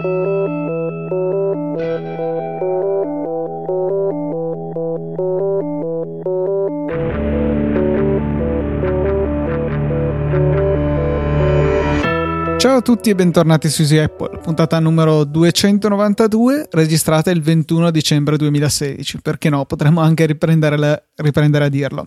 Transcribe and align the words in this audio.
Ciao 0.00 0.06
a 12.76 12.80
tutti 12.80 13.10
e 13.10 13.14
bentornati 13.16 13.68
su 13.68 13.82
Easy 13.82 13.96
Apple, 13.96 14.38
puntata 14.38 14.78
numero 14.78 15.24
292, 15.24 16.68
registrata 16.70 17.32
il 17.32 17.42
21 17.42 17.90
dicembre 17.90 18.36
2016. 18.36 19.20
Perché 19.20 19.48
no, 19.48 19.64
potremmo 19.64 20.00
anche 20.00 20.26
riprendere, 20.26 20.76
la, 20.76 21.02
riprendere 21.16 21.64
a 21.64 21.68
dirlo. 21.68 22.06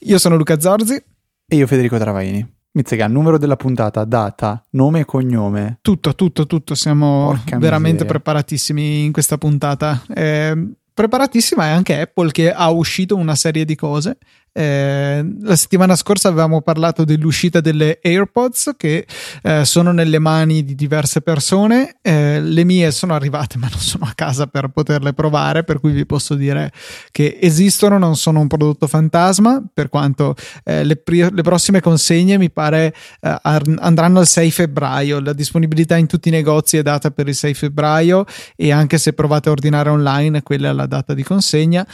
Io 0.00 0.18
sono 0.18 0.36
Luca 0.36 0.60
Zorzi. 0.60 1.02
E 1.46 1.56
io 1.56 1.66
Federico 1.66 1.96
Travaini. 1.96 2.60
Mizzica, 2.74 3.06
numero 3.06 3.36
della 3.36 3.56
puntata, 3.56 4.02
data, 4.04 4.62
nome 4.70 5.00
e 5.00 5.04
cognome. 5.04 5.78
Tutto, 5.82 6.14
tutto, 6.14 6.46
tutto. 6.46 6.74
Siamo 6.74 7.26
Porca 7.26 7.58
veramente 7.58 8.04
miseria. 8.04 8.06
preparatissimi 8.06 9.04
in 9.04 9.12
questa 9.12 9.36
puntata. 9.36 10.02
Eh, 10.08 10.70
preparatissima 10.94 11.66
è 11.66 11.70
anche 11.70 12.00
Apple 12.00 12.30
che 12.30 12.50
ha 12.50 12.70
uscito 12.70 13.14
una 13.14 13.34
serie 13.34 13.66
di 13.66 13.74
cose 13.74 14.16
eh, 14.54 15.26
la 15.40 15.56
settimana 15.56 15.96
scorsa 15.96 16.28
avevamo 16.28 16.60
parlato 16.60 17.04
dell'uscita 17.04 17.60
delle 17.60 17.98
AirPods 18.02 18.72
che 18.76 19.06
eh, 19.42 19.64
sono 19.64 19.92
nelle 19.92 20.18
mani 20.18 20.62
di 20.62 20.74
diverse 20.74 21.22
persone. 21.22 21.96
Eh, 22.02 22.40
le 22.40 22.64
mie 22.64 22.90
sono 22.90 23.14
arrivate, 23.14 23.56
ma 23.58 23.68
non 23.70 23.80
sono 23.80 24.04
a 24.04 24.12
casa 24.14 24.46
per 24.46 24.68
poterle 24.68 25.14
provare, 25.14 25.64
per 25.64 25.80
cui 25.80 25.92
vi 25.92 26.04
posso 26.04 26.34
dire 26.34 26.70
che 27.10 27.38
esistono, 27.40 27.96
non 27.96 28.16
sono 28.16 28.40
un 28.40 28.46
prodotto 28.46 28.86
fantasma, 28.86 29.62
per 29.72 29.88
quanto 29.88 30.34
eh, 30.64 30.84
le, 30.84 30.96
pri- 30.96 31.32
le, 31.32 31.42
prossime 31.42 31.80
consegne 31.80 32.36
mi 32.36 32.50
pare 32.50 32.94
eh, 33.20 33.38
andranno 33.42 34.18
al 34.18 34.26
6 34.26 34.50
febbraio. 34.50 35.20
La 35.20 35.32
disponibilità 35.32 35.96
in 35.96 36.06
tutti 36.06 36.28
i 36.28 36.32
negozi 36.32 36.76
è 36.76 36.82
data 36.82 37.10
per 37.10 37.26
il 37.26 37.34
6 37.34 37.54
febbraio 37.54 38.26
e 38.54 38.70
anche 38.70 38.98
se 38.98 39.14
provate 39.14 39.48
a 39.48 39.52
ordinare 39.52 39.88
online, 39.88 40.42
quella 40.42 40.68
è 40.68 40.72
la 40.72 40.86
data 40.86 41.14
di 41.14 41.22
consegna. 41.22 41.86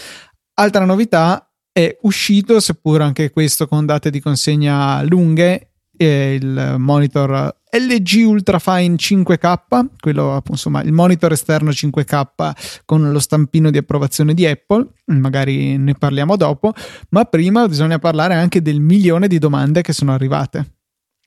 Altra 0.54 0.84
novità, 0.84 1.47
è 1.78 1.96
uscito, 2.02 2.58
seppur 2.58 3.02
anche 3.02 3.30
questo 3.30 3.68
con 3.68 3.86
date 3.86 4.10
di 4.10 4.18
consegna 4.18 5.00
lunghe, 5.04 5.74
il 5.96 6.74
monitor 6.76 7.56
LG 7.70 8.26
Ultrafine 8.26 8.96
5K, 8.96 9.86
quello 10.00 10.42
insomma 10.48 10.82
il 10.82 10.90
monitor 10.90 11.30
esterno 11.30 11.70
5K 11.70 12.82
con 12.84 13.12
lo 13.12 13.18
stampino 13.20 13.70
di 13.70 13.78
approvazione 13.78 14.34
di 14.34 14.44
Apple, 14.44 14.88
magari 15.06 15.76
ne 15.76 15.94
parliamo 15.94 16.36
dopo, 16.36 16.72
ma 17.10 17.24
prima 17.26 17.68
bisogna 17.68 18.00
parlare 18.00 18.34
anche 18.34 18.60
del 18.60 18.80
milione 18.80 19.28
di 19.28 19.38
domande 19.38 19.82
che 19.82 19.92
sono 19.92 20.12
arrivate. 20.12 20.78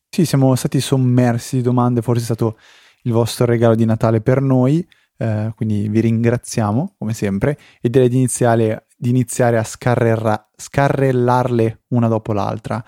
Sì, 0.09 0.25
siamo 0.25 0.53
stati 0.55 0.81
sommersi 0.81 1.57
di 1.57 1.61
domande, 1.61 2.01
forse 2.01 2.23
è 2.23 2.25
stato 2.25 2.57
il 3.03 3.13
vostro 3.13 3.45
regalo 3.45 3.75
di 3.75 3.85
Natale 3.85 4.19
per 4.19 4.41
noi, 4.41 4.85
eh, 5.17 5.53
quindi 5.55 5.87
vi 5.87 6.01
ringraziamo 6.01 6.95
come 6.97 7.13
sempre 7.13 7.57
e 7.79 7.89
direi 7.89 8.09
di 8.09 8.17
iniziare 8.17 8.87
di 9.01 9.09
iniziare 9.09 9.57
a 9.57 9.63
scarrellarle 9.63 11.81
una 11.87 12.07
dopo 12.07 12.33
l'altra, 12.33 12.85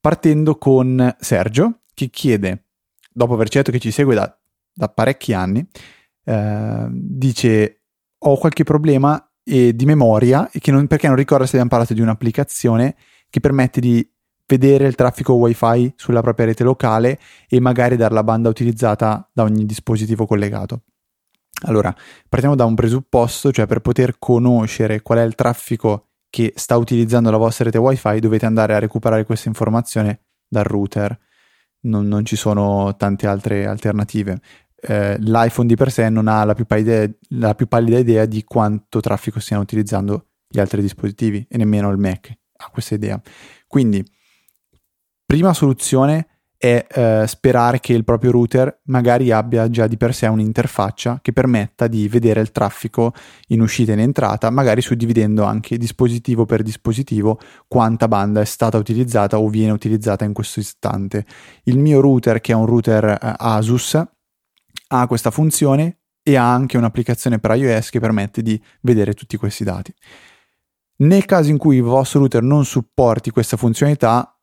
partendo 0.00 0.56
con 0.56 1.14
Sergio 1.20 1.82
che 1.94 2.10
chiede, 2.10 2.64
dopo 3.12 3.34
aver 3.34 3.48
detto 3.48 3.70
che 3.70 3.78
ci 3.78 3.92
segue 3.92 4.16
da, 4.16 4.36
da 4.74 4.88
parecchi 4.88 5.32
anni, 5.32 5.64
eh, 6.24 6.88
dice 6.90 7.82
ho 8.18 8.36
qualche 8.38 8.64
problema 8.64 9.24
di 9.44 9.84
memoria 9.84 10.50
e 10.50 10.60
non, 10.72 10.88
perché 10.88 11.06
non 11.06 11.14
ricorda 11.14 11.44
se 11.44 11.52
abbiamo 11.52 11.70
parlato 11.70 11.94
di 11.94 12.00
un'applicazione 12.00 12.96
che 13.30 13.38
permette 13.38 13.78
di 13.78 14.04
vedere 14.46 14.88
il 14.88 14.96
traffico 14.96 15.34
wifi 15.34 15.92
sulla 15.94 16.22
propria 16.22 16.46
rete 16.46 16.64
locale 16.64 17.20
e 17.48 17.60
magari 17.60 17.94
dare 17.94 18.14
la 18.14 18.24
banda 18.24 18.48
utilizzata 18.48 19.30
da 19.32 19.44
ogni 19.44 19.64
dispositivo 19.64 20.26
collegato. 20.26 20.82
Allora, 21.64 21.94
partiamo 22.28 22.54
da 22.54 22.64
un 22.64 22.74
presupposto, 22.74 23.50
cioè 23.50 23.66
per 23.66 23.80
poter 23.80 24.18
conoscere 24.18 25.00
qual 25.00 25.18
è 25.18 25.22
il 25.22 25.34
traffico 25.34 26.08
che 26.28 26.52
sta 26.54 26.76
utilizzando 26.76 27.30
la 27.30 27.38
vostra 27.38 27.64
rete 27.64 27.78
wifi 27.78 28.18
dovete 28.20 28.44
andare 28.44 28.74
a 28.74 28.78
recuperare 28.78 29.24
questa 29.24 29.48
informazione 29.48 30.20
dal 30.46 30.64
router. 30.64 31.18
Non, 31.82 32.06
non 32.08 32.24
ci 32.24 32.36
sono 32.36 32.94
tante 32.96 33.26
altre 33.26 33.66
alternative. 33.66 34.40
Eh, 34.78 35.16
L'iPhone 35.18 35.66
di 35.66 35.76
per 35.76 35.90
sé 35.90 36.10
non 36.10 36.28
ha 36.28 36.44
la 36.44 36.54
più, 36.54 36.66
idea, 36.76 37.08
la 37.30 37.54
più 37.54 37.66
pallida 37.66 37.98
idea 37.98 38.26
di 38.26 38.44
quanto 38.44 39.00
traffico 39.00 39.40
stiano 39.40 39.62
utilizzando 39.62 40.26
gli 40.48 40.60
altri 40.60 40.82
dispositivi 40.82 41.46
e 41.48 41.56
nemmeno 41.56 41.90
il 41.90 41.98
Mac 41.98 42.36
ha 42.58 42.70
questa 42.70 42.94
idea. 42.94 43.20
Quindi, 43.66 44.04
prima 45.24 45.54
soluzione 45.54 46.35
è 46.58 46.86
eh, 46.88 47.24
sperare 47.26 47.80
che 47.80 47.92
il 47.92 48.04
proprio 48.04 48.30
router 48.30 48.80
magari 48.84 49.30
abbia 49.30 49.68
già 49.68 49.86
di 49.86 49.96
per 49.96 50.14
sé 50.14 50.26
un'interfaccia 50.26 51.18
che 51.22 51.32
permetta 51.32 51.86
di 51.86 52.08
vedere 52.08 52.40
il 52.40 52.50
traffico 52.50 53.12
in 53.48 53.60
uscita 53.60 53.92
e 53.92 53.94
in 53.94 54.00
entrata, 54.00 54.50
magari 54.50 54.80
suddividendo 54.80 55.44
anche 55.44 55.76
dispositivo 55.76 56.46
per 56.46 56.62
dispositivo 56.62 57.38
quanta 57.68 58.08
banda 58.08 58.40
è 58.40 58.44
stata 58.44 58.78
utilizzata 58.78 59.38
o 59.38 59.48
viene 59.48 59.72
utilizzata 59.72 60.24
in 60.24 60.32
questo 60.32 60.60
istante. 60.60 61.26
Il 61.64 61.78
mio 61.78 62.00
router, 62.00 62.40
che 62.40 62.52
è 62.52 62.54
un 62.54 62.66
router 62.66 63.04
eh, 63.04 63.18
Asus, 63.20 64.02
ha 64.88 65.06
questa 65.06 65.30
funzione 65.30 65.98
e 66.22 66.36
ha 66.36 66.52
anche 66.52 66.76
un'applicazione 66.76 67.38
per 67.38 67.54
iOS 67.56 67.90
che 67.90 68.00
permette 68.00 68.42
di 68.42 68.60
vedere 68.80 69.14
tutti 69.14 69.36
questi 69.36 69.62
dati. 69.62 69.94
Nel 70.98 71.24
caso 71.26 71.50
in 71.50 71.58
cui 71.58 71.76
il 71.76 71.82
vostro 71.82 72.20
router 72.20 72.42
non 72.42 72.64
supporti 72.64 73.30
questa 73.30 73.56
funzionalità, 73.56 74.35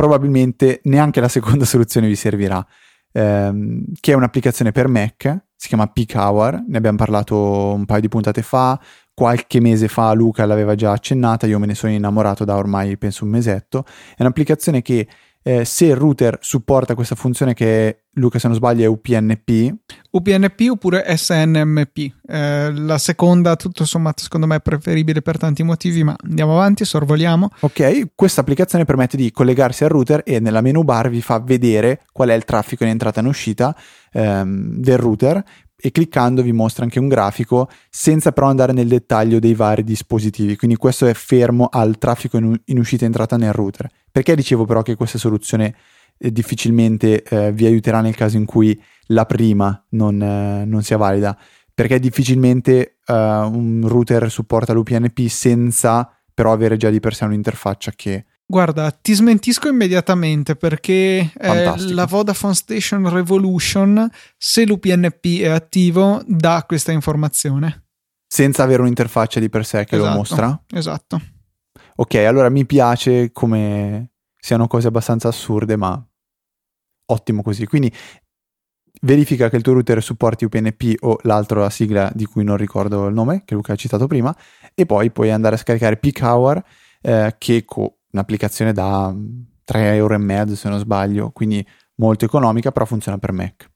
probabilmente 0.00 0.80
neanche 0.84 1.20
la 1.20 1.28
seconda 1.28 1.66
soluzione 1.66 2.06
vi 2.06 2.16
servirà, 2.16 2.66
ehm, 3.12 3.84
che 4.00 4.12
è 4.12 4.14
un'applicazione 4.14 4.72
per 4.72 4.88
Mac, 4.88 5.44
si 5.54 5.68
chiama 5.68 5.88
Peak 5.88 6.14
Hour, 6.14 6.64
ne 6.66 6.78
abbiamo 6.78 6.96
parlato 6.96 7.74
un 7.74 7.84
paio 7.84 8.00
di 8.00 8.08
puntate 8.08 8.40
fa, 8.40 8.80
qualche 9.12 9.60
mese 9.60 9.88
fa 9.88 10.10
Luca 10.14 10.46
l'aveva 10.46 10.74
già 10.74 10.92
accennata, 10.92 11.46
io 11.46 11.58
me 11.58 11.66
ne 11.66 11.74
sono 11.74 11.92
innamorato 11.92 12.46
da 12.46 12.56
ormai 12.56 12.96
penso 12.96 13.24
un 13.24 13.30
mesetto, 13.30 13.84
è 14.16 14.22
un'applicazione 14.22 14.80
che 14.80 15.06
eh, 15.42 15.64
se 15.64 15.86
il 15.86 15.96
router 15.96 16.38
supporta 16.40 16.94
questa 16.94 17.14
funzione 17.14 17.54
che 17.54 18.02
Luca 18.14 18.38
se 18.38 18.48
non 18.48 18.56
sbaglio 18.56 18.82
è 18.82 18.86
UPnP 18.86 19.74
UPnP 20.10 20.60
oppure 20.70 21.04
SNMP 21.16 21.96
eh, 22.26 22.72
la 22.72 22.98
seconda 22.98 23.56
tutto 23.56 23.84
sommato 23.84 24.22
secondo 24.22 24.46
me 24.46 24.56
è 24.56 24.60
preferibile 24.60 25.22
per 25.22 25.38
tanti 25.38 25.62
motivi 25.62 26.02
ma 26.02 26.14
andiamo 26.24 26.52
avanti 26.52 26.84
sorvoliamo 26.84 27.50
ok 27.60 28.10
questa 28.14 28.42
applicazione 28.42 28.84
permette 28.84 29.16
di 29.16 29.30
collegarsi 29.30 29.84
al 29.84 29.90
router 29.90 30.22
e 30.24 30.40
nella 30.40 30.60
menu 30.60 30.82
bar 30.82 31.08
vi 31.08 31.22
fa 31.22 31.38
vedere 31.38 32.02
qual 32.12 32.28
è 32.28 32.34
il 32.34 32.44
traffico 32.44 32.84
in 32.84 32.90
entrata 32.90 33.20
e 33.20 33.22
in 33.22 33.28
uscita 33.28 33.74
ehm, 34.12 34.80
del 34.80 34.98
router 34.98 35.42
e 35.80 35.90
cliccando 35.90 36.42
vi 36.42 36.52
mostra 36.52 36.84
anche 36.84 36.98
un 36.98 37.08
grafico 37.08 37.68
senza 37.88 38.32
però 38.32 38.48
andare 38.48 38.72
nel 38.72 38.86
dettaglio 38.86 39.38
dei 39.38 39.54
vari 39.54 39.82
dispositivi. 39.82 40.56
Quindi 40.56 40.76
questo 40.76 41.06
è 41.06 41.14
fermo 41.14 41.68
al 41.70 41.96
traffico 41.96 42.36
in, 42.36 42.60
in 42.66 42.78
uscita 42.78 43.04
e 43.04 43.06
entrata 43.06 43.36
nel 43.36 43.52
router. 43.52 43.88
Perché 44.10 44.34
dicevo 44.34 44.64
però 44.64 44.82
che 44.82 44.96
questa 44.96 45.18
soluzione 45.18 45.74
eh, 46.18 46.32
difficilmente 46.32 47.22
eh, 47.22 47.52
vi 47.52 47.66
aiuterà 47.66 48.00
nel 48.00 48.14
caso 48.14 48.36
in 48.36 48.44
cui 48.44 48.80
la 49.06 49.26
prima 49.26 49.84
non, 49.90 50.20
eh, 50.20 50.64
non 50.64 50.82
sia 50.82 50.96
valida? 50.96 51.38
Perché 51.72 51.98
difficilmente 51.98 52.98
uh, 53.06 53.12
un 53.14 53.84
router 53.86 54.30
supporta 54.30 54.74
l'UPnP 54.74 55.28
senza 55.28 56.14
però 56.34 56.52
avere 56.52 56.76
già 56.76 56.90
di 56.90 57.00
per 57.00 57.14
sé 57.14 57.24
un'interfaccia 57.24 57.92
che 57.96 58.26
Guarda, 58.50 58.90
ti 58.90 59.12
smentisco 59.12 59.68
immediatamente 59.68 60.56
perché 60.56 61.30
eh, 61.38 61.74
la 61.78 62.04
Vodafone 62.04 62.54
Station 62.54 63.08
Revolution, 63.08 64.10
se 64.36 64.66
l'UPnP 64.66 65.42
è 65.42 65.46
attivo, 65.46 66.20
dà 66.26 66.64
questa 66.66 66.90
informazione. 66.90 67.84
Senza 68.26 68.64
avere 68.64 68.82
un'interfaccia 68.82 69.38
di 69.38 69.48
per 69.48 69.64
sé 69.64 69.84
che 69.84 69.94
esatto, 69.94 70.10
lo 70.10 70.16
mostra? 70.16 70.62
Esatto. 70.72 71.20
Ok, 72.00 72.14
allora 72.14 72.48
mi 72.48 72.64
piace 72.64 73.30
come 73.30 74.12
siano 74.34 74.66
cose 74.66 74.88
abbastanza 74.88 75.28
assurde, 75.28 75.76
ma 75.76 76.02
ottimo 77.06 77.42
così. 77.42 77.66
Quindi 77.66 77.92
verifica 79.02 79.50
che 79.50 79.56
il 79.56 79.62
tuo 79.62 79.74
router 79.74 80.02
supporti 80.02 80.46
UPnP 80.46 80.94
o 81.00 81.18
l'altro 81.24 81.60
la 81.60 81.68
sigla 81.68 82.10
di 82.14 82.24
cui 82.24 82.42
non 82.42 82.56
ricordo 82.56 83.06
il 83.06 83.12
nome, 83.12 83.42
che 83.44 83.54
Luca 83.54 83.74
ha 83.74 83.76
citato 83.76 84.06
prima, 84.06 84.34
e 84.74 84.86
poi 84.86 85.10
puoi 85.10 85.30
andare 85.30 85.56
a 85.56 85.58
scaricare 85.58 85.98
Peak 85.98 86.20
Hour 86.22 86.64
eh, 87.02 87.34
che 87.36 87.66
co- 87.66 87.98
un'applicazione 88.12 88.72
da 88.72 89.14
3 89.64 89.94
euro 89.96 90.18
se 90.54 90.70
non 90.70 90.78
sbaglio, 90.78 91.30
quindi 91.32 91.66
molto 91.96 92.24
economica, 92.24 92.72
però 92.72 92.86
funziona 92.86 93.18
per 93.18 93.32
Mac. 93.32 93.68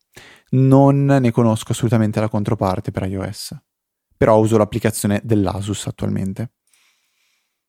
Non 0.52 1.04
ne 1.04 1.30
conosco 1.30 1.72
assolutamente 1.72 2.20
la 2.20 2.30
controparte 2.30 2.90
per 2.90 3.02
iOS, 3.02 3.54
però 4.16 4.38
uso 4.38 4.56
l'applicazione 4.56 5.20
dell'Asus 5.22 5.86
attualmente. 5.88 6.52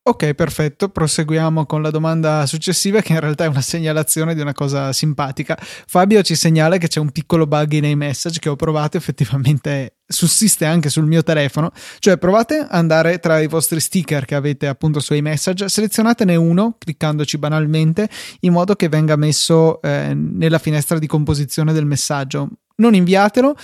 Ok, 0.07 0.35
perfetto. 0.35 0.89
Proseguiamo 0.89 1.65
con 1.65 1.81
la 1.81 1.89
domanda 1.89 2.45
successiva, 2.45 3.01
che 3.01 3.13
in 3.13 3.19
realtà 3.19 3.45
è 3.45 3.47
una 3.47 3.61
segnalazione 3.61 4.35
di 4.35 4.41
una 4.41 4.53
cosa 4.53 4.93
simpatica. 4.93 5.57
Fabio 5.59 6.21
ci 6.21 6.35
segnala 6.35 6.77
che 6.77 6.87
c'è 6.87 6.99
un 6.99 7.09
piccolo 7.09 7.47
bug 7.47 7.79
nei 7.79 7.95
message 7.95 8.37
che 8.37 8.49
ho 8.49 8.55
provato, 8.55 8.97
effettivamente 8.97 9.95
sussiste 10.05 10.63
anche 10.65 10.89
sul 10.89 11.07
mio 11.07 11.23
telefono. 11.23 11.71
Cioè, 11.97 12.19
provate 12.19 12.59
ad 12.59 12.67
andare 12.69 13.17
tra 13.17 13.39
i 13.39 13.47
vostri 13.47 13.79
sticker 13.79 14.25
che 14.25 14.35
avete 14.35 14.67
appunto 14.67 14.99
sui 14.99 15.23
message, 15.23 15.69
selezionatene 15.69 16.35
uno 16.35 16.75
cliccandoci 16.77 17.39
banalmente 17.39 18.07
in 18.41 18.53
modo 18.53 18.75
che 18.75 18.89
venga 18.89 19.15
messo 19.15 19.81
eh, 19.81 20.13
nella 20.13 20.59
finestra 20.59 20.99
di 20.99 21.07
composizione 21.07 21.73
del 21.73 21.85
messaggio 21.85 22.49
non 22.75 22.93
inviatelo, 22.93 23.55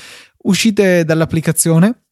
uscite 0.44 1.04
dall'applicazione, 1.06 2.06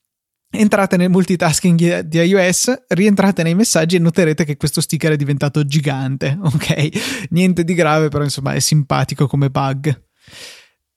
entrate 0.52 0.98
nel 0.98 1.10
multitasking 1.10 2.00
di 2.00 2.18
iOS, 2.20 2.86
rientrate 2.90 3.44
nei 3.44 3.56
messaggi 3.56 3.96
e 3.96 4.00
noterete 4.00 4.46
che 4.46 4.58
questo 4.58 4.82
sticker 4.82 5.14
è 5.14 5.18
diventato 5.18 5.64
gigante, 5.66 6.38
ok? 6.42 7.28
Niente 7.30 7.64
di 7.64 7.74
grave, 7.74 8.10
però 8.10 8.24
insomma 8.24 8.54
è 8.54 8.60
simpatico 8.60 9.28
come 9.28 9.50
bug. 9.50 10.08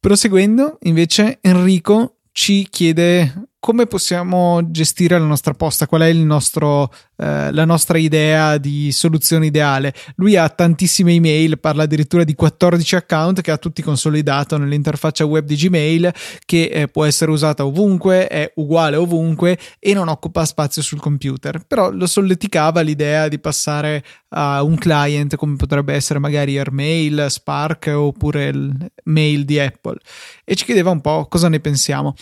Proseguendo, 0.01 0.79
invece, 0.83 1.39
Enrico 1.43 2.19
ci 2.33 2.67
chiede 2.69 3.51
come 3.63 3.87
possiamo 3.87 4.61
gestire 4.73 5.17
la 5.21 5.25
nostra 5.25 5.55
posta, 5.55 5.87
qual 5.87 6.01
è 6.01 6.13
nostro, 6.13 6.93
eh, 7.17 7.53
la 7.53 7.65
nostra 7.65 7.97
idea 7.97 8.59
di 8.59 8.91
soluzione 8.91 9.47
ideale. 9.47 9.95
Lui 10.17 10.35
ha 10.35 10.49
tantissime 10.49 11.13
email, 11.13 11.61
parla 11.61 11.85
addirittura 11.85 12.25
di 12.25 12.35
14 12.35 12.97
account 12.97 13.41
che 13.41 13.53
ha 13.53 13.59
tutti 13.59 13.81
consolidato 13.81 14.59
nell'interfaccia 14.59 15.25
web 15.25 15.45
di 15.45 15.55
Gmail 15.55 16.13
che 16.45 16.65
eh, 16.65 16.89
può 16.89 17.05
essere 17.05 17.31
usata 17.31 17.65
ovunque, 17.65 18.27
è 18.27 18.51
uguale 18.57 18.97
ovunque 18.97 19.57
e 19.79 19.95
non 19.95 20.09
occupa 20.09 20.45
spazio 20.45 20.83
sul 20.83 20.99
computer. 20.99 21.65
Però 21.65 21.93
lo 21.93 22.09
solleticava 22.09 22.81
l'idea 22.81 23.29
di 23.29 23.39
passare 23.39 24.03
a 24.31 24.65
un 24.65 24.75
client 24.75 25.37
come 25.37 25.55
potrebbe 25.55 25.95
essere 25.95 26.19
magari 26.19 26.59
Airmail, 26.59 27.27
Spark 27.29 27.93
oppure 27.95 28.47
il 28.47 28.91
mail 29.05 29.45
di 29.45 29.61
Apple 29.61 29.99
e 30.45 30.57
ci 30.57 30.65
chiedeva 30.65 30.91
un 30.91 31.01
po' 31.01 31.27
cosa 31.29 31.49
ne 31.49 31.61
pensiamo. 31.61 32.17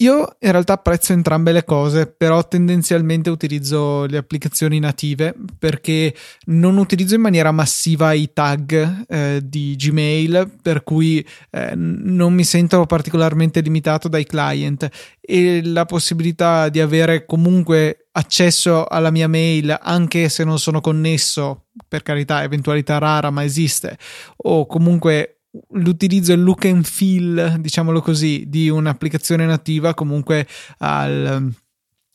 Io 0.00 0.36
in 0.38 0.50
realtà 0.50 0.74
apprezzo 0.74 1.12
entrambe 1.12 1.52
le 1.52 1.64
cose, 1.64 2.06
però 2.06 2.48
tendenzialmente 2.48 3.28
utilizzo 3.28 4.06
le 4.06 4.16
applicazioni 4.16 4.78
native 4.78 5.34
perché 5.58 6.14
non 6.46 6.78
utilizzo 6.78 7.16
in 7.16 7.20
maniera 7.20 7.52
massiva 7.52 8.14
i 8.14 8.32
tag 8.32 9.04
eh, 9.06 9.40
di 9.44 9.76
Gmail, 9.76 10.56
per 10.62 10.84
cui 10.84 11.24
eh, 11.50 11.74
non 11.74 12.32
mi 12.32 12.44
sento 12.44 12.86
particolarmente 12.86 13.60
limitato 13.60 14.08
dai 14.08 14.24
client. 14.24 14.88
E 15.20 15.60
la 15.62 15.84
possibilità 15.84 16.70
di 16.70 16.80
avere 16.80 17.26
comunque 17.26 18.06
accesso 18.12 18.86
alla 18.86 19.10
mia 19.10 19.28
mail 19.28 19.78
anche 19.82 20.30
se 20.30 20.44
non 20.44 20.58
sono 20.58 20.80
connesso, 20.80 21.66
per 21.86 22.02
carità, 22.02 22.42
eventualità 22.42 22.96
rara, 22.96 23.28
ma 23.28 23.44
esiste, 23.44 23.98
o 24.36 24.64
comunque 24.64 25.39
l'utilizzo, 25.70 26.32
il 26.32 26.42
look 26.42 26.64
and 26.66 26.84
feel, 26.84 27.56
diciamolo 27.58 28.00
così, 28.00 28.44
di 28.48 28.68
un'applicazione 28.68 29.46
nativa 29.46 29.94
comunque 29.94 30.46
al, 30.78 31.52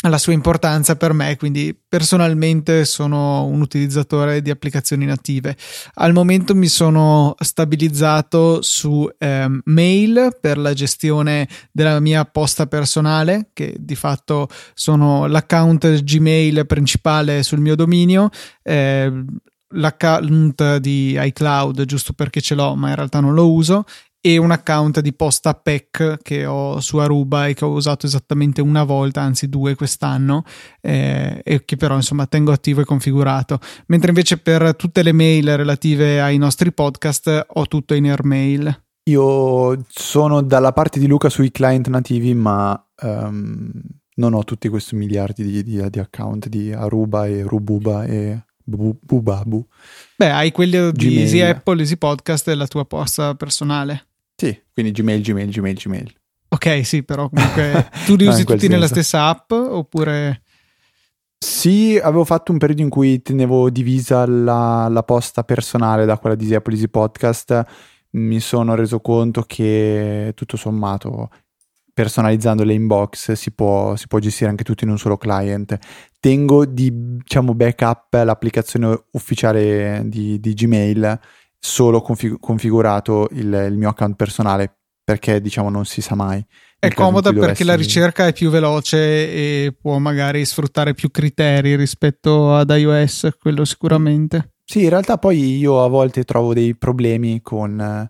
alla 0.02 0.18
sua 0.18 0.34
importanza 0.34 0.96
per 0.96 1.14
me, 1.14 1.36
quindi 1.36 1.78
personalmente 1.88 2.86
sono 2.86 3.46
un 3.46 3.62
utilizzatore 3.62 4.42
di 4.42 4.52
applicazioni 4.52 5.06
native. 5.06 5.58
Al 5.96 6.14
momento 6.14 6.56
mi 6.56 6.68
sono 6.68 7.36
stabilizzato 7.40 8.62
su 8.62 9.10
eh, 9.18 9.48
Mail 9.66 10.38
per 10.40 10.58
la 10.58 10.74
gestione 10.74 11.48
della 11.72 12.00
mia 12.00 12.24
posta 12.26 12.68
personale, 12.68 13.50
che 13.54 13.76
di 13.80 13.96
fatto 13.96 14.48
sono 14.74 15.26
l'account 15.26 16.04
Gmail 16.04 16.66
principale 16.66 17.44
sul 17.44 17.60
mio 17.60 17.76
dominio. 17.76 18.30
Eh, 18.64 19.26
l'account 19.70 20.78
di 20.78 21.18
iCloud 21.20 21.86
giusto 21.86 22.14
perché 22.14 22.42
ce 22.42 22.56
l'ho 22.56 22.76
ma 22.76 22.90
in 22.90 22.96
realtà 22.96 23.20
non 23.20 23.34
lo 23.34 23.52
uso 23.52 23.86
e 24.26 24.38
un 24.38 24.50
account 24.50 25.02
di 25.02 25.14
posta 25.14 25.54
PEC 25.54 26.18
che 26.24 26.48
ho 26.48 26.80
su 26.80 26.98
Aruba 26.98 27.46
e 27.46 27.54
che 27.54 27.64
ho 27.64 27.70
usato 27.70 28.08
esattamente 28.08 28.60
una 28.60 28.84
volta, 28.84 29.22
anzi 29.22 29.50
due 29.50 29.76
quest'anno, 29.76 30.44
eh, 30.82 31.42
e 31.44 31.64
che 31.64 31.76
però 31.76 31.94
insomma 31.94 32.26
tengo 32.26 32.52
attivo 32.52 32.82
e 32.82 32.86
configurato. 32.86 33.60
Mentre 33.86 34.10
invece 34.10 34.40
per 34.40 34.76
tutte 34.76 35.04
le 35.04 35.12
mail 35.12 35.56
relative 35.56 36.24
ai 36.24 36.40
nostri 36.40 36.74
podcast 36.74 37.46
ho 37.48 37.68
tutto 37.68 37.94
in 37.94 38.06
Airmail. 38.06 38.86
Io 39.12 39.86
sono 39.90 40.42
dalla 40.42 40.72
parte 40.72 40.98
di 40.98 41.06
Luca 41.06 41.30
sui 41.30 41.52
client 41.52 41.88
nativi, 41.90 42.34
ma 42.34 42.84
um, 43.04 43.72
non 44.16 44.34
ho 44.34 44.44
tutti 44.44 44.70
questi 44.70 44.96
miliardi 44.96 45.44
di, 45.44 45.64
di, 45.64 45.88
di 45.88 46.00
account 46.00 46.48
di 46.48 46.74
Aruba 46.74 47.28
e 47.28 47.44
Rububa 47.44 48.06
e 48.06 48.44
Bubabu. 48.66 49.66
Beh, 50.18 50.32
hai 50.32 50.52
quelli 50.52 50.92
di 50.92 51.20
Easy 51.20 51.40
Apple, 51.40 51.80
Easy 51.80 51.98
Podcast 51.98 52.48
e 52.48 52.56
la 52.56 52.68
tua 52.68 52.86
posta 52.86 53.36
personale. 53.36 54.08
Sì, 54.36 54.60
quindi 54.74 54.92
Gmail, 54.92 55.22
Gmail, 55.22 55.50
Gmail, 55.50 55.76
Gmail. 55.76 56.14
Ok, 56.50 56.86
sì, 56.86 57.04
però 57.04 57.30
comunque 57.30 57.90
tu 58.06 58.16
li 58.16 58.28
usi 58.28 58.44
tutti 58.44 58.60
senso. 58.60 58.74
nella 58.74 58.88
stessa 58.88 59.28
app 59.28 59.52
oppure... 59.52 60.42
Sì, 61.38 62.00
avevo 62.02 62.26
fatto 62.26 62.52
un 62.52 62.58
periodo 62.58 62.82
in 62.82 62.90
cui 62.90 63.22
tenevo 63.22 63.70
divisa 63.70 64.26
la, 64.26 64.88
la 64.90 65.04
posta 65.04 65.44
personale 65.44 66.06
da 66.06 66.18
quella 66.18 66.36
di 66.36 66.56
Apple 66.56 66.74
Easy 66.74 66.88
Podcast. 66.88 67.64
Mi 68.12 68.40
sono 68.40 68.74
reso 68.74 69.00
conto 69.00 69.44
che 69.46 70.32
tutto 70.34 70.58
sommato 70.58 71.30
personalizzando 71.96 72.66
le 72.66 72.74
inbox 72.74 73.32
si 73.32 73.52
può, 73.52 73.96
si 73.96 74.08
può, 74.08 74.20
gestire 74.20 74.50
anche 74.50 74.66
tutto 74.66 74.84
in 74.84 74.90
un 74.90 74.98
solo 74.98 75.16
client. 75.16 75.78
Tengo 76.20 76.66
di 76.66 76.92
diciamo, 76.94 77.56
backup 77.56 78.14
l'applicazione 78.14 79.06
ufficiale 79.12 80.02
di, 80.04 80.38
di 80.42 80.54
Gmail 80.54 81.18
solo 81.58 82.02
config- 82.02 82.38
configurato 82.38 83.30
il, 83.32 83.68
il, 83.70 83.78
mio 83.78 83.88
account 83.88 84.18
personale 84.18 84.76
perché 85.06 85.40
diciamo 85.40 85.70
non 85.70 85.86
si 85.86 86.02
sa 86.02 86.16
mai. 86.16 86.46
È 86.78 86.92
comoda 86.92 87.30
perché 87.30 87.40
dovessi... 87.40 87.64
la 87.64 87.76
ricerca 87.76 88.28
è 88.28 88.34
più 88.34 88.50
veloce 88.50 88.98
e 88.98 89.76
può 89.80 89.98
magari 89.98 90.44
sfruttare 90.44 90.94
più 90.94 91.10
criteri 91.10 91.78
rispetto 91.78 92.54
ad 92.54 92.72
iOS, 92.72 93.30
quello 93.40 93.64
sicuramente. 93.64 94.56
Sì, 94.66 94.84
in 94.84 94.90
realtà 94.90 95.18
poi 95.18 95.58
io 95.58 95.82
a 95.82 95.88
volte 95.88 96.26
trovo 96.26 96.54
dei 96.54 96.76
problemi 96.76 97.42
con 97.42 98.10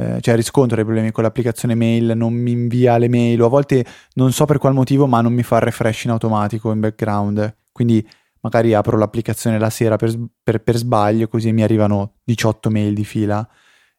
eh, 0.00 0.18
cioè 0.22 0.34
riscontro 0.34 0.76
dei 0.76 0.84
problemi 0.84 1.10
con 1.10 1.24
l'applicazione 1.24 1.74
mail, 1.74 2.12
non 2.16 2.32
mi 2.32 2.52
invia 2.52 2.96
le 2.96 3.08
mail 3.08 3.42
o 3.42 3.46
a 3.46 3.48
volte 3.50 3.84
non 4.14 4.32
so 4.32 4.46
per 4.46 4.56
qual 4.56 4.72
motivo 4.72 5.06
ma 5.06 5.20
non 5.20 5.34
mi 5.34 5.42
fa 5.42 5.56
il 5.56 5.62
refresh 5.62 6.04
in 6.04 6.10
automatico 6.10 6.72
in 6.72 6.80
background, 6.80 7.56
quindi 7.70 8.06
magari 8.40 8.72
apro 8.72 8.96
l'applicazione 8.96 9.58
la 9.58 9.68
sera 9.68 9.96
per, 9.96 10.18
per, 10.42 10.62
per 10.62 10.76
sbaglio 10.76 11.28
così 11.28 11.52
mi 11.52 11.62
arrivano 11.62 12.14
18 12.24 12.70
mail 12.70 12.94
di 12.94 13.04
fila, 13.04 13.46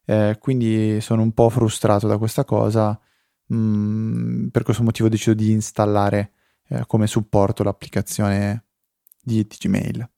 eh, 0.04 0.36
quindi 0.40 1.00
sono 1.00 1.22
un 1.22 1.30
po' 1.32 1.48
frustrato 1.48 2.08
da 2.08 2.18
questa 2.18 2.44
cosa, 2.44 2.98
mm, 3.54 4.48
per 4.48 4.64
questo 4.64 4.82
motivo 4.82 5.06
ho 5.06 5.10
deciso 5.10 5.34
di 5.34 5.52
installare 5.52 6.32
eh, 6.68 6.82
come 6.86 7.06
supporto 7.06 7.62
l'applicazione 7.62 8.64
di, 9.22 9.46
di 9.46 9.56
Gmail. 9.56 10.10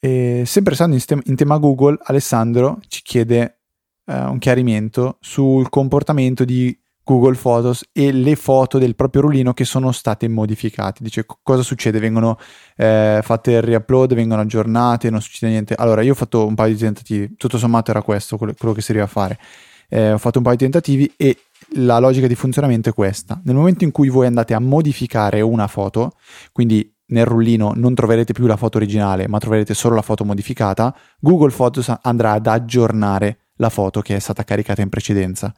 E 0.00 0.42
sempre 0.44 0.74
stando 0.74 0.94
in, 0.96 1.00
stem- 1.00 1.22
in 1.26 1.36
tema 1.36 1.58
Google, 1.58 1.98
Alessandro 2.02 2.80
ci 2.88 3.02
chiede 3.02 3.59
eh, 4.06 4.18
un 4.18 4.38
chiarimento 4.38 5.18
sul 5.20 5.68
comportamento 5.68 6.44
di 6.44 6.76
Google 7.02 7.36
Photos 7.36 7.84
e 7.92 8.12
le 8.12 8.36
foto 8.36 8.78
del 8.78 8.94
proprio 8.94 9.22
rullino 9.22 9.52
che 9.52 9.64
sono 9.64 9.90
state 9.90 10.28
modificate. 10.28 11.02
Dice 11.02 11.26
cosa 11.42 11.62
succede? 11.62 11.98
Vengono 11.98 12.38
eh, 12.76 13.20
fatte 13.22 13.52
il 13.52 13.62
re-upload, 13.62 14.14
vengono 14.14 14.42
aggiornate, 14.42 15.10
non 15.10 15.20
succede 15.20 15.50
niente. 15.50 15.74
Allora, 15.74 16.02
io 16.02 16.12
ho 16.12 16.14
fatto 16.14 16.46
un 16.46 16.54
paio 16.54 16.72
di 16.74 16.78
tentativi, 16.78 17.34
tutto 17.36 17.58
sommato 17.58 17.90
era 17.90 18.02
questo 18.02 18.36
quello, 18.36 18.54
quello 18.56 18.74
che 18.74 18.80
serviva 18.80 19.06
a 19.06 19.08
fare. 19.08 19.38
Eh, 19.88 20.12
ho 20.12 20.18
fatto 20.18 20.38
un 20.38 20.44
paio 20.44 20.56
di 20.56 20.62
tentativi 20.62 21.12
e 21.16 21.36
la 21.74 21.98
logica 21.98 22.28
di 22.28 22.36
funzionamento 22.36 22.90
è 22.90 22.92
questa. 22.92 23.40
Nel 23.42 23.56
momento 23.56 23.82
in 23.82 23.90
cui 23.90 24.08
voi 24.08 24.26
andate 24.26 24.54
a 24.54 24.60
modificare 24.60 25.40
una 25.40 25.66
foto, 25.66 26.12
quindi 26.52 26.94
nel 27.06 27.26
rullino 27.26 27.72
non 27.74 27.92
troverete 27.94 28.32
più 28.32 28.46
la 28.46 28.56
foto 28.56 28.76
originale, 28.76 29.26
ma 29.26 29.38
troverete 29.38 29.74
solo 29.74 29.96
la 29.96 30.02
foto 30.02 30.24
modificata, 30.24 30.94
Google 31.18 31.50
Photos 31.50 31.92
andrà 32.02 32.32
ad 32.32 32.46
aggiornare 32.46 33.49
la 33.60 33.68
foto 33.68 34.00
che 34.00 34.16
è 34.16 34.18
stata 34.18 34.42
caricata 34.42 34.82
in 34.82 34.88
precedenza. 34.88 35.54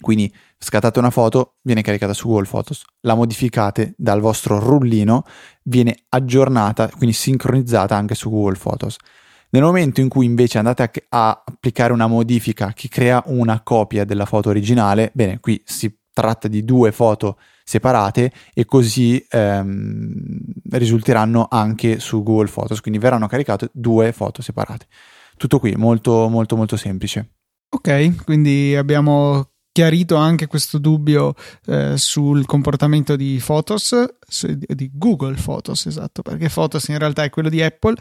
Quindi 0.00 0.32
scattate 0.58 0.98
una 0.98 1.10
foto, 1.10 1.58
viene 1.62 1.82
caricata 1.82 2.12
su 2.14 2.26
Google 2.26 2.48
Photos, 2.48 2.82
la 3.02 3.14
modificate 3.14 3.94
dal 3.96 4.20
vostro 4.20 4.58
rullino, 4.58 5.24
viene 5.62 6.04
aggiornata, 6.08 6.88
quindi 6.88 7.14
sincronizzata 7.14 7.94
anche 7.94 8.16
su 8.16 8.28
Google 8.28 8.58
Photos. 8.58 8.96
Nel 9.50 9.62
momento 9.62 10.00
in 10.00 10.08
cui 10.08 10.26
invece 10.26 10.58
andate 10.58 10.82
a, 10.82 10.90
a 11.10 11.42
applicare 11.46 11.92
una 11.92 12.08
modifica 12.08 12.72
che 12.72 12.88
crea 12.88 13.22
una 13.26 13.60
copia 13.62 14.04
della 14.04 14.26
foto 14.26 14.48
originale, 14.48 15.12
bene, 15.14 15.38
qui 15.38 15.62
si 15.64 15.96
tratta 16.12 16.48
di 16.48 16.64
due 16.64 16.90
foto 16.90 17.38
separate 17.62 18.32
e 18.52 18.64
così 18.64 19.24
ehm, 19.28 20.40
risulteranno 20.70 21.46
anche 21.48 22.00
su 22.00 22.24
Google 22.24 22.50
Photos, 22.50 22.80
quindi 22.80 22.98
verranno 22.98 23.28
caricate 23.28 23.70
due 23.72 24.10
foto 24.12 24.42
separate. 24.42 24.86
Tutto 25.36 25.58
qui, 25.58 25.74
molto 25.76 26.28
molto 26.28 26.56
molto 26.56 26.76
semplice. 26.76 27.30
Ok, 27.68 28.24
quindi 28.24 28.76
abbiamo 28.76 29.48
chiarito 29.74 30.14
anche 30.14 30.46
questo 30.46 30.78
dubbio 30.78 31.34
eh, 31.66 31.94
sul 31.96 32.46
comportamento 32.46 33.16
di 33.16 33.42
Photos, 33.44 33.92
di 34.68 34.88
Google 34.94 35.34
Photos, 35.34 35.86
esatto, 35.86 36.22
perché 36.22 36.48
Photos 36.48 36.86
in 36.86 36.98
realtà 36.98 37.24
è 37.24 37.30
quello 37.30 37.48
di 37.48 37.60
Apple. 37.60 37.96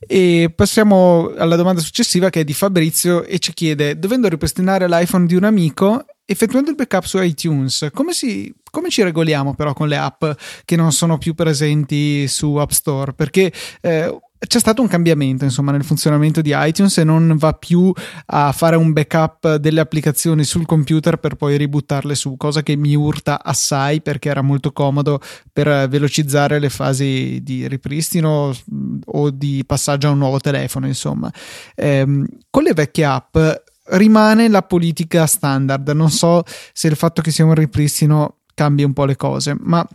E 0.00 0.52
passiamo 0.54 1.32
alla 1.38 1.54
domanda 1.54 1.80
successiva 1.80 2.28
che 2.28 2.40
è 2.40 2.44
di 2.44 2.52
Fabrizio 2.52 3.22
e 3.22 3.38
ci 3.38 3.52
chiede, 3.52 3.96
dovendo 3.96 4.26
ripristinare 4.26 4.88
l'iPhone 4.88 5.26
di 5.26 5.36
un 5.36 5.44
amico, 5.44 6.04
effettuando 6.24 6.70
il 6.70 6.76
backup 6.76 7.04
su 7.04 7.22
iTunes, 7.22 7.88
come, 7.92 8.12
si, 8.12 8.52
come 8.68 8.90
ci 8.90 9.04
regoliamo 9.04 9.54
però 9.54 9.74
con 9.74 9.86
le 9.86 9.96
app 9.98 10.24
che 10.64 10.74
non 10.74 10.90
sono 10.90 11.18
più 11.18 11.34
presenti 11.34 12.26
su 12.26 12.56
App 12.56 12.70
Store? 12.70 13.12
Perché... 13.12 13.52
Eh, 13.80 14.18
c'è 14.46 14.58
stato 14.58 14.82
un 14.82 14.88
cambiamento 14.88 15.44
insomma 15.44 15.72
nel 15.72 15.84
funzionamento 15.84 16.40
di 16.40 16.52
iTunes 16.54 16.98
e 16.98 17.04
non 17.04 17.36
va 17.36 17.52
più 17.52 17.92
a 18.26 18.52
fare 18.52 18.76
un 18.76 18.92
backup 18.92 19.56
delle 19.56 19.80
applicazioni 19.80 20.44
sul 20.44 20.66
computer 20.66 21.16
per 21.16 21.36
poi 21.36 21.56
ributtarle 21.56 22.14
su, 22.14 22.36
cosa 22.36 22.62
che 22.62 22.76
mi 22.76 22.94
urta 22.94 23.42
assai 23.42 24.02
perché 24.02 24.28
era 24.28 24.42
molto 24.42 24.72
comodo 24.72 25.20
per 25.52 25.88
velocizzare 25.88 26.58
le 26.58 26.70
fasi 26.70 27.40
di 27.42 27.68
ripristino 27.68 28.52
mm, 28.74 29.00
o 29.06 29.30
di 29.30 29.62
passaggio 29.64 30.08
a 30.08 30.10
un 30.10 30.18
nuovo 30.18 30.38
telefono 30.40 30.86
insomma. 30.86 31.32
Eh, 31.74 32.04
con 32.50 32.62
le 32.62 32.74
vecchie 32.74 33.04
app 33.04 33.36
rimane 33.84 34.48
la 34.48 34.62
politica 34.62 35.26
standard, 35.26 35.88
non 35.90 36.10
so 36.10 36.42
se 36.72 36.88
il 36.88 36.96
fatto 36.96 37.22
che 37.22 37.30
sia 37.30 37.44
un 37.44 37.54
ripristino 37.54 38.38
cambia 38.54 38.86
un 38.86 38.92
po' 38.92 39.04
le 39.04 39.16
cose, 39.16 39.56
ma 39.58 39.86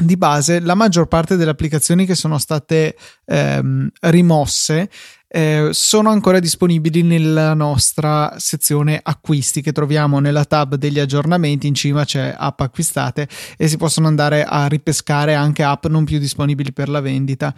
di 0.00 0.16
base 0.16 0.60
la 0.60 0.74
maggior 0.74 1.08
parte 1.08 1.36
delle 1.36 1.50
applicazioni 1.50 2.06
che 2.06 2.14
sono 2.14 2.38
state 2.38 2.96
ehm, 3.24 3.88
rimosse 4.02 4.88
eh, 5.30 5.68
sono 5.72 6.08
ancora 6.08 6.38
disponibili 6.38 7.02
nella 7.02 7.52
nostra 7.52 8.34
sezione 8.38 8.98
acquisti 9.02 9.60
che 9.60 9.72
troviamo 9.72 10.20
nella 10.20 10.44
tab 10.44 10.76
degli 10.76 10.98
aggiornamenti. 10.98 11.66
In 11.66 11.74
cima 11.74 12.04
c'è 12.04 12.34
app 12.36 12.60
acquistate 12.60 13.28
e 13.58 13.68
si 13.68 13.76
possono 13.76 14.06
andare 14.06 14.44
a 14.44 14.66
ripescare 14.66 15.34
anche 15.34 15.62
app 15.62 15.84
non 15.86 16.04
più 16.04 16.18
disponibili 16.18 16.72
per 16.72 16.88
la 16.88 17.00
vendita 17.00 17.54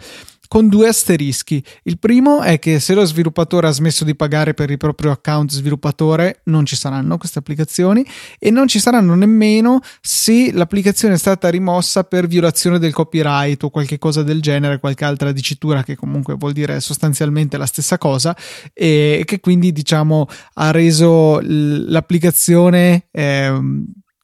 con 0.51 0.67
due 0.67 0.89
asterischi. 0.89 1.63
Il 1.83 1.97
primo 1.97 2.41
è 2.41 2.59
che 2.59 2.81
se 2.81 2.93
lo 2.93 3.05
sviluppatore 3.05 3.69
ha 3.69 3.71
smesso 3.71 4.03
di 4.03 4.17
pagare 4.17 4.53
per 4.53 4.69
il 4.69 4.75
proprio 4.75 5.11
account 5.11 5.49
sviluppatore, 5.49 6.41
non 6.47 6.65
ci 6.65 6.75
saranno 6.75 7.17
queste 7.17 7.39
applicazioni 7.39 8.05
e 8.37 8.51
non 8.51 8.67
ci 8.67 8.81
saranno 8.81 9.15
nemmeno 9.15 9.79
se 10.01 10.51
l'applicazione 10.51 11.13
è 11.13 11.17
stata 11.17 11.47
rimossa 11.47 12.03
per 12.03 12.27
violazione 12.27 12.79
del 12.79 12.91
copyright 12.91 13.63
o 13.63 13.69
qualche 13.69 13.97
cosa 13.97 14.23
del 14.23 14.41
genere, 14.41 14.81
qualche 14.81 15.05
altra 15.05 15.31
dicitura 15.31 15.83
che 15.83 15.95
comunque 15.95 16.33
vuol 16.33 16.51
dire 16.51 16.81
sostanzialmente 16.81 17.55
la 17.55 17.65
stessa 17.65 17.97
cosa 17.97 18.35
e 18.73 19.23
che 19.25 19.39
quindi 19.39 19.71
diciamo 19.71 20.27
ha 20.55 20.71
reso 20.71 21.39
l'applicazione 21.41 23.05
eh, 23.09 23.57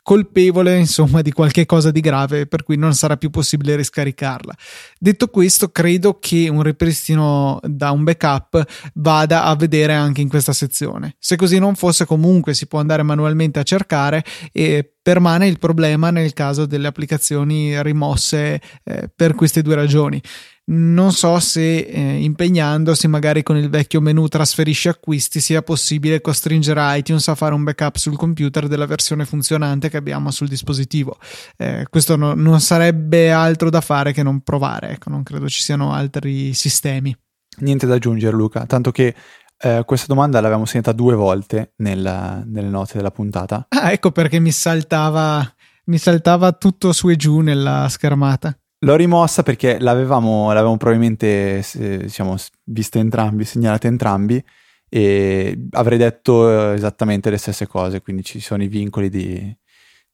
colpevole 0.08 0.78
insomma 0.78 1.22
di 1.22 1.34
qualche 1.34 1.66
cosa 1.66 1.92
di 1.92 2.00
grave 2.00 2.48
per 2.48 2.64
cui 2.64 2.78
non 2.78 2.94
sarà 2.94 3.18
più 3.18 3.30
possibile 3.30 3.76
riscaricarla. 3.76 4.56
Detto 4.98 5.28
questo, 5.28 5.68
credo 5.68 6.18
che 6.18 6.48
un 6.48 6.64
ripristino 6.64 7.60
da 7.62 7.92
un 7.92 8.06
backup 8.06 8.64
vada 8.94 9.44
a 9.44 9.54
vedere 9.58 9.92
anche 9.92 10.22
in 10.22 10.30
questa 10.30 10.54
sezione. 10.54 11.18
Se 11.20 11.36
così 11.36 11.60
non 11.60 11.76
fosse, 11.76 12.06
comunque 12.06 12.54
si 12.54 12.68
può 12.68 12.80
andare 12.80 13.04
manualmente 13.04 13.60
a 13.60 13.64
cercare 13.64 14.24
e 14.54 14.94
permane 15.02 15.46
il 15.46 15.60
problema 15.60 16.10
nel 16.10 16.32
caso 16.32 16.66
delle 16.66 16.88
applicazioni 16.88 17.82
rimosse 17.84 18.62
eh, 18.86 19.12
per 19.14 19.36
queste 19.36 19.62
due 19.62 19.76
ragioni 19.76 20.22
non 20.70 21.14
so 21.14 21.40
se 21.40 21.78
eh, 21.78 22.24
impegnandosi 22.24 23.08
magari 23.08 23.42
con 23.42 23.56
il 23.56 23.70
vecchio 23.70 24.02
menu 24.02 24.28
trasferisci 24.28 24.90
acquisti 24.90 25.40
sia 25.40 25.62
possibile 25.62 26.20
costringere 26.20 26.98
iTunes 26.98 27.28
a 27.30 27.36
fare 27.36 27.54
un 27.54 27.64
backup 27.64 27.96
sul 27.96 28.18
computer 28.18 28.68
della 28.68 28.86
versione 28.86 29.26
funzionante 29.26 29.90
che 29.90 29.98
abbiamo 29.98 30.30
sul 30.32 30.48
dispositivo. 30.48 31.18
Eh, 31.56 31.86
questo 31.90 32.18
no, 32.18 32.34
non 32.34 32.60
sarebbe 32.60 33.32
altro 33.32 33.70
da 33.70 33.82
fare 33.82 34.12
che 34.12 34.24
non 34.24 34.42
provare, 34.42 34.90
ecco, 34.90 35.10
non 35.10 35.24
credo 35.24 35.48
ci 35.48 35.62
siano 35.62 35.94
altri 35.94 36.54
sistemi. 36.54 37.16
Niente 37.60 37.88
da 37.88 37.96
aggiungere 37.96 38.36
Luca, 38.36 38.66
tanto 38.66 38.92
che 38.92 39.16
eh, 39.60 39.84
questa 39.86 40.08
domanda 40.08 40.42
l'avevamo 40.42 40.66
segnata 40.66 40.92
due 40.92 41.16
volte 41.16 41.74
nella, 41.78 42.44
nelle 42.46 42.70
note 42.70 42.98
della 42.98 43.12
puntata. 43.12 43.68
Ah, 43.70 43.92
ecco 43.92 44.12
perché 44.12 44.40
mi 44.40 44.52
saltava, 44.52 45.50
mi 45.86 45.98
saltava 45.98 46.52
tutto 46.52 46.92
su 46.92 47.10
e 47.10 47.16
giù 47.16 47.40
nella 47.40 47.88
schermata. 47.90 48.56
L'ho 48.80 48.96
rimossa 48.96 49.42
perché 49.42 49.80
l'avevamo, 49.80 50.48
l'avevamo 50.54 50.78
probabilmente 50.78 51.64
diciamo, 52.02 52.36
vista 52.66 53.00
entrambi, 53.00 53.44
segnalate 53.44 53.88
entrambi 53.88 54.44
e 54.90 55.68
avrei 55.72 55.98
detto 55.98 56.74
esattamente 56.74 57.30
le 57.30 57.38
stesse 57.38 57.68
cose, 57.68 58.02
quindi 58.02 58.24
ci 58.24 58.40
sono 58.40 58.64
i 58.64 58.68
vincoli 58.68 59.10
di, 59.10 59.56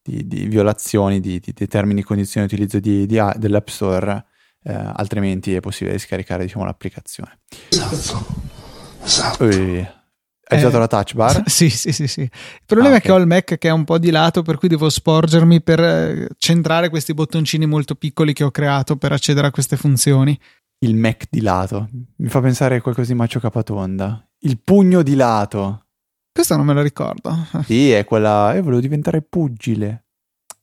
di, 0.02 0.26
di 0.26 0.46
violazioni 0.46 1.20
di, 1.20 1.40
di, 1.40 1.66
termini 1.66 2.00
e 2.00 2.04
condizioni 2.04 2.46
di 2.46 2.54
utilizzo 2.54 2.80
dell'App 3.36 3.68
Store, 3.68 4.24
eh, 4.64 4.72
altrimenti 4.72 5.54
è 5.54 5.60
possibile 5.60 5.98
scaricare 5.98 6.44
diciamo, 6.44 6.64
l'applicazione. 6.64 7.40
Esatto. 7.68 8.24
esatto. 9.02 10.03
Hai 10.46 10.58
usato 10.58 10.76
eh, 10.76 10.80
la 10.80 10.86
touch 10.86 11.14
bar? 11.14 11.42
Sì, 11.48 11.70
sì, 11.70 11.92
sì, 11.92 12.06
sì. 12.06 12.20
Il 12.20 12.30
problema 12.66 12.94
ah, 12.94 12.98
okay. 12.98 13.02
è 13.02 13.06
che 13.06 13.12
ho 13.12 13.18
il 13.18 13.26
Mac 13.26 13.58
che 13.58 13.68
è 13.68 13.72
un 13.72 13.84
po' 13.84 13.98
di 13.98 14.10
lato, 14.10 14.42
per 14.42 14.58
cui 14.58 14.68
devo 14.68 14.90
sporgermi 14.90 15.62
per 15.62 15.80
eh, 15.80 16.28
centrare 16.38 16.88
questi 16.88 17.14
bottoncini 17.14 17.66
molto 17.66 17.94
piccoli 17.94 18.32
che 18.32 18.44
ho 18.44 18.50
creato 18.50 18.96
per 18.96 19.12
accedere 19.12 19.46
a 19.46 19.50
queste 19.50 19.76
funzioni. 19.76 20.38
Il 20.78 20.96
Mac 20.96 21.26
di 21.30 21.40
lato. 21.40 21.88
Mi 22.16 22.28
fa 22.28 22.40
pensare 22.40 22.76
a 22.76 22.80
qualcosa 22.82 23.12
di 23.12 23.18
Macio 23.18 23.40
Capatonda. 23.40 24.22
Il 24.40 24.60
pugno 24.62 25.02
di 25.02 25.14
lato. 25.14 25.86
Questa 26.30 26.56
non 26.56 26.66
me 26.66 26.74
la 26.74 26.82
ricordo. 26.82 27.46
Sì, 27.64 27.92
è 27.92 28.04
quella... 28.04 28.52
Io 28.54 28.62
volevo 28.62 28.80
diventare 28.80 29.22
pugile. 29.22 30.03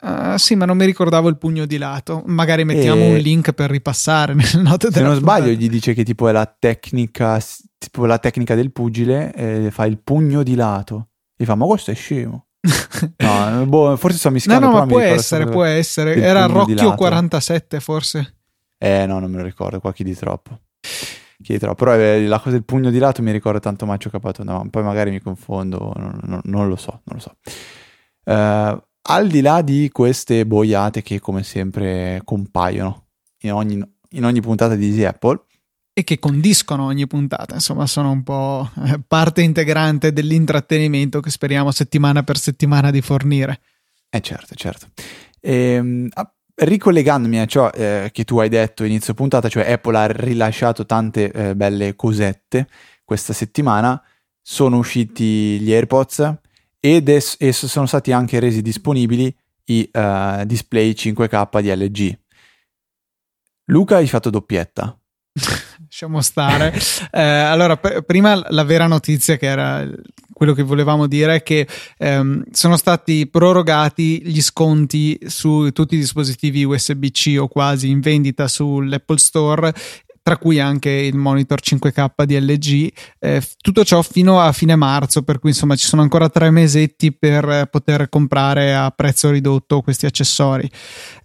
Uh, 0.01 0.35
sì, 0.37 0.55
ma 0.55 0.65
non 0.65 0.77
mi 0.77 0.85
ricordavo 0.85 1.29
il 1.29 1.37
pugno 1.37 1.65
di 1.65 1.77
lato. 1.77 2.23
Magari 2.25 2.65
mettiamo 2.65 3.01
e... 3.01 3.11
un 3.11 3.17
link 3.17 3.51
per 3.51 3.69
ripassare 3.69 4.33
nelle 4.33 4.61
note 4.61 4.91
Se 4.91 5.01
non 5.01 5.15
sbaglio, 5.15 5.51
gli 5.51 5.69
dice 5.69 5.93
che 5.93 6.03
tipo 6.03 6.27
è 6.27 6.31
la 6.31 6.45
tecnica, 6.45 7.39
tipo 7.77 8.05
la 8.07 8.17
tecnica 8.17 8.55
del 8.55 8.71
pugile, 8.71 9.31
e 9.33 9.69
fa 9.69 9.85
il 9.85 9.99
pugno 9.99 10.41
di 10.41 10.55
lato. 10.55 11.09
E 11.37 11.45
fa, 11.45 11.53
ma 11.53 11.65
questo 11.65 11.91
è 11.91 11.93
scemo. 11.93 12.47
no, 13.17 13.65
boh, 13.67 13.95
forse 13.95 14.17
sto 14.17 14.31
mischiando. 14.31 14.65
No, 14.65 14.71
no, 14.71 14.79
ma 14.79 14.85
può 14.87 14.99
essere, 14.99 15.45
può 15.45 15.63
essere. 15.63 16.15
Era 16.15 16.45
Rocchio 16.45 16.95
47, 16.95 17.79
forse. 17.79 18.35
Eh, 18.77 19.05
no, 19.05 19.19
non 19.19 19.29
me 19.29 19.37
lo 19.37 19.43
ricordo, 19.43 19.79
qua 19.79 19.93
chi 19.93 20.03
di 20.03 20.15
troppo. 20.15 20.59
Chi 20.79 21.53
di 21.53 21.59
troppo. 21.59 21.85
Però 21.85 21.95
eh, 21.95 22.25
la 22.25 22.39
cosa 22.39 22.51
del 22.51 22.63
pugno 22.63 22.89
di 22.89 22.97
lato 22.97 23.21
mi 23.21 23.31
ricorda 23.31 23.59
tanto 23.59 23.85
Macio 23.85 24.09
Capato. 24.09 24.43
No, 24.43 24.65
poi 24.71 24.81
magari 24.81 25.11
mi 25.11 25.19
confondo, 25.19 25.93
non, 25.95 26.19
non, 26.23 26.41
non 26.45 26.67
lo 26.67 26.75
so, 26.75 27.01
non 27.03 27.17
lo 27.17 27.19
so. 27.19 27.35
Uh, 28.23 28.81
al 29.03 29.27
di 29.27 29.41
là 29.41 29.61
di 29.61 29.89
queste 29.91 30.45
boiate 30.45 31.01
che 31.01 31.19
come 31.19 31.43
sempre 31.43 32.21
compaiono 32.23 33.07
in 33.41 33.53
ogni, 33.53 33.81
in 34.09 34.25
ogni 34.25 34.41
puntata 34.41 34.75
di 34.75 34.87
Easy 34.87 35.03
Apple, 35.03 35.45
e 35.93 36.03
che 36.03 36.19
condiscono 36.19 36.85
ogni 36.85 37.05
puntata, 37.05 37.55
insomma 37.55 37.85
sono 37.85 38.11
un 38.11 38.23
po' 38.23 38.69
eh, 38.85 38.99
parte 39.05 39.41
integrante 39.41 40.13
dell'intrattenimento 40.13 41.19
che 41.19 41.29
speriamo 41.29 41.69
settimana 41.71 42.23
per 42.23 42.37
settimana 42.37 42.91
di 42.91 43.01
fornire. 43.01 43.59
Eh 44.09 44.21
certo, 44.21 44.55
certo. 44.55 44.87
E, 45.39 45.53
ehm, 45.53 46.09
ricollegandomi 46.55 47.39
a 47.39 47.45
ciò 47.45 47.69
eh, 47.71 48.09
che 48.13 48.23
tu 48.23 48.39
hai 48.39 48.49
detto 48.49 48.83
inizio 48.83 49.13
puntata, 49.13 49.49
cioè 49.49 49.69
Apple 49.69 49.97
ha 49.97 50.05
rilasciato 50.07 50.85
tante 50.85 51.31
eh, 51.31 51.55
belle 51.55 51.95
cosette 51.95 52.67
questa 53.03 53.33
settimana, 53.33 54.01
sono 54.41 54.77
usciti 54.77 55.59
gli 55.59 55.73
AirPods, 55.73 56.35
ed 56.81 57.07
es- 57.07 57.37
e 57.39 57.53
sono 57.53 57.85
stati 57.85 58.11
anche 58.11 58.39
resi 58.39 58.61
disponibili 58.61 59.33
i 59.65 59.89
uh, 59.93 60.43
display 60.43 60.91
5K 60.91 61.61
di 61.61 61.75
LG. 61.75 62.19
Luca 63.65 63.97
hai 63.97 64.07
fatto 64.07 64.29
doppietta. 64.29 64.97
Lasciamo 65.79 66.21
stare. 66.21 66.73
eh, 67.11 67.21
allora, 67.21 67.77
p- 67.77 68.01
prima 68.01 68.41
la 68.49 68.63
vera 68.63 68.87
notizia 68.87 69.37
che 69.37 69.45
era 69.45 69.87
quello 70.33 70.53
che 70.53 70.63
volevamo 70.63 71.05
dire 71.05 71.35
è 71.35 71.43
che 71.43 71.67
ehm, 71.97 72.45
sono 72.51 72.75
stati 72.75 73.27
prorogati 73.27 74.23
gli 74.25 74.41
sconti 74.41 75.19
su 75.27 75.69
tutti 75.71 75.93
i 75.93 75.99
dispositivi 75.99 76.63
USB-C 76.63 77.37
o 77.39 77.47
quasi 77.47 77.89
in 77.89 77.99
vendita 77.99 78.47
sull'Apple 78.47 79.17
Store 79.19 79.71
tra 80.23 80.37
cui 80.37 80.59
anche 80.59 80.89
il 80.89 81.15
monitor 81.15 81.59
5K 81.61 82.23
di 82.25 82.39
LG. 82.39 82.93
Eh, 83.19 83.43
tutto 83.59 83.83
ciò 83.83 84.01
fino 84.01 84.39
a 84.39 84.51
fine 84.51 84.75
marzo, 84.75 85.23
per 85.23 85.39
cui 85.39 85.49
insomma 85.49 85.75
ci 85.75 85.87
sono 85.87 86.01
ancora 86.01 86.29
tre 86.29 86.51
mesetti 86.51 87.11
per 87.11 87.67
poter 87.71 88.09
comprare 88.09 88.75
a 88.75 88.91
prezzo 88.91 89.29
ridotto 89.31 89.81
questi 89.81 90.05
accessori. 90.05 90.69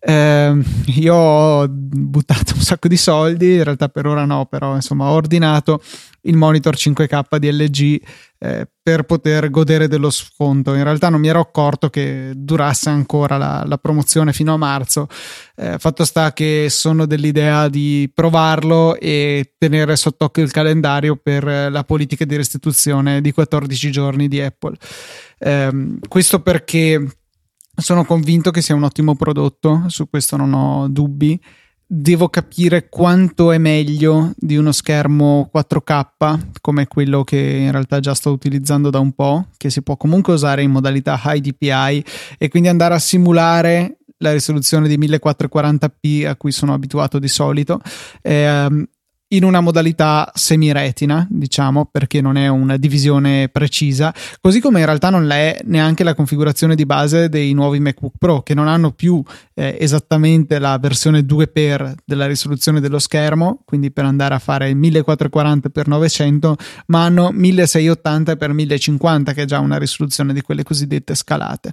Eh, 0.00 0.62
io 0.86 1.14
ho 1.14 1.68
buttato 1.68 2.54
un 2.54 2.62
sacco 2.62 2.88
di 2.88 2.96
soldi, 2.96 3.54
in 3.54 3.64
realtà 3.64 3.88
per 3.88 4.06
ora 4.06 4.24
no, 4.24 4.46
però 4.46 4.74
insomma 4.74 5.10
ho 5.10 5.14
ordinato 5.14 5.82
il 6.26 6.36
monitor 6.36 6.74
5K 6.74 7.36
di 7.38 7.50
LG 7.50 8.02
eh, 8.38 8.68
per 8.82 9.04
poter 9.04 9.50
godere 9.50 9.88
dello 9.88 10.10
sconto. 10.10 10.74
In 10.74 10.84
realtà 10.84 11.08
non 11.08 11.20
mi 11.20 11.28
ero 11.28 11.40
accorto 11.40 11.88
che 11.88 12.32
durasse 12.34 12.90
ancora 12.90 13.36
la, 13.36 13.64
la 13.66 13.78
promozione 13.78 14.32
fino 14.32 14.52
a 14.52 14.56
marzo. 14.56 15.08
Eh, 15.56 15.78
fatto 15.78 16.04
sta 16.04 16.32
che 16.32 16.66
sono 16.68 17.06
dell'idea 17.06 17.68
di 17.68 18.10
provarlo 18.12 18.98
e 18.98 19.54
tenere 19.58 19.96
sott'occhio 19.96 20.42
il 20.42 20.50
calendario 20.50 21.16
per 21.16 21.44
la 21.44 21.84
politica 21.84 22.24
di 22.24 22.36
restituzione 22.36 23.20
di 23.20 23.32
14 23.32 23.90
giorni 23.90 24.28
di 24.28 24.40
Apple. 24.40 24.76
Eh, 25.38 25.98
questo 26.08 26.40
perché 26.40 27.04
sono 27.76 28.04
convinto 28.04 28.50
che 28.50 28.62
sia 28.62 28.74
un 28.74 28.84
ottimo 28.84 29.16
prodotto, 29.16 29.84
su 29.88 30.08
questo 30.08 30.36
non 30.36 30.52
ho 30.54 30.88
dubbi 30.88 31.38
devo 31.86 32.28
capire 32.28 32.88
quanto 32.88 33.52
è 33.52 33.58
meglio 33.58 34.32
di 34.36 34.56
uno 34.56 34.72
schermo 34.72 35.48
4K 35.54 36.38
come 36.60 36.88
quello 36.88 37.22
che 37.22 37.38
in 37.38 37.70
realtà 37.70 38.00
già 38.00 38.12
sto 38.14 38.32
utilizzando 38.32 38.90
da 38.90 38.98
un 38.98 39.12
po', 39.12 39.46
che 39.56 39.70
si 39.70 39.82
può 39.82 39.96
comunque 39.96 40.32
usare 40.32 40.62
in 40.62 40.72
modalità 40.72 41.20
high 41.24 41.40
DPI 41.40 42.04
e 42.38 42.48
quindi 42.48 42.68
andare 42.68 42.94
a 42.94 42.98
simulare 42.98 43.98
la 44.18 44.32
risoluzione 44.32 44.88
di 44.88 44.98
1440p 44.98 46.26
a 46.26 46.36
cui 46.36 46.50
sono 46.50 46.72
abituato 46.72 47.18
di 47.18 47.28
solito. 47.28 47.80
Eh, 48.22 48.88
in 49.28 49.42
una 49.42 49.60
modalità 49.60 50.30
semi-retina, 50.34 51.26
diciamo, 51.28 51.88
perché 51.90 52.20
non 52.20 52.36
è 52.36 52.46
una 52.46 52.76
divisione 52.76 53.48
precisa, 53.48 54.14
così 54.40 54.60
come 54.60 54.78
in 54.80 54.86
realtà 54.86 55.10
non 55.10 55.28
è 55.30 55.58
neanche 55.64 56.04
la 56.04 56.14
configurazione 56.14 56.76
di 56.76 56.86
base 56.86 57.28
dei 57.28 57.52
nuovi 57.52 57.80
MacBook 57.80 58.14
Pro, 58.18 58.42
che 58.42 58.54
non 58.54 58.68
hanno 58.68 58.92
più 58.92 59.20
eh, 59.54 59.76
esattamente 59.80 60.60
la 60.60 60.78
versione 60.78 61.20
2x 61.20 61.94
della 62.04 62.26
risoluzione 62.26 62.80
dello 62.80 63.00
schermo, 63.00 63.62
quindi 63.64 63.90
per 63.90 64.04
andare 64.04 64.34
a 64.34 64.38
fare 64.38 64.70
1440x900, 64.72 66.52
ma 66.86 67.04
hanno 67.04 67.30
1680x1050, 67.30 69.34
che 69.34 69.42
è 69.42 69.46
già 69.46 69.58
una 69.58 69.78
risoluzione 69.78 70.32
di 70.32 70.40
quelle 70.40 70.62
cosiddette 70.62 71.16
scalate. 71.16 71.72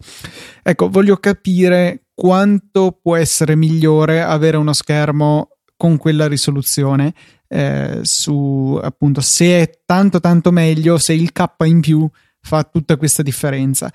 Ecco, 0.63 0.89
voglio 0.89 1.17
capire 1.17 2.05
quanto 2.15 2.97
può 2.99 3.15
essere 3.15 3.55
migliore 3.55 4.23
avere 4.23 4.57
uno 4.57 4.73
schermo 4.73 5.49
con 5.75 5.97
quella 5.97 6.27
risoluzione 6.27 7.13
eh, 7.53 7.99
su 8.01 8.79
appunto 8.81 9.21
se 9.21 9.61
è 9.61 9.79
tanto 9.85 10.19
tanto 10.19 10.51
meglio, 10.51 10.97
se 10.97 11.13
il 11.13 11.31
K 11.31 11.45
in 11.65 11.81
più 11.81 12.09
fa 12.41 12.63
tutta 12.63 12.97
questa 12.97 13.21
differenza. 13.21 13.91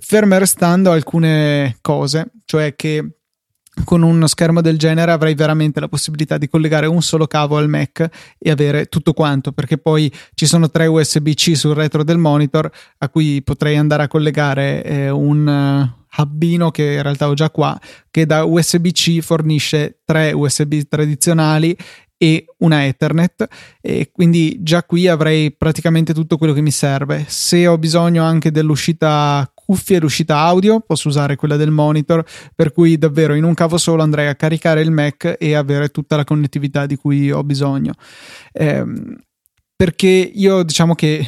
Ferme 0.00 0.38
restando 0.38 0.90
alcune 0.90 1.76
cose, 1.82 2.32
cioè 2.46 2.74
che 2.74 3.16
con 3.84 4.02
uno 4.02 4.26
schermo 4.26 4.60
del 4.60 4.78
genere 4.78 5.12
avrei 5.12 5.34
veramente 5.34 5.80
la 5.80 5.88
possibilità 5.88 6.36
di 6.36 6.48
collegare 6.48 6.86
un 6.86 7.00
solo 7.02 7.26
cavo 7.26 7.56
al 7.56 7.68
Mac 7.68 8.08
e 8.38 8.50
avere 8.50 8.86
tutto 8.86 9.12
quanto, 9.12 9.52
perché 9.52 9.76
poi 9.76 10.12
ci 10.34 10.46
sono 10.46 10.70
tre 10.70 10.86
USB-C 10.86 11.54
sul 11.54 11.74
retro 11.74 12.04
del 12.04 12.18
monitor 12.18 12.70
a 12.98 13.08
cui 13.08 13.42
potrei 13.42 13.76
andare 13.76 14.04
a 14.04 14.08
collegare 14.08 14.82
eh, 14.84 15.10
un 15.10 15.46
uh, 15.46 16.20
hubbino 16.20 16.70
che 16.70 16.94
in 16.94 17.02
realtà 17.02 17.28
ho 17.28 17.34
già 17.34 17.50
qua, 17.50 17.78
che 18.10 18.26
da 18.26 18.44
USB-C 18.44 19.20
fornisce 19.20 20.00
tre 20.04 20.32
USB 20.32 20.80
tradizionali 20.88 21.76
e 22.22 22.44
una 22.58 22.86
Ethernet 22.86 23.48
e 23.80 24.12
quindi 24.12 24.58
già 24.62 24.84
qui 24.84 25.08
avrei 25.08 25.50
praticamente 25.56 26.14
tutto 26.14 26.38
quello 26.38 26.52
che 26.52 26.60
mi 26.60 26.70
serve. 26.70 27.24
Se 27.26 27.66
ho 27.66 27.76
bisogno 27.78 28.22
anche 28.22 28.52
dell'uscita 28.52 29.50
cuffie 29.52 29.96
e 29.96 29.98
l'uscita 29.98 30.38
audio, 30.38 30.78
posso 30.78 31.08
usare 31.08 31.34
quella 31.34 31.56
del 31.56 31.72
monitor, 31.72 32.24
per 32.54 32.70
cui 32.70 32.96
davvero 32.96 33.34
in 33.34 33.42
un 33.42 33.54
cavo 33.54 33.76
solo 33.76 34.04
andrei 34.04 34.28
a 34.28 34.36
caricare 34.36 34.82
il 34.82 34.92
Mac 34.92 35.34
e 35.36 35.54
avere 35.54 35.88
tutta 35.88 36.14
la 36.14 36.22
connettività 36.22 36.86
di 36.86 36.94
cui 36.94 37.32
ho 37.32 37.42
bisogno. 37.42 37.94
Eh, 38.52 38.84
perché 39.74 40.06
io 40.06 40.62
diciamo 40.62 40.94
che 40.94 41.26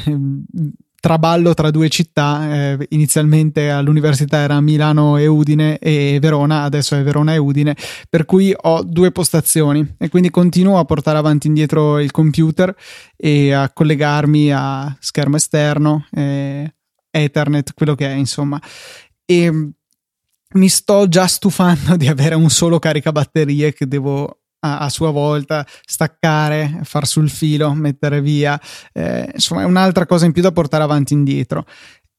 traballo 1.05 1.53
tra 1.53 1.71
due 1.71 1.91
città, 1.91 2.51
eh, 2.51 2.87
inizialmente 2.89 3.69
all'università 3.69 4.39
era 4.39 4.59
Milano 4.63 5.19
e 5.19 5.27
Udine 5.27 5.77
e 5.77 6.17
Verona, 6.19 6.63
adesso 6.63 6.97
è 6.97 7.03
Verona 7.03 7.35
e 7.35 7.37
Udine, 7.37 7.77
per 8.09 8.25
cui 8.25 8.55
ho 8.59 8.83
due 8.83 9.13
postazioni 9.13 9.97
e 9.99 10.09
quindi 10.09 10.31
continuo 10.31 10.79
a 10.79 10.87
portare 10.87 11.19
avanti 11.19 11.47
e 11.47 11.51
indietro 11.51 11.99
il 11.99 12.11
computer 12.11 12.75
e 13.19 13.53
a 13.53 13.69
collegarmi 13.69 14.51
a 14.51 14.97
schermo 14.99 15.37
esterno, 15.37 16.07
eh, 16.11 16.73
Ethernet, 17.11 17.75
quello 17.75 17.95
che 17.95 18.07
è, 18.07 18.15
insomma. 18.15 18.59
E 19.27 19.73
mi 20.55 20.69
sto 20.71 21.07
già 21.07 21.27
stufando 21.27 21.97
di 22.01 22.09
avere 22.09 22.35
un 22.35 22.49
solo 22.49 22.79
caricabatterie 22.79 23.75
che 23.75 23.87
devo 23.87 24.39
a, 24.65 24.79
a, 24.79 24.89
sua 24.89 25.11
volta 25.11 25.67
staccare, 25.85 26.81
far 26.85 27.07
sul 27.07 27.29
filo, 27.29 27.73
mettere 27.75 28.21
via. 28.21 28.59
Eh, 28.93 29.31
insomma, 29.35 29.63
è 29.63 29.65
un'altra 29.65 30.07
cosa 30.07 30.25
in 30.25 30.33
più 30.33 30.43
da 30.43 30.53
portare 30.53 30.83
avanti 30.83 31.13
e 31.13 31.17
indietro. 31.17 31.65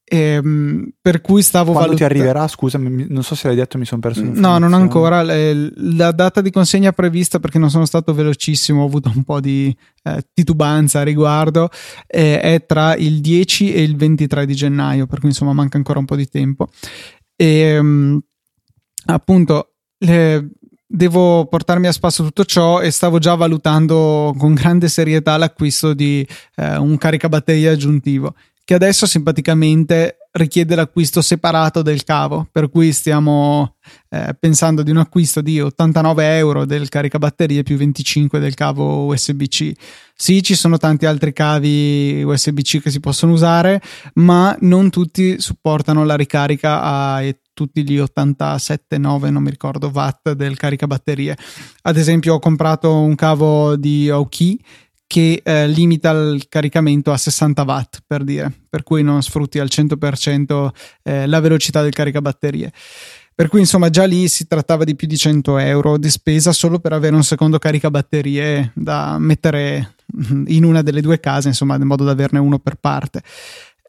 Ehm, 0.08 0.92
per 1.00 1.20
cui 1.20 1.42
stavo 1.42 1.72
Quando 1.72 1.88
valutando. 1.88 2.14
ti 2.14 2.20
arriverà? 2.20 2.46
Scusa, 2.46 2.78
non 2.78 3.24
so 3.24 3.34
se 3.34 3.48
l'hai 3.48 3.56
detto, 3.56 3.76
mi 3.76 3.84
sono 3.84 4.00
perso. 4.00 4.22
No, 4.22 4.58
non 4.58 4.72
ancora. 4.72 5.22
La 5.22 6.12
data 6.12 6.40
di 6.40 6.52
consegna 6.52 6.92
prevista, 6.92 7.40
perché 7.40 7.58
non 7.58 7.70
sono 7.70 7.84
stato 7.84 8.14
velocissimo, 8.14 8.82
ho 8.82 8.86
avuto 8.86 9.10
un 9.12 9.24
po' 9.24 9.40
di 9.40 9.76
eh, 10.04 10.24
titubanza 10.32 11.00
a 11.00 11.02
riguardo, 11.02 11.70
eh, 12.06 12.40
è 12.40 12.64
tra 12.64 12.94
il 12.94 13.20
10 13.20 13.74
e 13.74 13.82
il 13.82 13.96
23 13.96 14.46
di 14.46 14.54
gennaio, 14.54 15.06
per 15.06 15.18
cui 15.18 15.30
insomma 15.30 15.52
manca 15.52 15.76
ancora 15.76 15.98
un 15.98 16.04
po' 16.04 16.16
di 16.16 16.28
tempo. 16.28 16.68
E 17.34 17.58
ehm, 17.58 18.20
appunto. 19.06 19.72
Le, 19.98 20.50
devo 20.86 21.46
portarmi 21.46 21.86
a 21.86 21.92
spasso 21.92 22.22
tutto 22.22 22.44
ciò 22.44 22.80
e 22.80 22.90
stavo 22.90 23.18
già 23.18 23.34
valutando 23.34 24.34
con 24.38 24.54
grande 24.54 24.88
serietà 24.88 25.36
l'acquisto 25.36 25.94
di 25.94 26.26
eh, 26.56 26.76
un 26.76 26.96
caricabatteria 26.96 27.72
aggiuntivo 27.72 28.34
che 28.66 28.74
adesso 28.74 29.06
simpaticamente 29.06 30.16
richiede 30.32 30.74
l'acquisto 30.74 31.22
separato 31.22 31.82
del 31.82 32.02
cavo, 32.02 32.48
per 32.50 32.68
cui 32.68 32.92
stiamo 32.92 33.76
eh, 34.10 34.34
pensando 34.36 34.82
di 34.82 34.90
un 34.90 34.96
acquisto 34.96 35.40
di 35.40 35.60
89 35.60 36.36
euro 36.36 36.64
del 36.64 36.88
caricabatterie 36.88 37.62
più 37.62 37.76
25 37.76 38.40
del 38.40 38.54
cavo 38.54 39.04
USB-C. 39.04 39.72
Sì, 40.16 40.42
ci 40.42 40.56
sono 40.56 40.78
tanti 40.78 41.06
altri 41.06 41.32
cavi 41.32 42.24
USB-C 42.24 42.82
che 42.82 42.90
si 42.90 42.98
possono 42.98 43.30
usare, 43.30 43.80
ma 44.14 44.56
non 44.62 44.90
tutti 44.90 45.40
supportano 45.40 46.04
la 46.04 46.16
ricarica 46.16 46.82
a 46.82 47.22
tutti 47.56 47.88
gli 47.88 47.98
87, 47.98 48.98
9, 48.98 49.30
non 49.30 49.42
mi 49.42 49.48
ricordo, 49.48 49.90
watt 49.92 50.32
del 50.32 50.58
caricabatterie. 50.58 51.34
Ad 51.82 51.96
esempio, 51.96 52.34
ho 52.34 52.38
comprato 52.38 52.94
un 53.00 53.14
cavo 53.14 53.76
di 53.76 54.10
Aoki 54.10 54.62
che 55.06 55.40
eh, 55.42 55.66
limita 55.66 56.10
il 56.10 56.48
caricamento 56.50 57.12
a 57.12 57.16
60 57.16 57.62
watt 57.62 58.02
per 58.06 58.24
dire, 58.24 58.52
per 58.68 58.82
cui 58.82 59.02
non 59.02 59.22
sfrutti 59.22 59.58
al 59.58 59.68
100% 59.70 60.68
eh, 61.02 61.26
la 61.26 61.40
velocità 61.40 61.80
del 61.80 61.94
caricabatterie. 61.94 62.70
Per 63.34 63.48
cui 63.48 63.60
insomma 63.60 63.88
già 63.88 64.04
lì 64.04 64.28
si 64.28 64.46
trattava 64.46 64.84
di 64.84 64.94
più 64.94 65.06
di 65.06 65.16
100 65.16 65.56
euro 65.58 65.96
di 65.96 66.10
spesa 66.10 66.52
solo 66.52 66.78
per 66.78 66.92
avere 66.92 67.14
un 67.14 67.24
secondo 67.24 67.58
caricabatterie 67.58 68.72
da 68.74 69.18
mettere 69.18 69.94
in 70.46 70.64
una 70.64 70.82
delle 70.82 71.00
due 71.00 71.20
case, 71.20 71.48
insomma, 71.48 71.76
in 71.76 71.82
modo 71.82 72.04
da 72.04 72.12
averne 72.12 72.38
uno 72.38 72.58
per 72.58 72.76
parte. 72.76 73.22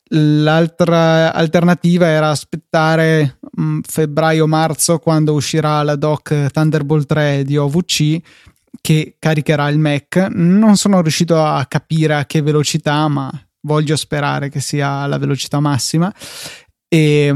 L'altra 0.10 1.34
alternativa 1.34 2.08
era 2.08 2.30
aspettare 2.30 3.40
mm, 3.60 3.80
febbraio-marzo 3.86 5.00
quando 5.00 5.34
uscirà 5.34 5.84
la 5.84 5.96
dock 5.96 6.50
Thunderbolt 6.52 7.06
3 7.06 7.44
di 7.44 7.58
OVC 7.58 8.20
che 8.80 9.16
caricherà 9.20 9.68
il 9.70 9.80
Mac. 9.80 10.16
Non 10.32 10.78
sono 10.78 11.02
riuscito 11.02 11.44
a 11.44 11.66
capire 11.66 12.16
a 12.16 12.26
che 12.26 12.42
velocità, 12.42 13.08
ma 13.08 13.30
voglio 13.62 13.96
sperare 13.96 14.50
che 14.50 14.62
sia 14.62 15.06
la 15.08 15.18
velocità 15.18 15.60
massima. 15.60 16.14
E 16.88 17.34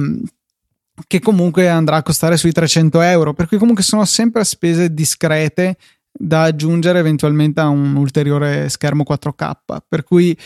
che 1.07 1.19
comunque 1.19 1.67
andrà 1.69 1.97
a 1.97 2.03
costare 2.03 2.37
sui 2.37 2.51
300 2.51 3.01
euro, 3.01 3.33
per 3.33 3.47
cui 3.47 3.57
comunque 3.57 3.83
sono 3.83 4.05
sempre 4.05 4.43
spese 4.43 4.93
discrete 4.93 5.77
da 6.11 6.43
aggiungere 6.43 6.99
eventualmente 6.99 7.61
a 7.61 7.67
un 7.67 7.95
ulteriore 7.95 8.69
schermo 8.69 9.03
4K, 9.07 9.51
per 9.87 10.03
cui 10.03 10.37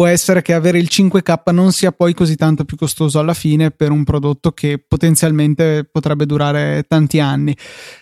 può 0.00 0.08
essere 0.08 0.40
che 0.40 0.54
avere 0.54 0.78
il 0.78 0.88
5K 0.90 1.52
non 1.52 1.72
sia 1.72 1.92
poi 1.92 2.14
così 2.14 2.34
tanto 2.34 2.64
più 2.64 2.78
costoso 2.78 3.18
alla 3.18 3.34
fine 3.34 3.70
per 3.70 3.90
un 3.90 4.02
prodotto 4.02 4.52
che 4.52 4.78
potenzialmente 4.78 5.84
potrebbe 5.84 6.24
durare 6.24 6.86
tanti 6.88 7.20
anni. 7.20 7.54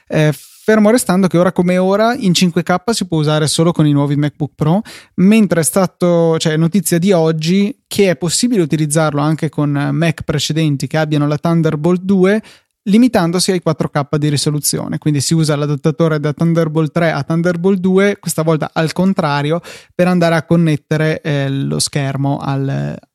Eh, 0.06 0.32
fermo 0.32 0.90
restando 0.90 1.26
che 1.26 1.38
ora 1.38 1.50
come 1.50 1.76
ora 1.76 2.14
in 2.14 2.30
5K 2.30 2.92
si 2.92 3.08
può 3.08 3.18
usare 3.18 3.48
solo 3.48 3.72
con 3.72 3.84
i 3.84 3.90
nuovi 3.90 4.14
MacBook 4.14 4.52
Pro, 4.54 4.80
mentre 5.14 5.62
è 5.62 5.64
stato, 5.64 6.38
cioè 6.38 6.56
notizia 6.56 6.98
di 6.98 7.10
oggi, 7.10 7.82
che 7.88 8.10
è 8.10 8.16
possibile 8.16 8.62
utilizzarlo 8.62 9.20
anche 9.20 9.48
con 9.48 9.88
Mac 9.90 10.22
precedenti 10.22 10.86
che 10.86 10.98
abbiano 10.98 11.26
la 11.26 11.36
Thunderbolt 11.36 12.02
2 12.02 12.42
limitandosi 12.88 13.52
ai 13.52 13.62
4K 13.64 14.16
di 14.16 14.28
risoluzione. 14.28 14.98
Quindi 14.98 15.20
si 15.20 15.34
usa 15.34 15.56
l'adattatore 15.56 16.18
da 16.20 16.32
Thunderbolt 16.32 16.90
3 16.92 17.12
a 17.12 17.22
Thunderbolt 17.22 17.78
2, 17.78 18.18
questa 18.18 18.42
volta 18.42 18.70
al 18.72 18.92
contrario, 18.92 19.60
per 19.94 20.08
andare 20.08 20.34
a 20.34 20.42
connettere 20.42 21.20
eh, 21.20 21.48
lo 21.48 21.78
schermo 21.78 22.38
al, 22.38 22.68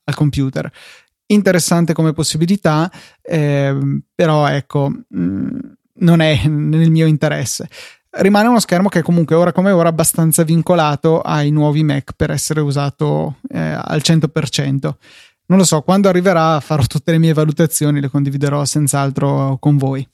al, 0.03 0.15
computer. 0.15 0.71
Interessante 1.27 1.93
come 1.93 2.13
possibilità, 2.13 2.91
eh, 3.21 4.01
però 4.13 4.47
ecco, 4.47 4.89
mh, 4.89 5.19
mm, 5.19 5.47
non 5.99 6.21
è 6.21 6.47
nel 6.47 6.91
mio 6.91 7.05
interesse. 7.05 7.67
Rimane 8.15 8.47
uno 8.47 8.59
schermo 8.59 8.89
che 8.89 9.01
comunque 9.01 9.36
ora 9.36 9.51
come 9.51 9.71
ora 9.71 9.89
è 9.89 9.91
abbastanza 9.91 10.43
vincolato 10.43 11.21
ai 11.21 11.49
nuovi 11.49 11.83
Mac 11.83 12.12
per 12.15 12.29
essere 12.29 12.62
usato 12.62 13.38
eh, 13.49 13.59
al 13.59 14.01
100% 14.03 14.93
non 15.45 15.58
lo 15.58 15.63
so, 15.63 15.82
quando 15.82 16.10
arriverà 16.10 16.60
farò 16.60 16.84
tutte 16.84 17.12
le 17.12 17.19
mie 17.19 17.34
valutazioni, 17.34 17.99
le 17.99 18.10
condividerò 18.10 18.63
senz'altro 18.65 19.58
con 19.60 19.77
voi. 19.77 20.08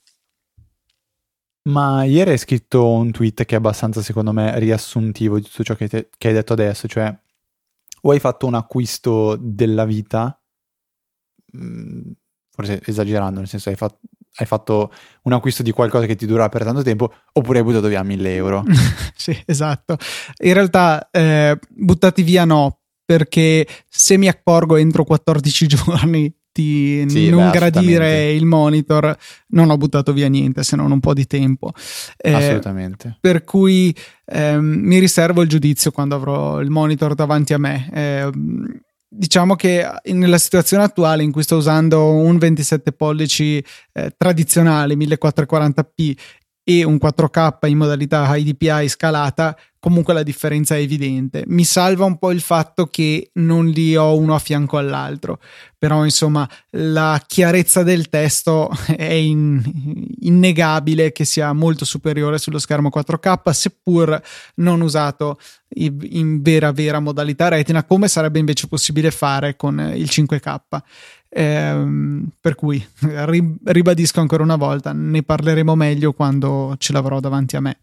Ma 1.70 2.04
ieri 2.04 2.32
hai 2.32 2.38
scritto 2.38 2.88
un 2.90 3.12
tweet 3.12 3.46
che 3.46 3.56
è 3.56 3.58
abbastanza, 3.58 4.02
secondo 4.02 4.32
me, 4.32 4.58
riassuntivo 4.60 5.38
di 5.38 5.44
tutto 5.44 5.64
ciò 5.64 5.76
che, 5.76 5.88
te, 5.88 6.10
che 6.18 6.30
hai 6.30 6.34
detto 6.34 6.54
adesso, 6.54 6.88
cioè 6.88 7.16
o 8.02 8.12
hai 8.12 8.20
fatto 8.20 8.48
un 8.48 8.54
acquisto 8.54 9.36
della 9.40 9.86
vita, 9.86 10.40
mm, 11.58 12.12
forse 12.52 12.82
esagerando, 12.86 13.40
nel 13.40 13.48
senso 13.48 13.70
hai, 13.70 13.76
fatto, 13.76 14.00
hai 14.36 14.46
fatto 14.46 14.92
un 15.24 15.34
acquisto 15.34 15.64
di 15.64 15.72
qualcosa 15.72 16.06
che 16.06 16.16
ti 16.16 16.26
dura 16.26 16.50
per 16.50 16.64
tanto 16.64 16.82
tempo, 16.82 17.14
oppure 17.34 17.60
hai 17.60 17.64
buttato 17.64 17.88
via 17.88 18.04
1000 18.04 18.36
euro. 18.36 18.64
sì, 19.16 19.38
esatto. 19.46 19.98
In 20.44 20.54
realtà, 20.54 21.10
eh, 21.12 21.60
buttati 21.70 22.24
via 22.24 22.46
no, 22.46 22.79
perché 23.10 23.66
se 23.90 24.18
mi 24.18 24.28
accorgo 24.28 24.76
entro 24.76 25.04
14 25.04 25.66
giorni 25.66 26.32
di 26.52 27.04
sì, 27.08 27.30
non 27.32 27.50
beh, 27.50 27.58
gradire 27.58 28.32
il 28.34 28.46
monitor, 28.46 29.18
non 29.48 29.72
ho 29.72 29.78
buttato 29.78 30.14
via 30.14 30.28
niente 30.28 30.62
se 30.62 30.76
non 30.76 30.92
un 30.92 31.00
po' 31.00 31.16
di 31.16 31.26
tempo. 31.26 31.72
Eh, 32.18 32.32
assolutamente. 32.32 33.18
Per 33.20 33.44
cui 33.44 33.96
eh, 34.26 34.60
mi 34.60 35.00
riservo 35.00 35.42
il 35.42 35.50
giudizio 35.50 35.90
quando 35.90 36.14
avrò 36.14 36.60
il 36.62 36.70
monitor 36.70 37.16
davanti 37.16 37.56
a 37.56 37.58
me. 37.58 37.90
Eh, 37.92 38.30
diciamo 39.08 39.56
che 39.56 39.88
nella 40.12 40.38
situazione 40.38 40.84
attuale 40.84 41.24
in 41.24 41.32
cui 41.32 41.42
sto 41.42 41.56
usando 41.56 42.12
un 42.12 42.38
27 42.38 42.92
pollici 42.92 43.64
eh, 43.94 44.14
tradizionale 44.16 44.94
1440p 44.94 46.16
e 46.70 46.84
un 46.84 47.00
4K 47.02 47.68
in 47.68 47.78
modalità 47.78 48.32
HDPI 48.32 48.90
scalata, 48.90 49.58
comunque 49.80 50.14
la 50.14 50.22
differenza 50.22 50.76
è 50.76 50.80
evidente. 50.80 51.44
Mi 51.48 51.64
salva 51.64 52.06
un 52.06 52.20
po' 52.20 52.30
il 52.30 52.42
fatto 52.42 52.86
che 52.86 53.32
non 53.36 53.66
li 53.66 53.96
ho 53.96 54.16
uno 54.16 54.36
a 54.36 54.40
fianco 54.40 54.78
all'altro, 54.78 55.40
però 55.80 56.04
insomma 56.04 56.48
la 56.72 57.20
chiarezza 57.26 57.82
del 57.82 58.08
testo 58.08 58.70
è 58.96 59.14
in, 59.14 59.60
innegabile 60.20 61.12
che 61.12 61.26
sia 61.26 61.52
molto 61.54 61.86
superiore 61.86 62.38
sullo 62.38 62.60
schermo 62.60 62.92
4K, 62.96 63.50
seppur 63.50 64.22
non 64.56 64.82
usato 64.82 65.40
in 65.70 66.42
vera 66.42 66.72
vera 66.72 67.00
modalità 67.00 67.48
retina, 67.48 67.84
come 67.84 68.08
sarebbe 68.08 68.38
invece 68.38 68.68
possibile 68.68 69.10
fare 69.10 69.56
con 69.56 69.80
il 69.96 70.08
5K. 70.08 70.60
Ehm, 71.30 72.30
per 72.42 72.56
cui 72.56 72.84
ribadisco 73.64 74.20
ancora 74.20 74.44
una 74.44 74.56
volta, 74.56 74.92
ne 74.94 75.24
parleremo 75.24 75.76
meglio 75.76 76.14
quando 76.14 76.76
ce 76.78 76.94
l'avrò 76.94 77.20
davanti 77.20 77.56
a 77.56 77.62
me. 77.62 77.80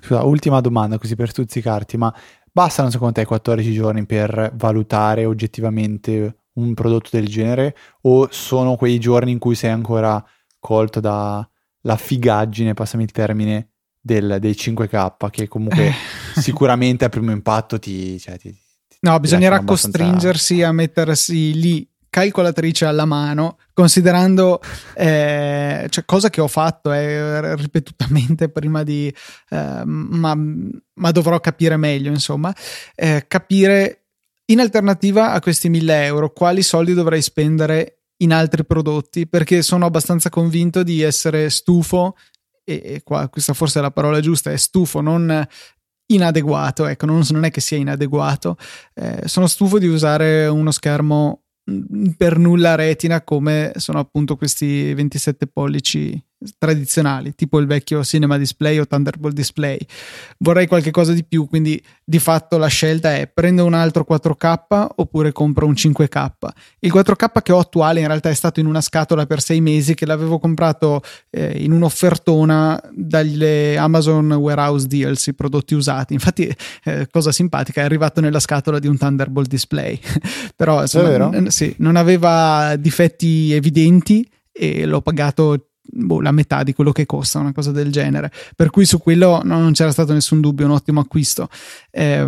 Scusa, 0.00 0.22
ultima 0.24 0.60
domanda 0.60 0.98
così 0.98 1.16
per 1.16 1.30
stuzzicarti, 1.30 1.96
ma 1.96 2.14
bastano 2.52 2.90
secondo 2.90 3.14
te 3.14 3.24
14 3.24 3.72
giorni 3.72 4.06
per 4.06 4.52
valutare 4.54 5.24
oggettivamente 5.24 6.36
un 6.52 6.74
prodotto 6.74 7.10
del 7.12 7.26
genere 7.26 7.76
o 8.02 8.28
sono 8.30 8.76
quei 8.76 8.98
giorni 8.98 9.32
in 9.32 9.38
cui 9.38 9.54
sei 9.54 9.70
ancora 9.70 10.24
colto 10.58 11.00
dalla 11.00 11.96
figaggine, 11.96 12.74
passami 12.74 13.04
il 13.04 13.10
termine, 13.10 13.68
del, 14.00 14.38
dei 14.40 14.52
5K 14.52 15.30
che 15.30 15.48
comunque 15.48 15.88
eh. 15.88 15.94
sicuramente 16.40 17.04
a 17.04 17.08
primo 17.08 17.32
impatto 17.32 17.78
ti... 17.78 18.18
Cioè, 18.18 18.38
ti, 18.38 18.50
ti 18.52 18.96
no, 19.00 19.18
bisognerà 19.18 19.62
costringersi 19.64 20.62
a 20.62 20.72
mettersi 20.72 21.54
lì 21.54 21.89
calcolatrice 22.10 22.84
alla 22.84 23.04
mano, 23.04 23.58
considerando 23.72 24.60
eh, 24.94 25.86
cioè, 25.88 26.04
cosa 26.04 26.28
che 26.28 26.40
ho 26.40 26.48
fatto 26.48 26.92
eh, 26.92 27.56
ripetutamente 27.56 28.48
prima 28.52 28.82
di, 28.82 29.12
eh, 29.48 29.82
ma, 29.84 30.34
ma, 30.34 31.10
dovrò 31.12 31.38
capire 31.40 31.76
meglio, 31.76 32.10
insomma, 32.10 32.54
eh, 32.96 33.24
capire 33.28 34.06
in 34.46 34.58
alternativa 34.58 35.30
a 35.30 35.40
questi 35.40 35.68
1000 35.68 36.04
euro 36.04 36.32
quali 36.32 36.62
soldi 36.62 36.92
dovrei 36.92 37.22
spendere 37.22 38.00
in 38.18 38.32
altri 38.32 38.66
prodotti, 38.66 39.26
perché 39.28 39.62
sono 39.62 39.86
abbastanza 39.86 40.28
convinto 40.28 40.82
di 40.82 41.00
essere 41.00 41.48
stufo, 41.48 42.16
e, 42.64 42.82
e 42.84 43.02
qua 43.02 43.28
questa 43.28 43.54
forse 43.54 43.78
è 43.78 43.82
la 43.82 43.92
parola 43.92 44.20
giusta, 44.20 44.50
è 44.50 44.56
stufo, 44.56 45.00
non 45.00 45.46
inadeguato, 46.06 46.86
ecco, 46.86 47.06
non, 47.06 47.22
non 47.30 47.44
è 47.44 47.50
che 47.50 47.60
sia 47.60 47.78
inadeguato, 47.78 48.56
eh, 48.94 49.22
sono 49.26 49.46
stufo 49.46 49.78
di 49.78 49.86
usare 49.86 50.48
uno 50.48 50.72
schermo 50.72 51.44
per 52.16 52.38
nulla 52.38 52.74
retina 52.74 53.22
come 53.22 53.72
sono 53.76 53.98
appunto 53.98 54.36
questi 54.36 54.92
27 54.94 55.46
pollici 55.46 56.22
tradizionali, 56.58 57.34
tipo 57.34 57.58
il 57.58 57.66
vecchio 57.66 58.02
Cinema 58.02 58.38
Display 58.38 58.78
o 58.78 58.86
Thunderbolt 58.86 59.34
Display. 59.34 59.78
Vorrei 60.38 60.66
qualche 60.66 60.90
cosa 60.90 61.12
di 61.12 61.24
più, 61.24 61.46
quindi 61.46 61.82
di 62.02 62.18
fatto 62.18 62.56
la 62.56 62.66
scelta 62.66 63.14
è 63.14 63.26
prendo 63.26 63.64
un 63.64 63.74
altro 63.74 64.06
4K 64.08 64.86
oppure 64.96 65.32
compro 65.32 65.66
un 65.66 65.72
5K. 65.72 66.30
Il 66.80 66.92
4K 66.92 67.42
che 67.42 67.52
ho 67.52 67.58
attuale 67.58 68.00
in 68.00 68.06
realtà 68.06 68.30
è 68.30 68.34
stato 68.34 68.60
in 68.60 68.66
una 68.66 68.80
scatola 68.80 69.26
per 69.26 69.42
sei 69.42 69.60
mesi 69.60 69.94
che 69.94 70.06
l'avevo 70.06 70.38
comprato 70.38 71.02
eh, 71.30 71.62
in 71.62 71.72
un'offertona 71.72 72.80
dalle 72.92 73.76
Amazon 73.76 74.32
Warehouse 74.32 74.86
Deals, 74.86 75.26
i 75.26 75.34
prodotti 75.34 75.74
usati. 75.74 76.14
Infatti, 76.14 76.52
eh, 76.84 77.06
cosa 77.10 77.32
simpatica, 77.32 77.82
è 77.82 77.84
arrivato 77.84 78.20
nella 78.20 78.40
scatola 78.40 78.78
di 78.78 78.86
un 78.86 78.96
Thunderbolt 78.96 79.48
Display. 79.48 79.98
Però 80.56 80.80
insomma, 80.80 81.28
n- 81.28 81.50
sì, 81.50 81.74
non 81.78 81.96
aveva 81.96 82.76
difetti 82.76 83.52
evidenti 83.52 84.26
e 84.52 84.84
l'ho 84.84 85.00
pagato 85.00 85.69
boh, 85.90 86.20
la 86.20 86.32
metà 86.32 86.62
di 86.62 86.72
quello 86.72 86.92
che 86.92 87.06
costa, 87.06 87.38
una 87.38 87.52
cosa 87.52 87.72
del 87.72 87.90
genere. 87.90 88.30
Per 88.54 88.70
cui 88.70 88.84
su 88.84 88.98
quello 88.98 89.40
non 89.44 89.72
c'era 89.72 89.92
stato 89.92 90.12
nessun 90.12 90.40
dubbio, 90.40 90.66
un 90.66 90.72
ottimo 90.72 91.00
acquisto. 91.00 91.48
Eh, 91.90 92.26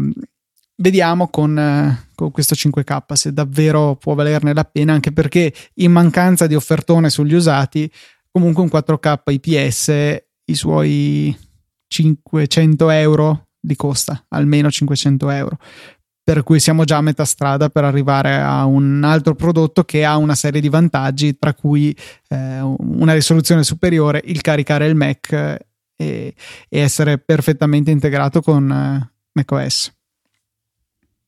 vediamo 0.77 1.29
con, 1.29 1.59
eh, 1.59 2.09
con, 2.15 2.31
questo 2.31 2.55
5K 2.55 3.13
se 3.13 3.33
davvero 3.33 3.97
può 3.97 4.15
valerne 4.15 4.53
la 4.53 4.65
pena, 4.65 4.93
anche 4.93 5.13
perché 5.13 5.53
in 5.75 5.93
mancanza 5.93 6.47
di 6.47 6.55
offertone 6.55 7.11
sugli 7.11 7.35
usati, 7.35 7.91
comunque 8.31 8.63
un 8.63 8.71
4K 8.73 9.21
IPS 9.27 10.23
i 10.45 10.55
suoi 10.55 11.37
500 11.87 12.91
euro 12.91 13.49
li 13.61 13.77
costa, 13.77 14.25
almeno 14.29 14.71
500 14.71 15.31
euro 15.31 15.59
per 16.25 16.45
cui 16.45 16.61
siamo 16.61 16.85
già 16.85 16.99
a 16.99 17.03
metà 17.03 17.25
strada 17.25 17.69
per 17.69 17.85
arrivare 17.85 18.37
a 18.37 18.65
un 18.65 19.03
altro 19.03 19.35
prodotto 19.35 19.85
che 19.85 20.05
ha 20.05 20.17
una 20.17 20.37
serie 20.37 20.61
di 20.61 20.69
vantaggi, 20.69 21.37
tra 21.37 21.53
cui 21.53 21.97
eh, 22.29 22.61
una 22.61 23.13
risoluzione 23.13 23.65
superiore, 23.65 24.23
il 24.25 24.41
caricare 24.41 24.87
il 24.87 24.95
Mac 24.95 25.33
e, 25.33 25.59
e 25.97 26.35
essere 26.69 27.19
perfettamente 27.19 27.91
integrato 27.91 28.41
con 28.41 28.71
eh, 28.71 29.13
macOS. 29.33 29.93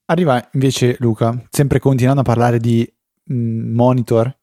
Arriva 0.07 0.48
invece 0.52 0.96
Luca, 1.00 1.44
sempre 1.50 1.80
continuando 1.80 2.20
a 2.20 2.24
parlare 2.24 2.59
di 2.59 2.88
mh, 3.24 3.35
mm, 3.35 3.74
monitor, 3.74 4.38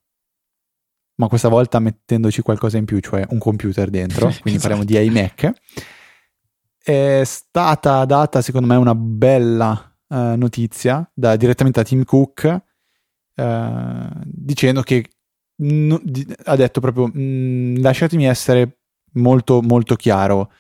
ma 1.16 1.28
questa 1.28 1.50
volta 1.50 1.80
mettendoci 1.80 2.42
qualcosa 2.42 2.78
in 2.78 2.86
più, 2.86 3.00
cioè 3.00 3.26
un 3.30 3.38
computer 3.38 3.90
dentro, 3.90 4.26
quindi 4.42 4.60
esatto. 4.60 4.76
parliamo 4.76 4.84
di 4.84 5.06
iMac. 5.06 5.52
È 6.84 7.22
stata 7.24 8.04
data, 8.06 8.42
secondo 8.42 8.68
me, 8.68 8.76
una 8.76 8.96
bella 8.96 9.91
uh, 10.12 10.36
notizia 10.36 11.10
da, 11.14 11.36
direttamente 11.36 11.82
da 11.82 11.88
Tim 11.88 12.04
Cook 12.04 12.64
uh, 13.36 14.22
dicendo 14.26 14.82
che 14.82 15.10
no, 15.64 16.00
di, 16.04 16.28
ha 16.46 16.56
detto 16.56 16.82
proprio 16.82 17.10
mm, 17.16 17.78
lasciatemi 17.78 18.26
essere 18.26 18.80
molto 19.14 19.62
molto 19.62 19.96
chiaro. 19.96 20.52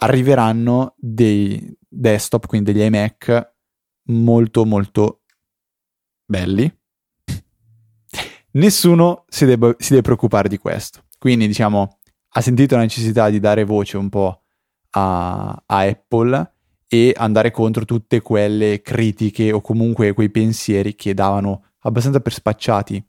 Arriveranno 0.00 0.94
dei 0.96 1.76
desktop 1.88 2.46
quindi 2.46 2.72
degli 2.72 2.82
iMac 2.82 3.54
molto 4.10 4.64
molto 4.64 5.22
belli. 6.24 6.72
Nessuno 8.50 9.24
si 9.28 9.44
deve, 9.44 9.76
si 9.78 9.90
deve 9.90 10.02
preoccupare 10.02 10.48
di 10.48 10.58
questo. 10.58 11.04
Quindi 11.18 11.46
diciamo 11.46 11.98
ha 12.30 12.40
sentito 12.40 12.76
la 12.76 12.82
necessità 12.82 13.30
di 13.30 13.40
dare 13.40 13.64
voce 13.64 13.96
un 13.96 14.08
po' 14.08 14.42
a, 14.90 15.62
a 15.66 15.78
Apple 15.80 16.57
e 16.88 17.12
andare 17.16 17.50
contro 17.50 17.84
tutte 17.84 18.20
quelle 18.20 18.80
critiche 18.80 19.52
o 19.52 19.60
comunque 19.60 20.14
quei 20.14 20.30
pensieri 20.30 20.94
che 20.94 21.14
davano 21.14 21.64
abbastanza 21.80 22.20
per 22.20 22.32
spacciati 22.32 23.04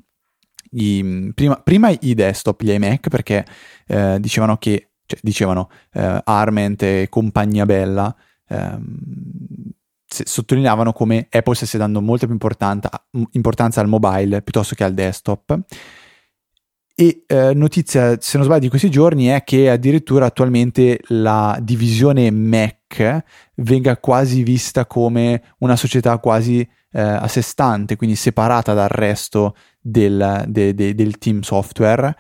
i, 0.72 1.32
prima, 1.34 1.56
prima, 1.56 1.90
i 1.90 2.14
desktop, 2.14 2.62
gli 2.62 2.72
iMac, 2.72 3.08
perché 3.08 3.46
eh, 3.88 4.18
dicevano 4.20 4.58
che, 4.58 4.90
cioè, 5.06 5.20
dicevano 5.22 5.70
eh, 5.94 6.22
Arment 6.24 6.84
e 6.84 7.08
compagnia 7.10 7.66
bella, 7.66 8.14
ehm, 8.48 8.98
sottolineavano 10.06 10.92
come 10.92 11.28
Apple 11.30 11.56
stesse 11.56 11.78
dando 11.78 12.02
molta 12.02 12.26
più 12.26 12.36
importanza 13.32 13.82
al 13.82 13.88
mobile 13.88 14.42
piuttosto 14.42 14.74
che 14.74 14.84
al 14.84 14.94
desktop 14.94 15.60
e 17.02 17.24
eh, 17.28 17.54
notizia, 17.54 18.18
se 18.20 18.36
non 18.36 18.46
sbaglio, 18.46 18.60
di 18.60 18.68
questi 18.68 18.92
giorni 18.92 19.28
è 19.28 19.46
che 19.46 19.70
addirittura 19.70 20.26
attualmente 20.26 21.00
la 21.08 21.58
divisione 21.62 22.30
Mac 22.30 23.24
venga 23.56 23.96
quasi 23.96 24.44
vista 24.44 24.86
come 24.86 25.42
una 25.60 25.78
società 25.78 26.18
quasi 26.18 26.60
eh, 26.60 27.00
a 27.00 27.26
sé 27.30 27.42
stante, 27.42 27.96
quindi 27.96 28.18
separata 28.18 28.74
dal 28.74 28.90
resto 28.90 29.56
del, 29.80 30.44
de, 30.50 30.74
de, 30.74 30.94
del 30.94 31.18
team 31.20 31.40
software. 31.40 32.14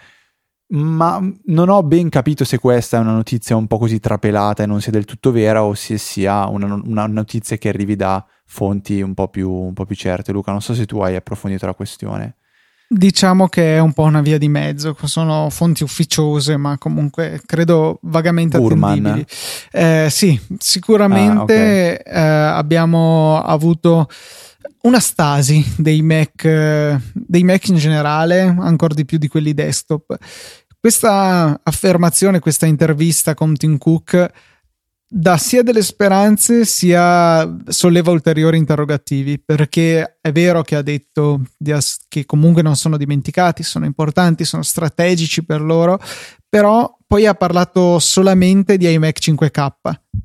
Ma 0.68 1.20
non 1.48 1.68
ho 1.68 1.84
ben 1.84 2.08
capito 2.08 2.46
se 2.46 2.58
questa 2.58 2.96
è 2.96 3.02
una 3.02 3.12
notizia 3.12 3.58
un 3.58 3.68
po' 3.68 3.80
così 3.80 4.00
trapelata 4.00 4.64
e 4.64 4.66
non 4.66 4.80
sia 4.80 4.94
del 4.94 5.04
tutto 5.04 5.34
vera 5.34 5.66
o 5.66 5.74
se 5.74 5.98
sia 5.98 6.48
una, 6.48 6.80
una 6.86 7.06
notizia 7.06 7.58
che 7.58 7.68
arrivi 7.68 7.98
da 7.98 8.26
fonti 8.46 9.02
un 9.02 9.14
po, 9.14 9.28
più, 9.28 9.52
un 9.52 9.74
po' 9.74 9.84
più 9.84 9.98
certe. 9.98 10.32
Luca, 10.32 10.52
non 10.52 10.62
so 10.62 10.74
se 10.74 10.86
tu 10.86 11.00
hai 11.00 11.18
approfondito 11.18 11.66
la 11.66 11.74
questione. 11.74 12.36
Diciamo 12.92 13.48
che 13.48 13.76
è 13.76 13.80
un 13.80 13.94
po' 13.94 14.02
una 14.02 14.22
via 14.22 14.40
di 14.40 14.50
mezzo, 14.50 14.98
sono 15.04 15.52
fonti 15.52 15.84
ufficiose, 15.84 16.58
ma 16.58 16.80
comunque 16.80 17.40
credo 17.46 18.00
vagamente 18.02 18.58
Burman. 18.58 19.06
attendibili. 19.06 19.26
Eh, 19.72 20.08
sì, 20.10 20.40
sicuramente 20.58 22.02
ah, 22.04 22.12
okay. 22.12 22.16
eh, 22.16 22.20
abbiamo 22.20 23.40
avuto 23.44 24.10
una 24.82 25.00
stasi 25.00 25.64
dei 25.78 26.02
Mac, 26.02 26.44
dei 27.14 27.44
Mac 27.44 27.68
in 27.68 27.76
generale, 27.76 28.56
ancora 28.58 28.96
di 28.96 29.06
più 29.06 29.20
di 29.20 29.28
quelli 29.28 29.54
desktop. 29.54 30.18
Questa 30.80 31.60
affermazione, 31.62 32.40
questa 32.40 32.66
intervista 32.66 33.36
con 33.36 33.56
Tim 33.56 33.78
Cook 33.78 34.32
dà 35.12 35.38
sia 35.38 35.64
delle 35.64 35.82
speranze 35.82 36.66
sia 36.66 37.58
solleva 37.68 38.12
ulteriori 38.12 38.58
interrogativi 38.58 39.40
perché 39.40 40.20
è 40.22 40.32
vero 40.32 40.62
che 40.62 40.76
ha 40.76 40.84
detto 40.84 41.42
che 42.08 42.26
comunque 42.26 42.62
non 42.62 42.76
sono 42.76 42.96
dimenticati, 42.96 43.64
sono 43.64 43.86
importanti, 43.86 44.46
sono 44.46 44.62
strategici 44.62 45.44
per 45.44 45.62
loro, 45.62 46.00
però 46.48 46.96
poi 47.08 47.26
ha 47.26 47.34
parlato 47.34 47.98
solamente 47.98 48.78
di 48.78 48.92
iMac 48.92 49.18
5K, 49.20 49.70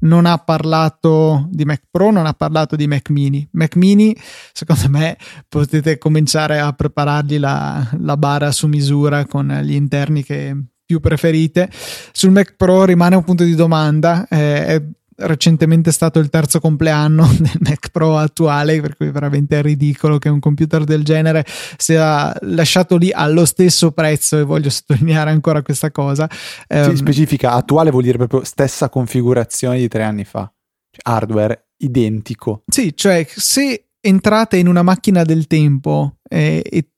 non 0.00 0.26
ha 0.26 0.36
parlato 0.36 1.48
di 1.50 1.64
Mac 1.64 1.84
Pro, 1.90 2.10
non 2.10 2.26
ha 2.26 2.34
parlato 2.34 2.76
di 2.76 2.86
Mac 2.86 3.08
Mini. 3.08 3.48
Mac 3.52 3.76
Mini, 3.76 4.14
secondo 4.52 4.90
me, 4.90 5.16
potete 5.48 5.96
cominciare 5.96 6.58
a 6.60 6.72
preparargli 6.72 7.38
la, 7.38 7.88
la 8.00 8.18
bara 8.18 8.52
su 8.52 8.66
misura 8.66 9.24
con 9.24 9.48
gli 9.62 9.72
interni 9.72 10.22
che 10.22 10.54
più 10.84 11.00
preferite. 11.00 11.70
Sul 12.12 12.30
Mac 12.30 12.54
Pro 12.56 12.84
rimane 12.84 13.16
un 13.16 13.24
punto 13.24 13.44
di 13.44 13.54
domanda. 13.54 14.26
Eh, 14.28 14.66
è 14.66 14.82
recentemente 15.16 15.92
stato 15.92 16.18
il 16.18 16.28
terzo 16.28 16.58
compleanno 16.60 17.26
del 17.38 17.58
Mac 17.60 17.90
Pro 17.90 18.16
attuale, 18.16 18.80
per 18.80 18.96
cui 18.96 19.10
veramente 19.10 19.58
è 19.58 19.62
ridicolo 19.62 20.18
che 20.18 20.28
un 20.28 20.40
computer 20.40 20.84
del 20.84 21.04
genere 21.04 21.44
sia 21.76 22.34
lasciato 22.42 22.96
lì 22.96 23.10
allo 23.12 23.44
stesso 23.44 23.92
prezzo. 23.92 24.38
E 24.38 24.42
voglio 24.42 24.70
sottolineare 24.70 25.30
ancora 25.30 25.62
questa 25.62 25.90
cosa. 25.90 26.28
Eh, 26.66 26.84
sì, 26.84 26.96
specifica 26.96 27.52
attuale 27.52 27.90
vuol 27.90 28.02
dire 28.02 28.18
proprio 28.18 28.44
stessa 28.44 28.88
configurazione 28.88 29.78
di 29.78 29.88
tre 29.88 30.02
anni 30.02 30.24
fa, 30.24 30.50
cioè 30.90 31.14
hardware 31.14 31.68
identico. 31.78 32.62
Sì, 32.66 32.96
cioè 32.96 33.26
se 33.28 33.88
entrate 34.00 34.58
in 34.58 34.68
una 34.68 34.82
macchina 34.82 35.24
del 35.24 35.46
tempo 35.46 36.18
eh, 36.28 36.62
e 36.64 36.88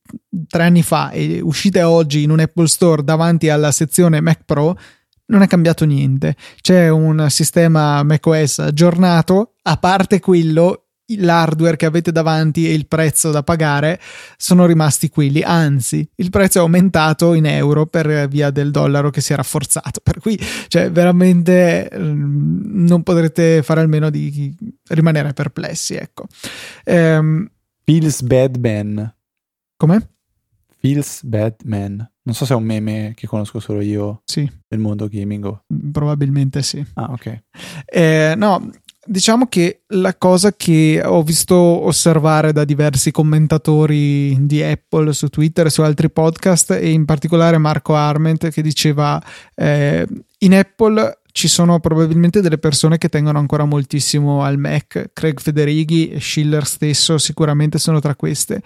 tre 0.48 0.64
anni 0.64 0.82
fa 0.82 1.10
e 1.10 1.40
uscite 1.40 1.82
oggi 1.82 2.22
in 2.22 2.30
un 2.30 2.40
Apple 2.40 2.68
Store 2.68 3.02
davanti 3.02 3.48
alla 3.48 3.72
sezione 3.72 4.20
Mac 4.20 4.40
Pro, 4.44 4.78
non 5.26 5.42
è 5.42 5.46
cambiato 5.46 5.84
niente. 5.84 6.36
C'è 6.60 6.88
un 6.88 7.26
sistema 7.30 8.02
macOS 8.02 8.60
aggiornato, 8.60 9.54
a 9.62 9.76
parte 9.76 10.20
quello, 10.20 10.86
l'hardware 11.14 11.76
che 11.76 11.86
avete 11.86 12.10
davanti 12.10 12.68
e 12.68 12.72
il 12.72 12.86
prezzo 12.88 13.30
da 13.30 13.42
pagare 13.42 14.00
sono 14.36 14.66
rimasti 14.66 15.08
quelli, 15.08 15.42
anzi 15.42 16.08
il 16.16 16.30
prezzo 16.30 16.58
è 16.58 16.60
aumentato 16.62 17.34
in 17.34 17.46
euro 17.46 17.86
per 17.86 18.26
via 18.28 18.50
del 18.50 18.70
dollaro 18.70 19.10
che 19.10 19.20
si 19.20 19.32
è 19.32 19.36
rafforzato, 19.36 20.00
per 20.02 20.18
cui 20.18 20.38
cioè, 20.68 20.90
veramente 20.90 21.90
mm, 21.94 22.86
non 22.86 23.02
potrete 23.02 23.62
fare 23.62 23.80
almeno 23.80 24.10
di 24.10 24.54
rimanere 24.88 25.32
perplessi, 25.32 25.94
ecco. 25.94 26.26
Um, 26.84 27.48
Feels 27.84 28.22
Bad 28.22 28.56
Man. 28.56 29.15
Come? 29.76 30.08
Feels 30.78 31.22
Bad 31.22 31.56
Man. 31.64 32.10
Non 32.22 32.34
so 32.34 32.44
se 32.44 32.54
è 32.54 32.56
un 32.56 32.64
meme 32.64 33.12
che 33.14 33.26
conosco 33.26 33.60
solo 33.60 33.80
io 33.80 34.22
sì. 34.24 34.50
del 34.66 34.78
mondo 34.78 35.08
gaming. 35.08 35.44
O... 35.44 35.64
Probabilmente 35.92 36.62
sì. 36.62 36.84
Ah, 36.94 37.10
ok. 37.12 37.42
Eh, 37.84 38.34
no, 38.36 38.70
diciamo 39.04 39.46
che 39.46 39.82
la 39.88 40.16
cosa 40.16 40.52
che 40.54 41.00
ho 41.04 41.22
visto 41.22 41.56
osservare 41.56 42.52
da 42.52 42.64
diversi 42.64 43.10
commentatori 43.10 44.46
di 44.46 44.62
Apple 44.62 45.12
su 45.12 45.28
Twitter 45.28 45.66
e 45.66 45.70
su 45.70 45.82
altri 45.82 46.10
podcast 46.10 46.72
e 46.72 46.90
in 46.90 47.04
particolare 47.04 47.58
Marco 47.58 47.94
Arment 47.94 48.48
che 48.50 48.62
diceva 48.62 49.22
eh, 49.54 50.06
in 50.38 50.54
Apple 50.54 51.20
ci 51.36 51.48
sono 51.48 51.80
probabilmente 51.80 52.40
delle 52.40 52.56
persone 52.56 52.96
che 52.96 53.10
tengono 53.10 53.38
ancora 53.38 53.66
moltissimo 53.66 54.42
al 54.42 54.56
Mac, 54.56 55.10
Craig 55.12 55.38
Federighi 55.38 56.08
e 56.08 56.18
Schiller 56.18 56.64
stesso 56.64 57.18
sicuramente 57.18 57.78
sono 57.78 58.00
tra 58.00 58.14
queste. 58.14 58.62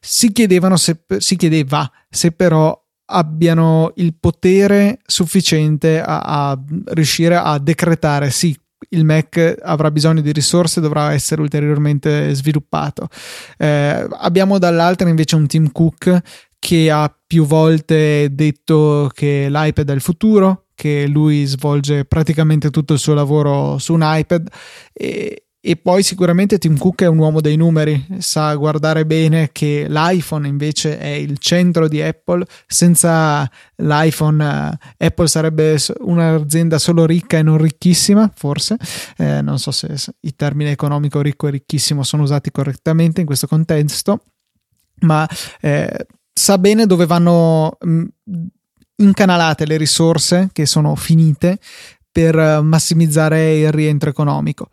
Si, 0.00 0.30
se, 0.74 1.00
si 1.16 1.36
chiedeva 1.36 1.90
se 2.10 2.32
però 2.32 2.78
abbiano 3.06 3.92
il 3.96 4.14
potere 4.20 4.98
sufficiente 5.06 5.98
a, 5.98 6.50
a 6.50 6.62
riuscire 6.88 7.36
a 7.36 7.58
decretare 7.58 8.28
sì 8.28 8.54
il 8.90 9.04
Mac 9.06 9.56
avrà 9.62 9.90
bisogno 9.90 10.20
di 10.20 10.32
risorse, 10.32 10.82
dovrà 10.82 11.14
essere 11.14 11.40
ulteriormente 11.40 12.34
sviluppato. 12.34 13.08
Eh, 13.56 14.06
abbiamo 14.10 14.58
dall'altra 14.58 15.08
invece 15.08 15.36
un 15.36 15.46
Tim 15.46 15.72
Cook 15.72 16.20
che 16.58 16.90
ha 16.90 17.14
più 17.26 17.46
volte 17.46 18.28
detto 18.32 19.10
che 19.14 19.48
l'iPad 19.48 19.90
è 19.90 19.94
il 19.94 20.00
futuro, 20.02 20.66
che 20.80 21.06
lui 21.06 21.44
svolge 21.44 22.06
praticamente 22.06 22.70
tutto 22.70 22.94
il 22.94 22.98
suo 22.98 23.12
lavoro 23.12 23.76
su 23.76 23.92
un 23.92 24.00
iPad 24.02 24.48
e, 24.94 25.44
e 25.60 25.76
poi 25.76 26.02
sicuramente 26.02 26.56
Tim 26.56 26.78
Cook 26.78 27.02
è 27.02 27.06
un 27.06 27.18
uomo 27.18 27.42
dei 27.42 27.56
numeri, 27.56 28.02
sa 28.16 28.54
guardare 28.54 29.04
bene 29.04 29.50
che 29.52 29.84
l'iPhone 29.86 30.48
invece 30.48 30.98
è 30.98 31.08
il 31.08 31.36
centro 31.36 31.86
di 31.86 32.00
Apple, 32.00 32.46
senza 32.66 33.46
l'iPhone 33.76 34.42
uh, 34.42 34.86
Apple 34.96 35.26
sarebbe 35.26 35.76
un'azienda 35.98 36.78
solo 36.78 37.04
ricca 37.04 37.36
e 37.36 37.42
non 37.42 37.58
ricchissima, 37.58 38.32
forse, 38.34 38.78
eh, 39.18 39.42
non 39.42 39.58
so 39.58 39.72
se, 39.72 39.98
se 39.98 40.14
i 40.20 40.34
termini 40.34 40.70
economico 40.70 41.20
ricco 41.20 41.46
e 41.48 41.50
ricchissimo 41.50 42.02
sono 42.04 42.22
usati 42.22 42.50
correttamente 42.50 43.20
in 43.20 43.26
questo 43.26 43.46
contesto, 43.46 44.22
ma 45.00 45.28
eh, 45.60 46.06
sa 46.32 46.56
bene 46.56 46.86
dove 46.86 47.04
vanno 47.04 47.76
mh, 47.78 47.90
mm, 48.30 48.46
incanalate 49.00 49.66
le 49.66 49.76
risorse 49.76 50.50
che 50.52 50.66
sono 50.66 50.94
finite 50.94 51.58
per 52.10 52.60
massimizzare 52.62 53.58
il 53.58 53.72
rientro 53.72 54.10
economico. 54.10 54.68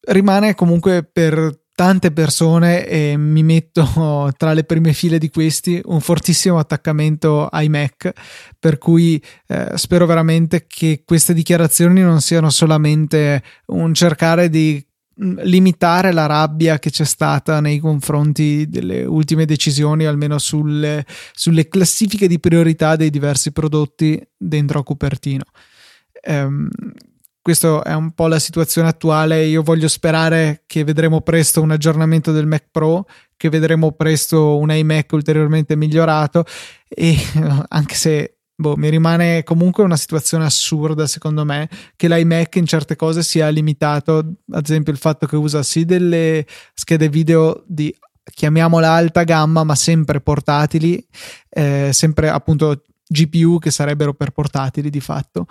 Rimane 0.00 0.54
comunque 0.54 1.02
per 1.02 1.60
tante 1.80 2.12
persone 2.12 2.86
e 2.86 3.16
mi 3.16 3.42
metto 3.42 4.30
tra 4.36 4.52
le 4.52 4.64
prime 4.64 4.92
file 4.92 5.18
di 5.18 5.30
questi 5.30 5.80
un 5.86 6.00
fortissimo 6.00 6.58
attaccamento 6.58 7.46
ai 7.46 7.70
Mac 7.70 8.12
per 8.58 8.76
cui 8.76 9.22
eh, 9.46 9.72
spero 9.76 10.04
veramente 10.04 10.66
che 10.66 11.04
queste 11.06 11.32
dichiarazioni 11.32 12.02
non 12.02 12.20
siano 12.20 12.50
solamente 12.50 13.42
un 13.68 13.94
cercare 13.94 14.50
di 14.50 14.84
limitare 15.20 16.12
la 16.12 16.26
rabbia 16.26 16.78
che 16.78 16.90
c'è 16.90 17.04
stata 17.04 17.60
nei 17.60 17.78
confronti 17.78 18.66
delle 18.68 19.04
ultime 19.04 19.44
decisioni, 19.44 20.06
almeno 20.06 20.38
sulle, 20.38 21.04
sulle 21.32 21.68
classifiche 21.68 22.26
di 22.26 22.40
priorità 22.40 22.96
dei 22.96 23.10
diversi 23.10 23.52
prodotti 23.52 24.20
dentro 24.36 24.80
a 24.80 24.82
Cupertino. 24.82 25.44
Um, 26.26 26.68
questa 27.42 27.82
è 27.82 27.94
un 27.94 28.12
po' 28.12 28.26
la 28.26 28.38
situazione 28.38 28.88
attuale. 28.88 29.44
Io 29.44 29.62
voglio 29.62 29.88
sperare 29.88 30.62
che 30.66 30.84
vedremo 30.84 31.22
presto 31.22 31.62
un 31.62 31.70
aggiornamento 31.70 32.32
del 32.32 32.46
Mac 32.46 32.68
Pro, 32.70 33.06
che 33.36 33.48
vedremo 33.48 33.92
presto 33.92 34.58
un 34.58 34.70
iMac 34.70 35.12
ulteriormente 35.12 35.74
migliorato 35.76 36.44
e 36.88 37.16
anche 37.68 37.94
se 37.94 38.39
boh, 38.60 38.76
mi 38.76 38.90
rimane 38.90 39.42
comunque 39.42 39.82
una 39.82 39.96
situazione 39.96 40.44
assurda 40.44 41.06
secondo 41.06 41.44
me 41.44 41.68
che 41.96 42.08
l'iMac 42.08 42.56
in 42.56 42.66
certe 42.66 42.94
cose 42.94 43.22
sia 43.22 43.48
limitato, 43.48 44.18
ad 44.52 44.64
esempio 44.64 44.92
il 44.92 44.98
fatto 44.98 45.26
che 45.26 45.36
usa 45.36 45.62
sì 45.62 45.84
delle 45.84 46.46
schede 46.74 47.08
video 47.08 47.64
di 47.66 47.94
chiamiamola 48.22 48.90
alta 48.90 49.24
gamma 49.24 49.64
ma 49.64 49.74
sempre 49.74 50.20
portatili, 50.20 51.04
eh, 51.48 51.90
sempre 51.92 52.28
appunto 52.28 52.82
GPU 53.06 53.58
che 53.58 53.70
sarebbero 53.70 54.14
per 54.14 54.30
portatili 54.30 54.90
di 54.90 55.00
fatto 55.00 55.46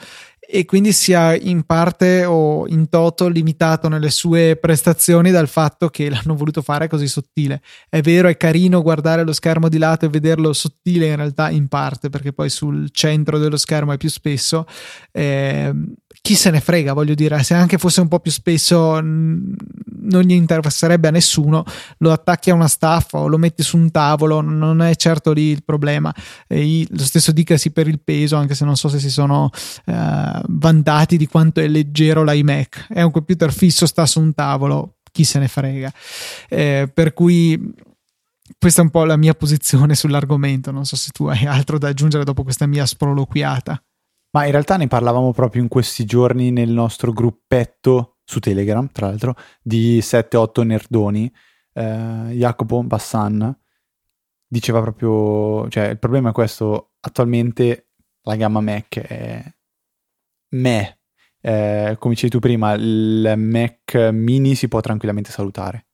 e 0.52 0.66
quindi 0.66 0.94
sia 0.94 1.36
in 1.36 1.62
parte 1.62 2.26
o 2.26 2.68
in 2.68 2.90
toto 2.90 3.28
limitato 3.28 3.88
nelle 3.88 4.10
sue 4.10 4.58
prestazioni 4.60 5.30
dal 5.30 5.48
fatto 5.48 5.90
che 5.90 6.10
l'hanno 6.10 6.36
voluto 6.36 6.64
fare 6.64 6.88
così 6.88 7.08
sottile. 7.08 7.62
È 7.88 8.02
vero, 8.02 8.28
è 8.28 8.36
carino 8.36 8.82
guardare 8.82 9.24
lo 9.24 9.32
schermo 9.32 9.70
di 9.70 9.78
lato 9.78 10.06
e 10.06 10.10
vederlo 10.10 10.52
sottile 10.54 11.06
in 11.06 11.18
realtà 11.18 11.52
in 11.52 11.68
parte 11.68 12.10
perché 12.10 12.34
poi 12.34 12.50
sul 12.50 12.90
centro 12.90 13.38
dello 13.38 13.58
schermo 13.58 13.92
è 13.92 13.98
più 13.98 14.10
spesso. 14.10 14.66
Eh, 15.12 15.72
chi 16.20 16.34
se 16.34 16.50
ne 16.50 16.62
frega, 16.62 16.94
voglio 16.94 17.14
dire, 17.14 17.44
se 17.44 17.54
anche 17.54 17.78
fosse 17.78 18.02
un 18.02 18.08
po' 18.08 18.20
più 18.20 18.32
spesso 18.32 19.00
non 20.10 20.24
gli 20.24 20.34
interesserebbe 20.34 21.08
a 21.08 21.12
nessuno, 21.12 21.64
lo 22.00 22.12
attacchi 22.12 22.50
a 22.50 22.54
una 22.54 22.68
staffa 22.68 23.20
o 23.20 23.28
lo 23.28 23.38
metti 23.38 23.64
su 23.64 23.78
un 23.78 23.92
tavolo, 23.92 24.42
non 24.42 24.82
è 24.82 24.96
certo 24.96 25.32
lì 25.32 25.44
il 25.44 25.64
problema. 25.64 26.14
E 26.48 26.86
lo 26.90 27.04
stesso 27.04 27.32
dicasi 27.32 27.72
per 27.72 27.88
il 27.88 28.02
peso, 28.02 28.36
anche 28.36 28.56
se 28.56 28.66
non 28.66 28.76
so 28.76 28.90
se 28.90 29.00
si 29.00 29.10
sono 29.10 29.50
eh, 29.86 30.42
vantati 30.48 31.18
di 31.18 31.28
quanto 31.28 31.60
è 31.60 31.68
leggero 31.68 32.24
l'iMac. 32.24 32.88
È 32.90 33.02
un 33.02 33.12
computer 33.12 33.54
fisso, 33.54 33.86
sta 33.86 34.06
su 34.06 34.20
un 34.20 34.34
tavolo, 34.34 34.98
chi 35.12 35.24
se 35.24 35.40
ne 35.40 35.48
frega. 35.48 35.92
Eh, 36.48 36.90
per 36.94 37.14
cui 37.14 37.74
questa 38.58 38.82
è 38.82 38.84
un 38.84 38.90
po' 38.90 39.06
la 39.06 39.18
mia 39.18 39.34
posizione 39.34 39.94
sull'argomento. 39.96 40.72
Non 40.72 40.86
so 40.86 40.96
se 40.96 41.12
tu 41.12 41.26
hai 41.26 41.46
altro 41.46 41.78
da 41.78 41.90
aggiungere 41.90 42.24
dopo 42.24 42.44
questa 42.44 42.66
mia 42.66 42.86
sproloquiata. 42.86 43.82
Ma 44.32 44.46
in 44.46 44.52
realtà 44.52 44.78
ne 44.78 44.88
parlavamo 44.88 45.34
proprio 45.34 45.62
in 45.62 45.68
questi 45.68 46.06
giorni 46.06 46.52
nel 46.52 46.70
nostro 46.70 47.12
gruppetto 47.12 48.19
su 48.30 48.40
Telegram, 48.40 48.88
tra 48.92 49.08
l'altro, 49.08 49.36
di 49.60 50.00
7-8 50.02 50.64
nerdoni. 50.64 51.34
Eh, 51.74 52.32
Jacopo 52.34 52.84
Bassan 52.84 53.58
diceva 54.48 54.82
proprio, 54.82 55.68
cioè 55.70 55.88
il 55.88 55.98
problema 55.98 56.30
è 56.30 56.32
questo, 56.32 56.92
attualmente 57.00 57.90
la 58.22 58.36
gamma 58.36 58.62
Mac 58.62 59.00
è 59.00 59.44
me. 60.50 61.00
Eh, 61.42 61.96
come 61.98 62.14
dicevi 62.14 62.32
tu 62.32 62.40
prima, 62.40 62.74
il 62.74 63.34
Mac 63.36 63.96
mini 64.12 64.54
si 64.54 64.68
può 64.68 64.80
tranquillamente 64.80 65.32
salutare. 65.32 65.88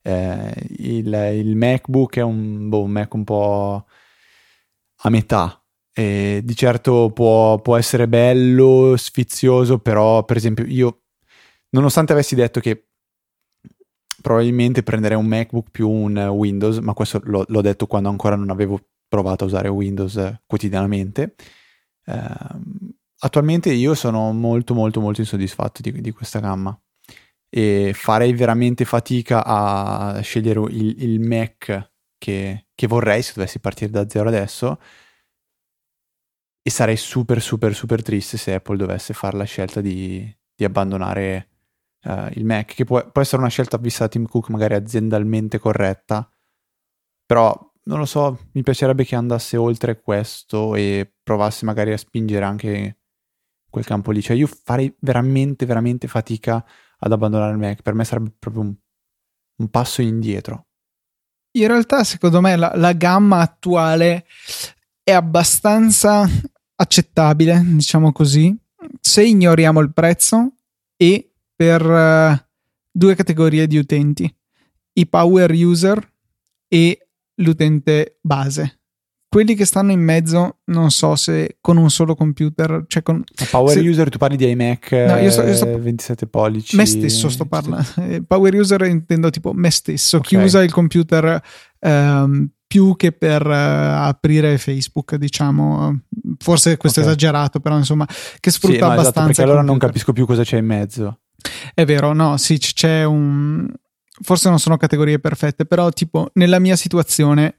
Eh, 0.00 0.54
il, 0.78 1.12
il, 1.34 1.54
MacBook 1.56 2.16
è 2.16 2.22
un, 2.22 2.68
boh, 2.70 2.82
un 2.82 2.90
Mac 2.90 3.12
un 3.14 3.24
po' 3.24 3.86
a 5.02 5.10
metà 5.10 5.62
E 5.92 6.40
di 6.44 6.54
certo 6.56 7.10
può, 7.10 7.60
può 7.60 7.76
essere 7.76 8.08
bello, 8.08 8.96
sfizioso, 8.96 9.78
però 9.78 10.24
per 10.24 10.36
esempio 10.38 10.64
io, 10.66 11.03
nonostante 11.74 12.12
avessi 12.12 12.34
detto 12.34 12.60
che 12.60 12.86
probabilmente 14.22 14.82
prenderei 14.82 15.18
un 15.18 15.26
MacBook 15.26 15.70
più 15.70 15.88
un 15.90 16.16
Windows, 16.16 16.78
ma 16.78 16.94
questo 16.94 17.20
l'ho, 17.24 17.44
l'ho 17.46 17.60
detto 17.60 17.86
quando 17.86 18.08
ancora 18.08 18.36
non 18.36 18.50
avevo 18.50 18.80
provato 19.06 19.44
a 19.44 19.46
usare 19.46 19.68
Windows 19.68 20.16
eh, 20.16 20.40
quotidianamente. 20.46 21.34
Eh, 22.06 22.30
attualmente 23.18 23.70
io 23.72 23.94
sono 23.94 24.32
molto 24.32 24.74
molto 24.74 25.00
molto 25.00 25.20
insoddisfatto 25.20 25.80
di, 25.82 26.00
di, 26.00 26.10
questa 26.10 26.40
gamma 26.40 26.78
e 27.48 27.92
farei 27.94 28.32
veramente 28.34 28.84
fatica 28.84 29.44
a 29.44 30.20
scegliere 30.20 30.60
il, 30.70 31.02
il 31.02 31.20
Mac 31.20 31.92
che, 32.18 32.66
che 32.74 32.86
vorrei 32.86 33.22
se 33.22 33.32
dovessi 33.34 33.60
partire 33.60 33.90
da 33.90 34.08
zero 34.08 34.28
adesso 34.28 34.78
e 36.62 36.70
sarei 36.70 36.96
super 36.96 37.40
super 37.40 37.74
super 37.74 38.02
triste 38.02 38.36
se 38.36 38.54
Apple 38.54 38.76
dovesse 38.76 39.14
fare 39.14 39.36
la 39.36 39.44
scelta 39.44 39.80
di, 39.80 40.30
di 40.54 40.64
abbandonare 40.64 41.53
uh, 42.04 42.28
il 42.32 42.44
Mac, 42.44 42.74
che 42.74 42.84
può, 42.84 43.10
può, 43.10 43.20
essere 43.20 43.40
una 43.40 43.50
scelta 43.50 43.76
vista 43.76 44.04
da 44.04 44.10
Tim 44.10 44.26
Cook 44.26 44.48
magari 44.50 44.74
aziendalmente 44.74 45.58
corretta, 45.58 46.28
però 47.26 47.72
non 47.84 47.98
lo 47.98 48.06
so, 48.06 48.48
mi 48.52 48.62
piacerebbe 48.62 49.04
che 49.04 49.14
andasse 49.14 49.56
oltre 49.56 50.00
questo 50.00 50.74
e 50.74 51.12
provasse 51.22 51.64
magari 51.64 51.92
a 51.92 51.98
spingere 51.98 52.44
anche 52.44 52.98
quel 53.68 53.84
campo 53.84 54.10
lì. 54.10 54.22
Cioè 54.22 54.36
io 54.36 54.46
farei 54.46 54.94
veramente 55.00 55.66
veramente 55.66 56.08
fatica 56.08 56.64
ad 56.98 57.12
abbandonare 57.12 57.52
il 57.52 57.58
Mac, 57.58 57.82
per 57.82 57.94
me 57.94 58.04
sarebbe 58.04 58.32
proprio 58.38 58.62
un, 58.62 58.74
un 59.56 59.68
passo 59.68 60.00
indietro. 60.00 60.66
In 61.56 61.68
realtà, 61.68 62.02
secondo 62.04 62.40
me, 62.40 62.56
la, 62.56 62.72
la 62.74 62.92
gamma 62.92 63.40
attuale 63.40 64.26
è 65.02 65.12
abbastanza 65.12 66.28
accettabile, 66.76 67.60
diciamo 67.64 68.10
così, 68.10 68.56
se 69.00 69.24
ignoriamo 69.24 69.80
il 69.80 69.92
prezzo 69.92 70.54
e 70.96 71.33
per 71.54 71.84
uh, 71.84 72.36
due 72.90 73.14
categorie 73.14 73.66
di 73.66 73.78
utenti, 73.78 74.32
i 74.94 75.06
power 75.06 75.50
user 75.52 76.12
e 76.68 77.08
l'utente 77.36 78.18
base. 78.20 78.80
Quelli 79.28 79.56
che 79.56 79.64
stanno 79.64 79.90
in 79.90 80.00
mezzo, 80.00 80.58
non 80.66 80.92
so 80.92 81.16
se 81.16 81.56
con 81.60 81.76
un 81.76 81.90
solo 81.90 82.14
computer, 82.14 82.84
cioè 82.86 83.02
con... 83.02 83.20
A 83.34 83.46
power 83.50 83.72
se... 83.72 83.80
user 83.80 84.08
tu 84.08 84.16
parli 84.16 84.36
di 84.36 84.48
iMac 84.48 84.92
no, 84.92 85.18
io 85.18 85.30
sto, 85.30 85.42
io 85.42 85.54
sto... 85.56 85.66
27 85.66 86.28
pollici. 86.28 86.76
Me 86.76 86.86
stesso 86.86 87.28
sto 87.28 87.44
parlando. 87.44 87.84
Eh, 87.96 88.22
power 88.22 88.54
user 88.54 88.82
intendo 88.82 89.30
tipo 89.30 89.52
me 89.52 89.70
stesso, 89.70 90.18
okay. 90.18 90.28
chi 90.28 90.44
usa 90.44 90.62
il 90.62 90.70
computer 90.70 91.42
um, 91.80 92.48
più 92.64 92.94
che 92.94 93.10
per 93.10 93.44
uh, 93.44 93.50
aprire 94.06 94.56
Facebook, 94.58 95.16
diciamo. 95.16 96.02
Forse 96.38 96.76
questo 96.76 97.00
okay. 97.00 97.10
è 97.10 97.14
esagerato, 97.14 97.58
però 97.58 97.76
insomma, 97.76 98.06
che 98.38 98.50
sfrutta 98.52 98.74
sì, 98.74 98.80
no, 98.80 98.86
abbastanza. 98.86 99.10
Esatto, 99.10 99.26
perché 99.26 99.42
allora 99.42 99.62
non 99.62 99.78
capisco 99.78 100.12
più 100.12 100.26
cosa 100.26 100.44
c'è 100.44 100.58
in 100.58 100.66
mezzo. 100.66 101.18
È 101.74 101.84
vero, 101.84 102.12
no, 102.12 102.36
sì, 102.36 102.58
c'è 102.58 103.04
un... 103.04 103.68
Forse 104.22 104.48
non 104.48 104.58
sono 104.58 104.76
categorie 104.76 105.18
perfette, 105.18 105.66
però 105.66 105.88
tipo 105.90 106.30
nella 106.34 106.60
mia 106.60 106.76
situazione 106.76 107.56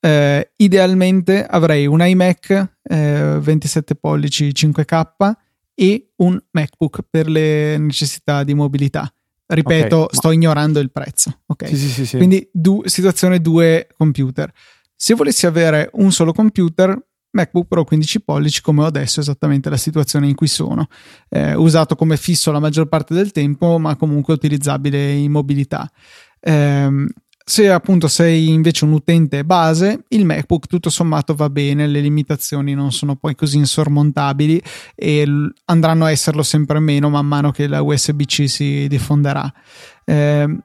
eh, 0.00 0.52
idealmente 0.56 1.44
avrei 1.44 1.86
un 1.86 2.04
iMac 2.04 2.76
eh, 2.82 3.38
27 3.40 3.94
pollici 3.94 4.48
5K 4.48 5.32
e 5.74 6.12
un 6.16 6.40
MacBook 6.50 7.00
per 7.08 7.28
le 7.28 7.78
necessità 7.78 8.42
di 8.42 8.54
mobilità. 8.54 9.12
Ripeto, 9.46 9.96
okay, 9.96 10.16
sto 10.16 10.28
ma... 10.28 10.34
ignorando 10.34 10.80
il 10.80 10.90
prezzo. 10.90 11.42
Ok, 11.46 11.68
sì, 11.68 11.76
sì, 11.76 12.06
sì, 12.06 12.16
quindi 12.16 12.48
du- 12.52 12.82
situazione 12.86 13.40
due 13.40 13.88
computer. 13.96 14.50
Se 14.96 15.14
volessi 15.14 15.46
avere 15.46 15.90
un 15.94 16.10
solo 16.10 16.32
computer, 16.32 16.98
MacBook 17.32 17.66
Pro 17.66 17.84
15 17.84 18.22
pollici 18.22 18.60
come 18.62 18.82
ho 18.82 18.86
adesso, 18.86 19.20
esattamente 19.20 19.68
la 19.68 19.76
situazione 19.76 20.28
in 20.28 20.34
cui 20.34 20.48
sono. 20.48 20.86
Eh, 21.28 21.54
usato 21.54 21.96
come 21.96 22.16
fisso 22.16 22.52
la 22.52 22.60
maggior 22.60 22.86
parte 22.86 23.14
del 23.14 23.32
tempo, 23.32 23.78
ma 23.78 23.96
comunque 23.96 24.34
utilizzabile 24.34 25.12
in 25.12 25.30
mobilità. 25.30 25.90
Eh, 26.40 27.06
se 27.44 27.70
appunto 27.70 28.06
sei 28.06 28.50
invece 28.50 28.84
un 28.84 28.92
utente 28.92 29.44
base, 29.44 30.04
il 30.08 30.24
MacBook 30.24 30.66
tutto 30.66 30.90
sommato 30.90 31.34
va 31.34 31.50
bene, 31.50 31.86
le 31.86 32.00
limitazioni 32.00 32.72
non 32.74 32.92
sono 32.92 33.16
poi 33.16 33.34
così 33.34 33.56
insormontabili 33.56 34.62
e 34.94 35.26
andranno 35.64 36.04
a 36.04 36.10
esserlo 36.10 36.42
sempre 36.42 36.78
meno 36.78 37.10
man 37.10 37.26
mano 37.26 37.50
che 37.50 37.66
la 37.66 37.82
USB-C 37.82 38.48
si 38.48 38.86
diffonderà. 38.88 39.52
Eh, 40.04 40.56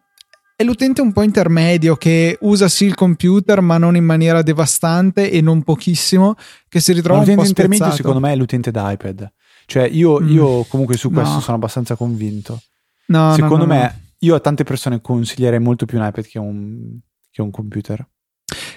è 0.58 0.64
l'utente 0.64 1.02
un 1.02 1.14
po' 1.14 1.22
intermedio 1.22 1.96
che 1.98 2.36
usa 2.42 2.68
sì 2.68 2.86
il 2.86 2.96
computer 2.96 3.62
ma 3.62 3.78
non 3.78 3.96
in 3.96 4.04
maniera 4.04 4.42
devastante 4.42 5.30
e 5.30 5.40
non 5.40 5.62
pochissimo 5.62 6.34
che 6.68 6.80
si 6.80 6.94
ritrova 6.94 7.20
l'utente 7.20 7.42
un 7.42 7.46
po' 7.46 7.50
intermedio 7.50 7.86
spezzato. 7.86 8.02
secondo 8.02 8.26
me 8.26 8.34
è 8.34 8.36
l'utente 8.36 8.72
d'iPad 8.72 9.32
cioè 9.68 9.84
io, 9.84 10.20
mm. 10.20 10.30
io 10.30 10.64
comunque 10.64 10.98
su 10.98 11.12
questo 11.12 11.36
no. 11.36 11.40
sono 11.42 11.58
abbastanza 11.58 11.96
convinto 11.96 12.60
no, 13.08 13.36
secondo 13.36 13.68
no, 13.68 13.74
me 13.74 14.14
io 14.18 14.34
a 14.34 14.40
tante 14.40 14.64
persone 14.64 15.00
consiglierei 15.00 15.60
molto 15.60 15.86
più 15.86 16.00
un 16.00 16.08
iPad 16.08 16.26
che 16.26 16.40
un, 16.40 16.98
che 17.30 17.44
un 17.44 17.52
computer 17.52 18.04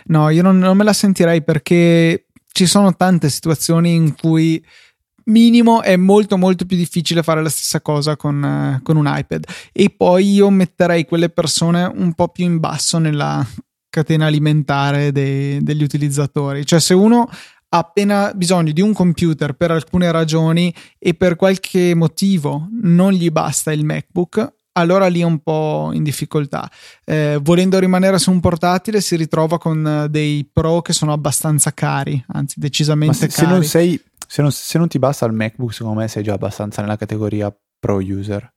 no 0.05 0.29
io 0.29 0.43
non, 0.43 0.59
non 0.59 0.77
me 0.77 0.85
la 0.85 0.93
sentirei 0.93 1.43
perché 1.43 2.27
ci 2.53 2.67
sono 2.67 2.95
tante 2.95 3.31
situazioni 3.31 3.95
in 3.95 4.15
cui 4.15 4.63
minimo 5.25 5.83
è 5.83 5.97
molto 5.97 6.37
molto 6.37 6.65
più 6.65 6.77
difficile 6.77 7.23
fare 7.23 7.43
la 7.43 7.49
stessa 7.49 7.81
cosa 7.81 8.17
con, 8.17 8.43
uh, 8.43 8.83
con 8.83 8.97
un 8.97 9.05
iPad. 9.07 9.45
E 9.73 9.93
poi 9.97 10.33
io 10.33 10.51
metterei 10.51 11.05
quelle 11.05 11.29
persone 11.29 11.85
un 11.85 12.13
po' 12.15 12.29
più 12.29 12.45
in 12.45 12.59
basso 12.59 12.99
nella 12.99 13.47
catena 13.89 14.27
alimentare 14.27 15.13
dei, 15.13 15.63
degli 15.63 15.83
utilizzatori. 15.83 16.65
Cioè 16.65 16.81
se 16.81 16.95
uno 16.95 17.29
ha 17.73 17.79
appena 17.79 18.33
bisogno 18.35 18.73
di 18.73 18.81
un 18.81 18.93
computer 18.93 19.53
per 19.53 19.71
alcune 19.71 20.11
ragioni 20.11 20.75
e 20.99 21.15
per 21.15 21.37
qualche 21.37 21.95
motivo 21.95 22.69
non 22.83 23.13
gli 23.13 23.31
basta 23.31 23.73
il 23.73 23.85
MacBook 23.85 24.59
allora 24.73 25.09
lì 25.09 25.21
è 25.21 25.25
un 25.25 25.41
po' 25.41 25.91
in 25.93 26.03
difficoltà. 26.03 26.71
Eh, 27.05 27.39
volendo 27.41 27.79
rimanere 27.79 28.19
su 28.19 28.31
un 28.31 28.41
portatile, 28.41 29.01
si 29.01 29.17
ritrova 29.17 29.59
con 29.59 30.07
dei 30.11 30.49
pro 30.51 30.83
che 30.83 30.93
sono 30.93 31.13
abbastanza 31.13 31.73
cari, 31.73 32.23
anzi, 32.29 32.61
decisamente 32.61 33.15
se, 33.15 33.29
cari. 33.29 33.47
Se 33.47 33.53
non 33.53 33.65
sei 33.65 34.03
se 34.31 34.43
non, 34.43 34.53
se 34.53 34.79
non 34.79 34.87
ti 34.87 35.01
basta 35.01 35.27
il 35.27 35.33
MacBook, 35.33 35.75
secondo 35.75 35.99
me 35.99 36.07
sei 36.07 36.23
già 36.23 36.35
abbastanza 36.35 36.83
nella 36.83 36.97
categoria 36.97 37.53
pro 37.81 37.97
user. 37.97 38.49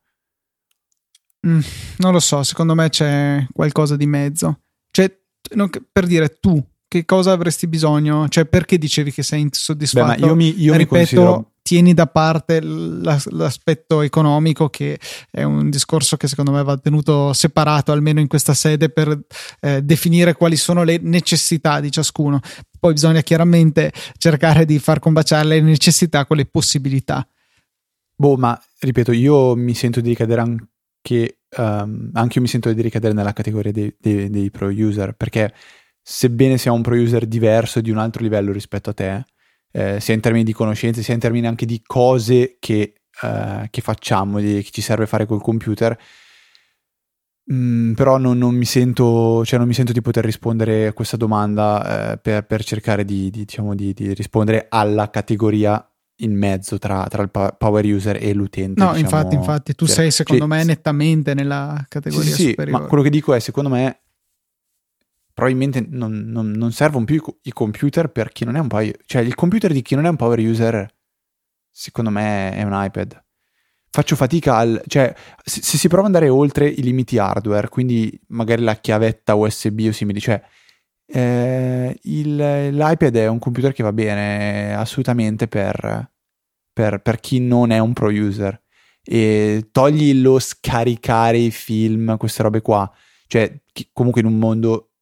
Mm, 1.47 1.59
non 1.97 2.13
lo 2.13 2.19
so, 2.19 2.43
secondo 2.43 2.75
me 2.75 2.89
c'è 2.89 3.43
qualcosa 3.51 3.95
di 3.95 4.05
mezzo. 4.05 4.59
Cioè, 4.91 5.11
non, 5.55 5.71
per 5.91 6.05
dire 6.05 6.37
tu, 6.39 6.63
che 6.87 7.05
cosa 7.05 7.31
avresti 7.31 7.65
bisogno? 7.65 8.29
Cioè, 8.29 8.45
perché 8.45 8.77
dicevi 8.77 9.11
che 9.11 9.23
sei 9.23 9.41
insoddisfatto? 9.41 10.13
Beh, 10.13 10.19
ma 10.19 10.27
io 10.27 10.35
mi, 10.35 10.61
io 10.61 10.75
Ripeto, 10.75 10.77
mi 10.77 10.85
considero... 10.85 11.52
tieni 11.63 11.93
da 11.93 12.07
parte 12.07 12.59
l'aspetto 12.61 14.01
economico, 14.01 14.69
che 14.69 14.99
è 15.31 15.43
un 15.43 15.69
discorso 15.69 16.17
che 16.17 16.27
secondo 16.27 16.51
me 16.51 16.61
va 16.61 16.77
tenuto 16.77 17.33
separato, 17.33 17.91
almeno 17.91 18.19
in 18.19 18.27
questa 18.27 18.53
sede, 18.53 18.89
per 18.89 19.17
eh, 19.61 19.81
definire 19.81 20.33
quali 20.33 20.57
sono 20.57 20.83
le 20.83 20.99
necessità 21.01 21.79
di 21.79 21.89
ciascuno. 21.89 22.39
Poi 22.79 22.93
bisogna 22.93 23.21
chiaramente 23.21 23.91
cercare 24.17 24.65
di 24.65 24.77
far 24.77 24.99
combaciare 24.99 25.47
le 25.47 25.61
necessità 25.61 26.25
con 26.25 26.37
le 26.37 26.45
possibilità. 26.45 27.25
Boh, 28.15 28.35
ma 28.35 28.61
ripeto, 28.79 29.13
io 29.13 29.55
mi 29.55 29.73
sento 29.73 30.01
di 30.01 30.09
ricadere 30.09 30.41
anche, 30.41 31.39
um, 31.57 32.09
anche 32.13 32.35
io 32.35 32.41
mi 32.41 32.47
sento 32.47 32.71
di 32.71 32.81
ricadere 32.81 33.13
nella 33.13 33.33
categoria 33.33 33.71
dei, 33.71 33.95
dei, 33.97 34.29
dei 34.29 34.51
pro 34.51 34.67
user, 34.67 35.13
perché 35.13 35.53
sebbene 36.01 36.57
sia 36.57 36.73
un 36.73 36.81
pro 36.81 36.95
user 36.95 37.25
diverso 37.25 37.79
di 37.79 37.89
un 37.89 37.97
altro 37.97 38.21
livello 38.21 38.51
rispetto 38.51 38.89
a 38.89 38.93
te, 38.93 39.25
eh, 39.75 39.99
sia 39.99 40.13
in 40.13 40.21
termini 40.21 40.43
di 40.43 40.53
conoscenze, 40.53 41.01
sia 41.01 41.15
in 41.15 41.19
termini 41.19 41.47
anche 41.47 41.65
di 41.65 41.81
cose 41.83 42.57
che, 42.59 42.93
eh, 43.21 43.67
che 43.69 43.81
facciamo, 43.81 44.39
di, 44.39 44.61
che 44.61 44.69
ci 44.71 44.81
serve 44.81 45.07
fare 45.07 45.25
col 45.25 45.41
computer, 45.41 45.97
mm, 47.51 47.93
però 47.93 48.17
non, 48.17 48.37
non, 48.37 48.53
mi 48.55 48.65
sento, 48.65 49.43
cioè 49.43 49.57
non 49.57 49.67
mi 49.67 49.73
sento 49.73 49.91
di 49.91 50.01
poter 50.01 50.23
rispondere 50.23 50.87
a 50.87 50.93
questa 50.93 51.17
domanda 51.17 52.11
eh, 52.11 52.17
per, 52.17 52.45
per, 52.45 52.63
cercare 52.63 53.03
di, 53.03 53.31
di, 53.31 53.45
diciamo, 53.45 53.73
di, 53.73 53.93
rispondere 54.13 54.67
alla 54.69 55.09
categoria 55.09 55.85
in 56.17 56.37
mezzo 56.37 56.77
tra, 56.77 57.07
tra, 57.09 57.23
il 57.23 57.31
power 57.31 57.83
user 57.83 58.19
e 58.21 58.31
l'utente. 58.33 58.79
No, 58.79 58.93
diciamo, 58.93 58.99
infatti, 58.99 59.35
infatti, 59.35 59.73
tu 59.73 59.87
cioè, 59.87 59.95
sei 59.95 60.11
secondo 60.11 60.47
cioè, 60.47 60.57
me 60.57 60.63
nettamente 60.63 61.33
nella 61.33 61.83
categoria 61.89 62.31
sì, 62.31 62.49
superiore. 62.49 62.83
ma 62.83 62.87
quello 62.87 63.01
che 63.01 63.09
dico 63.09 63.33
è, 63.33 63.39
secondo 63.39 63.69
me, 63.69 64.01
probabilmente 65.33 65.85
non, 65.89 66.25
non, 66.27 66.51
non, 66.51 66.71
servono 66.71 67.05
più 67.05 67.21
i 67.43 67.51
computer 67.51 68.09
per 68.09 68.31
chi 68.31 68.45
non 68.45 68.55
è 68.55 68.59
un 68.59 68.67
power 68.67 68.95
cioè 69.05 69.21
il 69.21 69.35
computer 69.35 69.73
di 69.73 69.81
chi 69.81 69.95
non 69.95 70.05
è 70.05 70.09
un 70.09 70.15
power 70.15 70.39
user 70.39 70.87
secondo 71.69 72.09
me 72.11 72.53
è 72.53 72.63
un 72.63 72.71
iPad. 72.73 73.21
Faccio 73.89 74.15
fatica 74.15 74.57
al 74.57 74.81
cioè 74.87 75.13
se, 75.43 75.61
se 75.61 75.77
si 75.77 75.87
prova 75.87 76.07
ad 76.07 76.13
andare 76.13 76.29
oltre 76.29 76.67
i 76.67 76.81
limiti 76.81 77.17
hardware 77.17 77.69
quindi 77.69 78.19
magari 78.27 78.63
la 78.63 78.75
chiavetta 78.75 79.35
USB 79.35 79.85
o 79.87 79.91
simili 79.91 80.19
cioè 80.19 80.41
eh, 81.05 81.97
il, 82.03 82.35
l'iPad 82.35 83.15
è 83.15 83.27
un 83.27 83.39
computer 83.39 83.73
che 83.73 83.83
va 83.83 83.93
bene 83.93 84.75
assolutamente 84.75 85.47
per, 85.47 86.11
per, 86.71 87.01
per 87.01 87.19
chi 87.19 87.39
non 87.39 87.71
è 87.71 87.79
un 87.79 87.93
pro 87.93 88.09
user. 88.09 88.61
E 89.03 89.67
togli 89.71 90.21
lo 90.21 90.39
scaricare 90.39 91.37
i 91.37 91.51
film 91.51 92.15
queste 92.17 92.41
robe 92.43 92.61
qua 92.61 92.89
cioè 93.33 93.51
comunque 93.91 94.21
in 94.21 94.27
un 94.27 94.37
mondo 94.37 94.92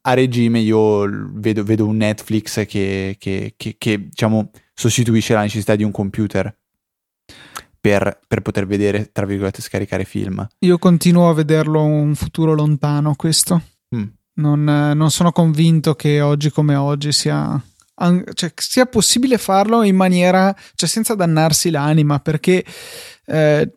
a 0.00 0.14
regime 0.14 0.58
io 0.58 1.08
vedo, 1.34 1.62
vedo 1.62 1.86
un 1.86 1.96
Netflix 1.96 2.66
che, 2.66 3.16
che, 3.18 3.54
che, 3.56 3.76
che 3.78 4.08
diciamo, 4.08 4.50
sostituisce 4.74 5.34
la 5.34 5.42
necessità 5.42 5.76
di 5.76 5.84
un 5.84 5.90
computer 5.90 6.54
per, 7.80 8.20
per, 8.26 8.42
poter 8.42 8.66
vedere, 8.66 9.10
tra 9.12 9.26
virgolette, 9.26 9.62
scaricare 9.62 10.04
film. 10.04 10.46
Io 10.60 10.78
continuo 10.78 11.28
a 11.28 11.34
vederlo 11.34 11.82
un 11.82 12.14
futuro 12.14 12.54
lontano 12.54 13.14
questo. 13.16 13.62
Mm. 13.94 14.04
Non, 14.34 14.64
non, 14.64 15.10
sono 15.10 15.30
convinto 15.32 15.94
che 15.94 16.20
oggi 16.20 16.50
come 16.50 16.74
oggi 16.74 17.12
sia, 17.12 17.60
cioè, 18.34 18.52
sia 18.54 18.86
possibile 18.86 19.36
farlo 19.36 19.82
in 19.82 19.94
maniera, 19.96 20.54
cioè 20.74 20.88
senza 20.88 21.14
dannarsi 21.14 21.70
l'anima, 21.70 22.18
perché 22.20 22.64
eh, 23.26 23.72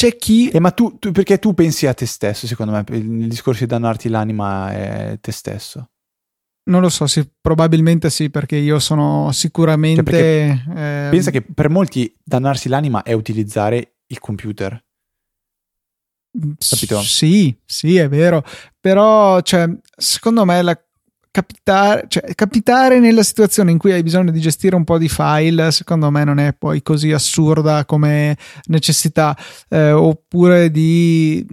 c'è 0.00 0.16
chi... 0.16 0.48
Eh, 0.48 0.60
ma 0.60 0.70
tu, 0.70 0.98
tu, 0.98 1.12
perché 1.12 1.38
tu 1.38 1.52
pensi 1.52 1.86
a 1.86 1.92
te 1.92 2.06
stesso, 2.06 2.46
secondo 2.46 2.72
me, 2.72 2.82
il, 2.88 3.20
il 3.20 3.28
discorso 3.28 3.60
di 3.60 3.66
dannarti 3.66 4.08
l'anima 4.08 4.72
è 4.72 5.18
te 5.20 5.30
stesso. 5.30 5.90
Non 6.70 6.80
lo 6.80 6.88
so, 6.88 7.06
sì, 7.06 7.28
probabilmente 7.38 8.08
sì, 8.08 8.30
perché 8.30 8.56
io 8.56 8.78
sono 8.78 9.30
sicuramente... 9.32 10.62
Cioè 10.64 11.06
eh, 11.06 11.08
pensa 11.10 11.30
che 11.30 11.42
per 11.42 11.68
molti 11.68 12.16
dannarsi 12.24 12.70
l'anima 12.70 13.02
è 13.02 13.12
utilizzare 13.12 13.96
il 14.06 14.18
computer. 14.18 14.82
Capito? 16.66 17.02
Sì, 17.02 17.54
sì, 17.66 17.98
è 17.98 18.08
vero. 18.08 18.42
Però, 18.80 19.42
cioè, 19.42 19.68
secondo 19.98 20.46
me 20.46 20.62
la 20.62 20.82
capitare, 21.30 22.06
cioè, 22.08 22.34
capitare 22.34 22.98
nella 22.98 23.22
situazione 23.22 23.70
in 23.70 23.78
cui 23.78 23.92
hai 23.92 24.02
bisogno 24.02 24.30
di 24.30 24.40
gestire 24.40 24.74
un 24.74 24.84
po' 24.84 24.98
di 24.98 25.08
file, 25.08 25.70
secondo 25.70 26.10
me 26.10 26.24
non 26.24 26.38
è 26.38 26.52
poi 26.52 26.82
così 26.82 27.12
assurda 27.12 27.84
come 27.84 28.36
necessità, 28.66 29.36
eh, 29.68 29.92
oppure 29.92 30.70
di 30.70 31.44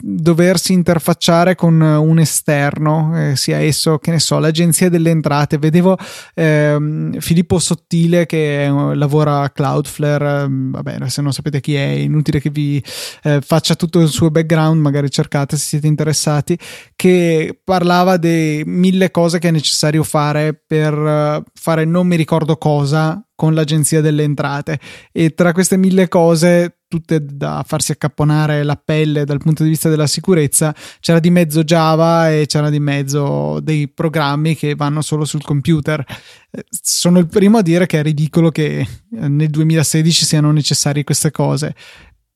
doversi 0.00 0.72
interfacciare 0.72 1.54
con 1.54 1.80
un 1.80 2.18
esterno, 2.18 3.12
eh, 3.14 3.36
sia 3.36 3.58
esso 3.58 3.98
che 3.98 4.10
ne 4.10 4.18
so, 4.18 4.38
l'agenzia 4.38 4.88
delle 4.88 5.10
entrate. 5.10 5.58
Vedevo 5.58 5.96
ehm, 6.34 7.18
Filippo 7.20 7.58
Sottile 7.58 8.26
che 8.26 8.66
lavora 8.94 9.40
a 9.40 9.50
Cloudflare, 9.50 10.42
ehm, 10.42 10.70
vabbè, 10.72 11.08
se 11.08 11.22
non 11.22 11.32
sapete 11.32 11.60
chi 11.60 11.74
è, 11.74 11.82
inutile 11.82 12.40
che 12.40 12.50
vi 12.50 12.82
eh, 13.22 13.40
faccia 13.40 13.74
tutto 13.74 14.00
il 14.00 14.08
suo 14.08 14.30
background, 14.30 14.80
magari 14.80 15.10
cercate 15.10 15.56
se 15.56 15.66
siete 15.66 15.86
interessati, 15.86 16.58
che 16.96 17.58
parlava 17.62 18.16
di 18.16 18.62
mille 18.64 19.10
cose 19.10 19.38
che 19.38 19.48
è 19.48 19.52
necessario 19.52 20.02
fare 20.02 20.54
per 20.54 20.94
uh, 20.94 21.42
fare 21.54 21.84
non 21.84 22.06
mi 22.06 22.16
ricordo 22.16 22.56
cosa 22.56 23.22
con 23.34 23.54
l'agenzia 23.54 24.00
delle 24.00 24.22
entrate 24.22 24.78
e 25.12 25.34
tra 25.34 25.52
queste 25.52 25.76
mille 25.76 26.08
cose 26.08 26.79
tutte 26.90 27.24
da 27.24 27.62
farsi 27.64 27.92
accapponare 27.92 28.64
la 28.64 28.74
pelle 28.74 29.24
dal 29.24 29.38
punto 29.38 29.62
di 29.62 29.68
vista 29.68 29.88
della 29.88 30.08
sicurezza 30.08 30.74
c'era 30.98 31.20
di 31.20 31.30
mezzo 31.30 31.62
Java 31.62 32.32
e 32.32 32.46
c'era 32.46 32.68
di 32.68 32.80
mezzo 32.80 33.60
dei 33.60 33.88
programmi 33.88 34.56
che 34.56 34.74
vanno 34.74 35.00
solo 35.00 35.24
sul 35.24 35.44
computer. 35.44 36.04
Eh, 36.50 36.64
sono 36.68 37.20
il 37.20 37.28
primo 37.28 37.58
a 37.58 37.62
dire 37.62 37.86
che 37.86 38.00
è 38.00 38.02
ridicolo 38.02 38.50
che 38.50 38.80
eh, 38.80 38.86
nel 39.28 39.50
2016 39.50 40.24
siano 40.24 40.50
necessarie 40.50 41.04
queste 41.04 41.30
cose 41.30 41.76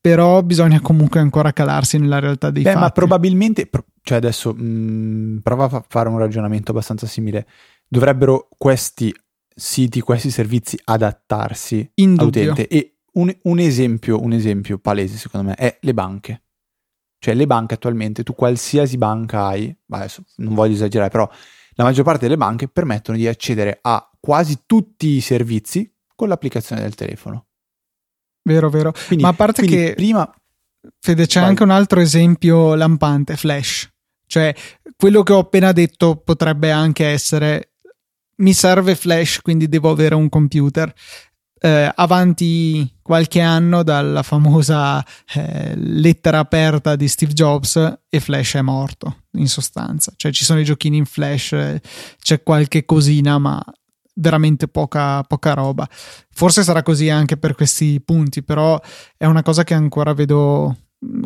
però 0.01 0.43
bisogna 0.43 0.81
comunque 0.81 1.19
ancora 1.19 1.53
calarsi 1.53 1.99
nella 1.99 2.19
realtà 2.19 2.51
dei 2.51 2.63
Beh, 2.63 2.73
fatti. 2.73 2.83
ma 2.83 2.91
probabilmente 2.91 3.69
cioè 4.03 4.19
adesso 4.19 4.53
mh, 4.53 4.63
mm, 4.63 5.37
prova 5.39 5.65
a 5.65 5.85
fare 5.89 6.11
un 6.11 6.19
ragionamento 6.19 6.71
abbastanza 6.71 7.07
simile. 7.07 7.47
Dovrebbero 7.89 8.49
questi 8.57 9.13
siti, 9.55 10.01
questi 10.01 10.31
servizi 10.31 10.79
adattarsi 10.85 11.91
all'utente. 11.95 12.69
E 12.69 12.93
un, 13.15 13.35
un, 13.43 13.59
esempio, 13.59 14.21
un 14.21 14.33
esempio 14.33 14.79
palese, 14.79 15.17
secondo 15.17 15.49
me, 15.49 15.55
è 15.55 15.79
le 15.81 15.95
banche. 15.95 16.43
Cioè, 17.19 17.35
le 17.35 17.47
banche 17.47 17.75
attualmente, 17.75 18.23
tu 18.23 18.35
qualsiasi 18.35 18.99
banca 18.99 19.47
hai, 19.47 19.75
adesso 19.91 20.25
non 20.37 20.55
voglio 20.55 20.75
esagerare, 20.75 21.11
però 21.11 21.29
la 21.75 21.85
maggior 21.85 22.05
parte 22.05 22.23
delle 22.23 22.37
banche 22.37 22.69
permettono 22.69 23.17
di 23.17 23.27
accedere 23.27 23.79
a 23.81 24.09
quasi 24.21 24.62
tutti 24.67 25.09
i 25.09 25.21
servizi 25.21 25.91
con 26.15 26.29
l'applicazione 26.29 26.83
del 26.83 26.95
telefono. 26.95 27.47
Vero, 28.43 28.69
vero. 28.69 28.93
Quindi, 29.07 29.25
Ma 29.25 29.31
a 29.31 29.35
parte 29.35 29.65
che 29.67 29.95
prima 29.97 30.31
Fede, 31.01 31.27
c'è 31.27 31.41
vai. 31.41 31.49
anche 31.49 31.62
un 31.62 31.71
altro 31.71 32.01
esempio 32.01 32.75
lampante, 32.75 33.37
Flash. 33.37 33.89
Cioè, 34.27 34.55
quello 34.97 35.23
che 35.23 35.33
ho 35.33 35.39
appena 35.39 35.73
detto 35.73 36.17
potrebbe 36.17 36.71
anche 36.71 37.07
essere 37.07 37.73
mi 38.37 38.53
serve 38.53 38.95
Flash, 38.97 39.41
quindi 39.41 39.69
devo 39.69 39.91
avere 39.91 40.15
un 40.15 40.29
computer. 40.29 40.93
Eh, 41.61 41.91
avanti 41.95 42.99
qualche 43.01 43.41
anno 43.41 43.83
dalla 43.83 44.23
famosa 44.23 45.03
eh, 45.35 45.75
lettera 45.77 46.41
aperta 46.41 46.95
di 46.97 47.09
Steve 47.09 47.33
Jobs 47.33 47.99
e 48.09 48.21
Flash 48.21 48.55
è 48.55 48.61
morto 48.61 49.23
in 49.33 49.49
sostanza. 49.49 50.13
Cioè 50.17 50.33
ci 50.33 50.45
sono 50.45 50.61
i 50.61 50.65
giochini 50.65 50.99
in 50.99 51.07
Flash 51.07 51.81
c'è 52.21 52.43
qualche 52.43 52.85
cosina 52.85 53.39
ma 53.39 53.63
veramente 54.15 54.69
poca, 54.69 55.23
poca 55.23 55.55
roba. 55.55 55.89
Forse 56.31 56.63
sarà 56.63 56.83
così 56.83 57.09
anche 57.09 57.37
per 57.37 57.55
questi 57.55 58.01
punti 58.01 58.43
però 58.43 58.81
è 59.17 59.27
una 59.27 59.43
cosa 59.43 59.65
che 59.65 59.75
ancora 59.75 60.13
vedo 60.13 60.77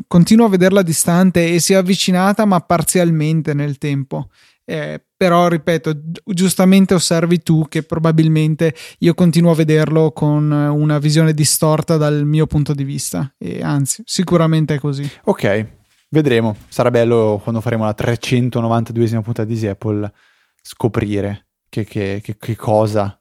continuo 0.07 0.47
a 0.47 0.51
vederla 0.51 0.83
distante 0.83 1.53
e 1.53 1.61
si 1.61 1.72
è 1.72 1.76
avvicinata 1.76 2.45
ma 2.45 2.61
parzialmente 2.61 3.55
nel 3.55 3.79
tempo 3.79 4.31
eh, 4.70 5.02
però 5.16 5.48
ripeto, 5.48 5.94
giustamente 6.26 6.92
osservi 6.92 7.42
tu 7.42 7.64
che 7.70 7.84
probabilmente 7.84 8.74
io 8.98 9.14
continuo 9.14 9.52
a 9.52 9.54
vederlo 9.54 10.12
con 10.12 10.50
una 10.50 10.98
visione 10.98 11.32
distorta 11.32 11.96
dal 11.96 12.26
mio 12.26 12.46
punto 12.46 12.74
di 12.74 12.84
vista 12.84 13.32
e 13.38 13.62
anzi, 13.62 14.02
sicuramente 14.04 14.74
è 14.74 14.78
così. 14.78 15.10
Ok, 15.24 15.66
vedremo. 16.10 16.54
Sarà 16.68 16.90
bello 16.90 17.40
quando 17.42 17.62
faremo 17.62 17.84
la 17.84 17.94
392esima 17.96 19.22
puntata 19.22 19.44
di 19.44 19.66
Apple 19.66 20.12
scoprire 20.60 21.46
che, 21.70 21.84
che, 21.84 22.20
che, 22.22 22.36
che 22.36 22.54
cosa 22.54 23.18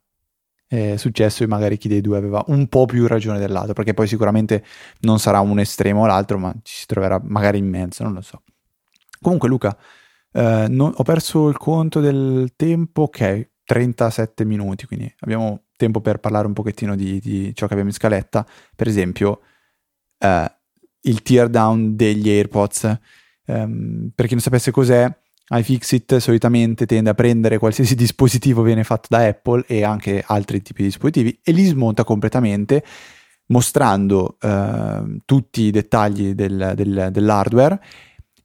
è 0.67 0.97
successo 0.97 1.43
e 1.43 1.47
magari 1.47 1.77
chi 1.77 1.87
dei 1.87 2.01
due 2.01 2.17
aveva 2.17 2.43
un 2.47 2.67
po' 2.67 2.85
più 2.85 3.07
ragione 3.07 3.39
dell'altro, 3.39 3.73
perché 3.73 3.93
poi 3.93 4.07
sicuramente 4.07 4.65
non 4.99 5.17
sarà 5.17 5.39
un 5.39 5.59
estremo 5.59 6.01
o 6.01 6.07
l'altro, 6.07 6.37
ma 6.37 6.53
ci 6.61 6.75
si 6.75 6.85
troverà 6.85 7.21
magari 7.23 7.57
in 7.57 7.69
mezzo, 7.69 8.03
non 8.03 8.11
lo 8.11 8.21
so. 8.21 8.43
Comunque 9.21 9.47
Luca, 9.47 9.77
eh, 10.37 10.67
non, 10.69 10.93
ho 10.95 11.03
perso 11.03 11.49
il 11.49 11.57
conto 11.57 11.99
del 11.99 12.53
tempo, 12.55 13.03
ok, 13.03 13.49
37 13.63 14.45
minuti, 14.45 14.85
quindi 14.85 15.11
abbiamo 15.21 15.63
tempo 15.75 15.99
per 15.99 16.19
parlare 16.19 16.45
un 16.45 16.53
pochettino 16.53 16.95
di, 16.95 17.19
di 17.19 17.55
ciò 17.55 17.65
che 17.65 17.73
abbiamo 17.73 17.89
in 17.89 17.95
scaletta. 17.95 18.45
Per 18.75 18.87
esempio, 18.87 19.41
eh, 20.19 20.51
il 21.01 21.21
tear 21.23 21.49
down 21.49 21.95
degli 21.95 22.29
AirPods. 22.29 22.99
Um, 23.45 24.11
per 24.13 24.27
chi 24.27 24.33
non 24.33 24.41
sapesse 24.41 24.69
cos'è, 24.69 25.11
iFixit 25.49 26.17
solitamente 26.17 26.85
tende 26.85 27.09
a 27.09 27.13
prendere 27.15 27.57
qualsiasi 27.57 27.95
dispositivo 27.95 28.61
viene 28.61 28.83
fatto 28.83 29.07
da 29.09 29.25
Apple 29.25 29.63
e 29.65 29.83
anche 29.83 30.23
altri 30.23 30.61
tipi 30.61 30.81
di 30.81 30.89
dispositivi 30.89 31.39
e 31.41 31.51
li 31.51 31.63
smonta 31.65 32.03
completamente 32.03 32.83
mostrando 33.47 34.37
uh, 34.41 35.17
tutti 35.25 35.61
i 35.61 35.71
dettagli 35.71 36.33
del, 36.33 36.73
del, 36.75 37.07
dell'hardware 37.11 37.79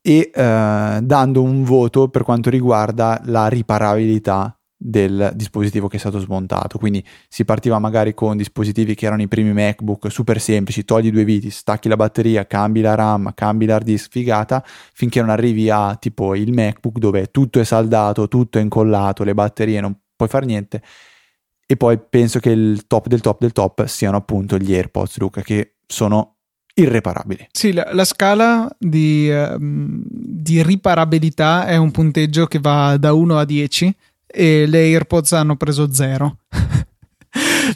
e 0.02 0.30
eh, 0.34 0.98
dando 1.00 1.42
un 1.42 1.62
voto 1.62 2.08
per 2.08 2.24
quanto 2.24 2.50
riguarda 2.50 3.20
la 3.24 3.46
riparabilità 3.46 4.54
del 4.84 5.30
dispositivo 5.36 5.86
che 5.86 5.96
è 5.96 6.00
stato 6.00 6.18
smontato. 6.18 6.76
Quindi 6.76 7.04
si 7.28 7.44
partiva 7.44 7.78
magari 7.78 8.14
con 8.14 8.36
dispositivi 8.36 8.96
che 8.96 9.06
erano 9.06 9.22
i 9.22 9.28
primi 9.28 9.52
MacBook 9.52 10.10
super 10.10 10.40
semplici, 10.40 10.84
togli 10.84 11.12
due 11.12 11.24
viti, 11.24 11.50
stacchi 11.50 11.88
la 11.88 11.96
batteria, 11.96 12.46
cambi 12.46 12.80
la 12.80 12.96
RAM, 12.96 13.32
cambi 13.32 13.66
l'hard 13.66 13.84
disk, 13.84 14.10
figata, 14.10 14.62
finché 14.92 15.20
non 15.20 15.30
arrivi 15.30 15.70
a 15.70 15.94
tipo 15.94 16.34
il 16.34 16.52
MacBook 16.52 16.98
dove 16.98 17.30
tutto 17.30 17.60
è 17.60 17.64
saldato, 17.64 18.26
tutto 18.26 18.58
è 18.58 18.60
incollato, 18.60 19.22
le 19.22 19.34
batterie 19.34 19.80
non 19.80 19.96
puoi 20.16 20.28
fare 20.28 20.46
niente. 20.46 20.82
E 21.64 21.76
poi 21.76 21.98
penso 21.98 22.40
che 22.40 22.50
il 22.50 22.86
top 22.86 23.06
del 23.06 23.20
top 23.20 23.40
del 23.40 23.52
top 23.52 23.86
siano 23.86 24.16
appunto 24.16 24.58
gli 24.58 24.74
AirPods, 24.74 25.18
Luca, 25.18 25.42
che 25.42 25.76
sono 25.86 26.38
irreparabili. 26.74 27.48
Sì, 27.52 27.72
la, 27.72 27.88
la 27.92 28.04
scala 28.04 28.68
di, 28.78 29.28
uh, 29.30 29.56
di, 29.58 30.62
riparabilità 30.62 31.66
è 31.66 31.76
un 31.76 31.90
punteggio 31.90 32.46
che 32.46 32.58
va 32.58 32.96
da 32.96 33.12
1 33.12 33.38
a 33.38 33.44
10 33.44 33.94
e 34.26 34.66
le 34.66 34.78
AirPods 34.78 35.32
hanno 35.32 35.56
preso 35.56 35.92
0. 35.92 36.38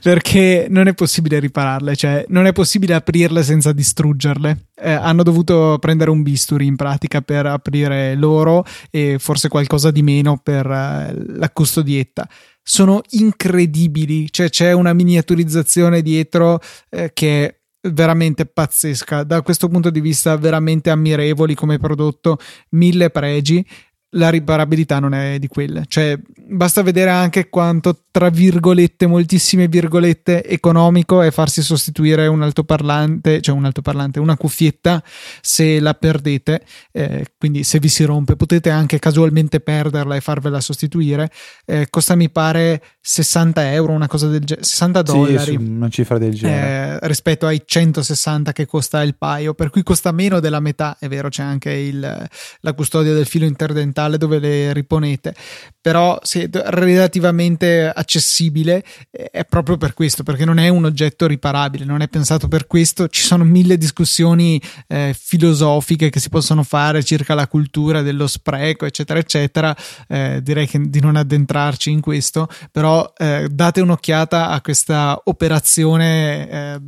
perché 0.02 0.66
non 0.68 0.86
è 0.86 0.94
possibile 0.94 1.38
ripararle, 1.38 1.96
cioè 1.96 2.24
non 2.28 2.46
è 2.46 2.52
possibile 2.52 2.94
aprirle 2.94 3.42
senza 3.42 3.72
distruggerle. 3.72 4.66
Eh, 4.74 4.92
hanno 4.92 5.22
dovuto 5.22 5.78
prendere 5.80 6.10
un 6.10 6.22
bisturi 6.22 6.66
in 6.66 6.76
pratica 6.76 7.22
per 7.22 7.46
aprire 7.46 8.14
loro 8.14 8.64
e 8.90 9.16
forse 9.18 9.48
qualcosa 9.48 9.90
di 9.90 10.02
meno 10.02 10.38
per 10.42 10.66
uh, 10.66 11.38
la 11.38 11.50
custodietta. 11.50 12.28
Sono 12.62 13.00
incredibili, 13.10 14.30
cioè 14.30 14.50
c'è 14.50 14.72
una 14.72 14.92
miniaturizzazione 14.92 16.02
dietro 16.02 16.60
eh, 16.90 17.12
che 17.14 17.55
veramente 17.92 18.46
pazzesca. 18.46 19.22
Da 19.24 19.42
questo 19.42 19.68
punto 19.68 19.90
di 19.90 20.00
vista, 20.00 20.36
veramente 20.36 20.90
ammirevoli 20.90 21.54
come 21.54 21.78
prodotto, 21.78 22.38
mille 22.70 23.10
pregi. 23.10 23.64
La 24.10 24.28
riparabilità 24.30 24.98
non 24.98 25.14
è 25.14 25.38
di 25.38 25.48
quelle. 25.48 25.84
Cioè, 25.88 26.18
basta 26.48 26.82
vedere 26.82 27.10
anche 27.10 27.48
quanto, 27.48 28.04
tra 28.10 28.30
virgolette, 28.30 29.06
moltissime 29.06 29.66
virgolette, 29.66 30.44
economico 30.44 31.22
è 31.22 31.30
farsi 31.30 31.60
sostituire 31.62 32.26
un 32.26 32.42
altoparlante, 32.42 33.40
cioè 33.40 33.54
un 33.54 33.64
altoparlante, 33.64 34.20
una 34.20 34.36
cuffietta 34.36 35.02
se 35.40 35.80
la 35.80 35.94
perdete. 35.94 36.64
Eh, 36.92 37.26
quindi, 37.36 37.64
se 37.64 37.80
vi 37.80 37.88
si 37.88 38.04
rompe, 38.04 38.36
potete 38.36 38.70
anche 38.70 38.98
casualmente 38.98 39.60
perderla 39.60 40.14
e 40.14 40.20
farvela 40.20 40.60
sostituire. 40.60 41.30
Eh, 41.64 41.88
costa, 41.90 42.14
mi 42.14 42.30
pare, 42.30 42.82
60 43.00 43.72
euro, 43.72 43.92
una 43.92 44.08
cosa 44.08 44.28
del 44.28 44.44
genere, 44.44 44.64
60 44.64 45.02
dollari. 45.02 45.50
Sì, 45.50 45.56
una 45.56 45.88
cifra 45.88 46.18
del 46.18 46.34
genere. 46.34 47.00
Eh, 47.02 47.08
rispetto 47.08 47.46
ai 47.46 47.62
160 47.64 48.52
che 48.52 48.66
costa 48.66 49.02
il 49.02 49.16
paio, 49.16 49.52
per 49.54 49.70
cui 49.70 49.82
costa 49.82 50.12
meno 50.12 50.40
della 50.40 50.60
metà. 50.60 50.96
È 50.98 51.08
vero, 51.08 51.28
c'è 51.28 51.42
anche 51.42 51.72
il, 51.72 52.28
la 52.60 52.72
custodia 52.72 53.12
del 53.12 53.26
filo 53.26 53.44
interdentale 53.44 53.95
digitale 53.96 54.18
dove 54.18 54.38
le 54.38 54.72
riponete, 54.74 55.34
però 55.80 56.18
se 56.22 56.48
relativamente 56.52 57.88
accessibile 57.88 58.84
eh, 59.10 59.30
è 59.30 59.44
proprio 59.44 59.78
per 59.78 59.94
questo, 59.94 60.22
perché 60.22 60.44
non 60.44 60.58
è 60.58 60.68
un 60.68 60.84
oggetto 60.84 61.26
riparabile, 61.26 61.84
non 61.84 62.02
è 62.02 62.08
pensato 62.08 62.48
per 62.48 62.66
questo, 62.66 63.08
ci 63.08 63.22
sono 63.22 63.44
mille 63.44 63.78
discussioni 63.78 64.60
eh, 64.86 65.16
filosofiche 65.18 66.10
che 66.10 66.20
si 66.20 66.28
possono 66.28 66.62
fare 66.62 67.02
circa 67.02 67.34
la 67.34 67.48
cultura 67.48 68.02
dello 68.02 68.26
spreco, 68.26 68.84
eccetera, 68.84 69.18
eccetera, 69.18 69.74
eh, 70.08 70.40
direi 70.42 70.66
che 70.66 70.80
di 70.88 71.00
non 71.00 71.16
addentrarci 71.16 71.90
in 71.90 72.00
questo, 72.00 72.48
però 72.70 73.12
eh, 73.16 73.48
date 73.50 73.80
un'occhiata 73.80 74.50
a 74.50 74.60
questa 74.60 75.20
operazione 75.24 76.50
eh, 76.50 76.80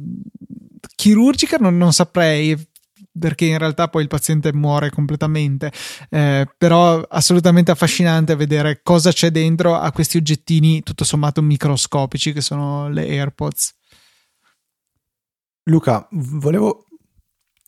chirurgica, 0.94 1.56
non, 1.58 1.76
non 1.78 1.92
saprei, 1.92 2.56
perché 3.16 3.46
in 3.46 3.58
realtà 3.58 3.88
poi 3.88 4.02
il 4.02 4.08
paziente 4.08 4.52
muore 4.52 4.90
completamente. 4.90 5.72
Eh, 6.08 6.46
però 6.56 7.00
assolutamente 7.00 7.70
affascinante 7.70 8.36
vedere 8.36 8.80
cosa 8.82 9.12
c'è 9.12 9.30
dentro 9.30 9.74
a 9.76 9.90
questi 9.92 10.16
oggettini 10.16 10.82
tutto 10.82 11.04
sommato 11.04 11.42
microscopici 11.42 12.32
che 12.32 12.40
sono 12.40 12.88
le 12.88 13.02
AirPods. 13.02 13.74
Luca, 15.64 16.06
volevo 16.10 16.84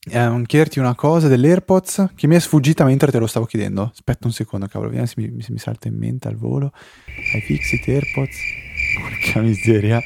eh, 0.09 0.43
chiederti 0.47 0.79
una 0.79 0.95
cosa 0.95 1.29
delle 1.29 1.49
AirPods 1.49 2.13
che 2.15 2.27
mi 2.27 2.35
è 2.35 2.39
sfuggita 2.39 2.85
mentre 2.85 3.11
te 3.11 3.19
lo 3.19 3.27
stavo 3.27 3.45
chiedendo. 3.45 3.91
Aspetta 3.93 4.27
un 4.27 4.33
secondo, 4.33 4.67
cavolo, 4.67 4.89
vediamo 4.89 5.07
se 5.07 5.15
mi, 5.19 5.43
se 5.43 5.53
mi 5.53 5.59
salta 5.59 5.89
in 5.89 5.97
mente 5.97 6.29
al 6.29 6.37
volo. 6.37 6.73
Hai 7.35 7.41
fixit 7.43 7.87
AirPods? 7.87 8.37
Porca 8.99 9.41
miseria. 9.41 10.01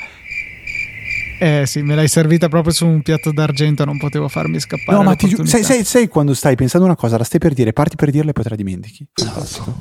Eh 1.39 1.65
sì, 1.67 1.83
me 1.83 1.95
l'hai 1.95 2.09
servita 2.09 2.49
proprio 2.49 2.73
su 2.73 2.87
un 2.87 3.03
piatto 3.03 3.33
d'argento, 3.33 3.85
non 3.85 3.99
potevo 3.99 4.29
farmi 4.29 4.61
scappare. 4.61 4.97
No, 4.97 5.03
ma 5.03 5.15
ti 5.15 5.29
giuro, 5.29 5.45
sai, 5.45 5.63
sai, 5.63 5.85
sai, 5.85 6.09
quando 6.09 6.35
stai 6.35 6.55
pensando 6.55 6.87
una 6.87 6.97
cosa, 6.97 7.19
la 7.19 7.25
stai 7.25 7.41
per 7.41 7.55
dire, 7.55 7.73
parti 7.73 7.97
per 7.97 8.11
dirla 8.11 8.31
e 8.31 8.33
poi 8.33 8.43
te 8.45 8.51
la 8.51 8.57
dimentichi. 8.57 9.07
Fantastico. 9.13 9.79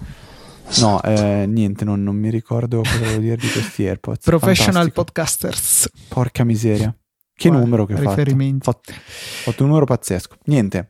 No, 0.79 1.01
eh, 1.03 1.45
niente, 1.47 1.85
non, 1.85 2.01
non, 2.01 2.15
mi 2.15 2.29
ricordo 2.29 2.77
cosa 2.77 2.97
volevo 2.97 3.19
dire 3.19 3.35
di 3.35 3.47
questi 3.49 3.85
AirPods. 3.85 4.25
Professional 4.25 4.91
Fantastico. 4.91 5.03
podcasters. 5.03 5.89
Porca 6.07 6.43
miseria. 6.43 6.95
Che 7.35 7.49
Guarda, 7.49 7.65
numero 7.65 7.85
che 7.85 7.93
ho 7.93 7.99
riferimenti. 7.99 8.63
fatto. 8.63 8.91
Ho 8.91 8.95
fatto 8.95 9.63
un 9.63 9.69
numero 9.69 9.85
pazzesco. 9.85 10.37
Niente. 10.45 10.87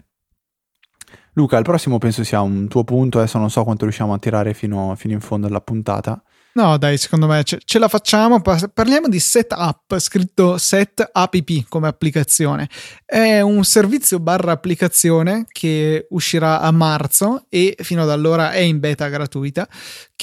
Luca, 1.33 1.57
il 1.57 1.63
prossimo 1.63 1.97
penso 1.97 2.23
sia 2.23 2.41
un 2.41 2.67
tuo 2.67 2.83
punto, 2.83 3.17
adesso 3.17 3.39
non 3.39 3.49
so 3.49 3.63
quanto 3.63 3.85
riusciamo 3.85 4.13
a 4.13 4.19
tirare 4.19 4.53
fino, 4.53 4.93
fino 4.95 5.13
in 5.13 5.19
fondo 5.19 5.47
alla 5.47 5.61
puntata. 5.61 6.21
No, 6.55 6.77
dai, 6.77 6.97
secondo 6.99 7.25
me 7.25 7.43
ce, 7.43 7.59
ce 7.65 7.79
la 7.79 7.87
facciamo. 7.87 8.39
Parliamo 8.41 9.07
di 9.07 9.19
Setup, 9.19 9.97
scritto 9.97 10.59
Set 10.59 11.09
App 11.11 11.35
come 11.67 11.87
applicazione. 11.87 12.69
È 13.03 13.41
un 13.41 13.63
servizio 13.63 14.19
barra 14.19 14.51
applicazione 14.51 15.45
che 15.47 16.05
uscirà 16.11 16.61
a 16.61 16.69
marzo 16.71 17.45
e 17.49 17.75
fino 17.79 18.03
ad 18.03 18.11
allora 18.11 18.51
è 18.51 18.59
in 18.59 18.79
beta 18.79 19.07
gratuita 19.07 19.67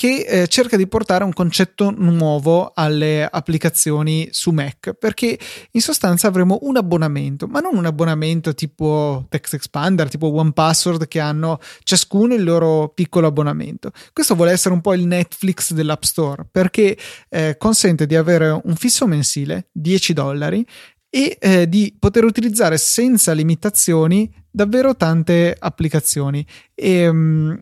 che 0.00 0.24
eh, 0.26 0.48
cerca 0.48 0.78
di 0.78 0.86
portare 0.86 1.24
un 1.24 1.32
concetto 1.34 1.90
nuovo 1.94 2.72
alle 2.74 3.28
applicazioni 3.30 4.28
su 4.30 4.50
Mac, 4.50 4.94
perché 4.94 5.38
in 5.72 5.82
sostanza 5.82 6.26
avremo 6.26 6.60
un 6.62 6.78
abbonamento, 6.78 7.46
ma 7.46 7.60
non 7.60 7.76
un 7.76 7.84
abbonamento 7.84 8.54
tipo 8.54 9.26
Text 9.28 9.52
Expander, 9.52 10.08
tipo 10.08 10.32
One 10.32 10.52
Password 10.52 11.06
che 11.06 11.20
hanno 11.20 11.58
ciascuno 11.82 12.32
il 12.32 12.44
loro 12.44 12.88
piccolo 12.94 13.26
abbonamento. 13.26 13.90
Questo 14.14 14.34
vuole 14.34 14.52
essere 14.52 14.72
un 14.72 14.80
po' 14.80 14.94
il 14.94 15.04
Netflix 15.04 15.74
dell'App 15.74 16.02
Store, 16.04 16.46
perché 16.50 16.96
eh, 17.28 17.58
consente 17.58 18.06
di 18.06 18.16
avere 18.16 18.58
un 18.64 18.76
fisso 18.76 19.06
mensile, 19.06 19.68
10 19.70 20.14
dollari, 20.14 20.66
e 21.10 21.36
eh, 21.38 21.68
di 21.68 21.94
poter 21.98 22.24
utilizzare 22.24 22.78
senza 22.78 23.32
limitazioni 23.32 24.32
davvero 24.50 24.96
tante 24.96 25.54
applicazioni. 25.58 26.42
E, 26.74 27.06
um, 27.06 27.54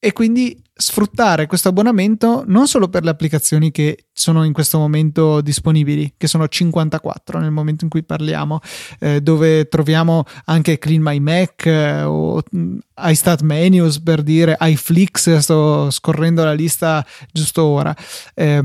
e 0.00 0.12
quindi 0.12 0.60
sfruttare 0.76 1.46
questo 1.46 1.68
abbonamento 1.68 2.42
non 2.46 2.66
solo 2.66 2.88
per 2.88 3.04
le 3.04 3.10
applicazioni 3.10 3.70
che 3.70 4.06
sono 4.12 4.42
in 4.44 4.52
questo 4.52 4.78
momento 4.78 5.40
disponibili, 5.40 6.14
che 6.16 6.26
sono 6.26 6.48
54 6.48 7.38
nel 7.38 7.52
momento 7.52 7.84
in 7.84 7.90
cui 7.90 8.02
parliamo, 8.02 8.60
eh, 8.98 9.20
dove 9.20 9.68
troviamo 9.68 10.24
anche 10.46 10.78
Clean 10.78 11.00
My 11.00 11.18
Mac 11.20 11.66
eh, 11.66 12.02
o 12.02 12.42
mm, 12.56 12.78
iStat 12.96 13.42
Menus 13.42 14.00
per 14.00 14.22
dire 14.22 14.56
iFlix, 14.60 15.36
sto 15.36 15.90
scorrendo 15.90 16.42
la 16.44 16.52
lista 16.52 17.04
giusto 17.32 17.64
ora. 17.64 17.94
Eh, 18.34 18.62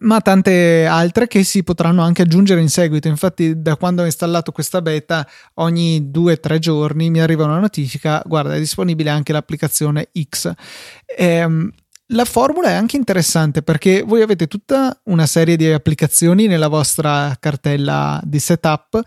ma 0.00 0.20
tante 0.20 0.86
altre 0.86 1.26
che 1.26 1.44
si 1.44 1.62
potranno 1.62 2.02
anche 2.02 2.22
aggiungere 2.22 2.60
in 2.60 2.68
seguito. 2.68 3.08
Infatti, 3.08 3.60
da 3.60 3.76
quando 3.76 4.02
ho 4.02 4.04
installato 4.06 4.52
questa 4.52 4.80
beta, 4.82 5.26
ogni 5.54 6.10
due 6.10 6.32
o 6.34 6.40
tre 6.40 6.58
giorni 6.58 7.10
mi 7.10 7.20
arriva 7.20 7.44
una 7.44 7.58
notifica: 7.58 8.22
guarda, 8.24 8.54
è 8.54 8.58
disponibile 8.58 9.10
anche 9.10 9.32
l'applicazione 9.32 10.10
X. 10.28 10.52
Ehm, 11.16 11.70
la 12.08 12.24
formula 12.24 12.68
è 12.68 12.74
anche 12.74 12.96
interessante 12.96 13.62
perché 13.62 14.02
voi 14.02 14.22
avete 14.22 14.46
tutta 14.46 14.98
una 15.04 15.26
serie 15.26 15.56
di 15.56 15.66
applicazioni 15.70 16.46
nella 16.46 16.68
vostra 16.68 17.36
cartella 17.40 18.20
di 18.24 18.38
setup. 18.38 19.00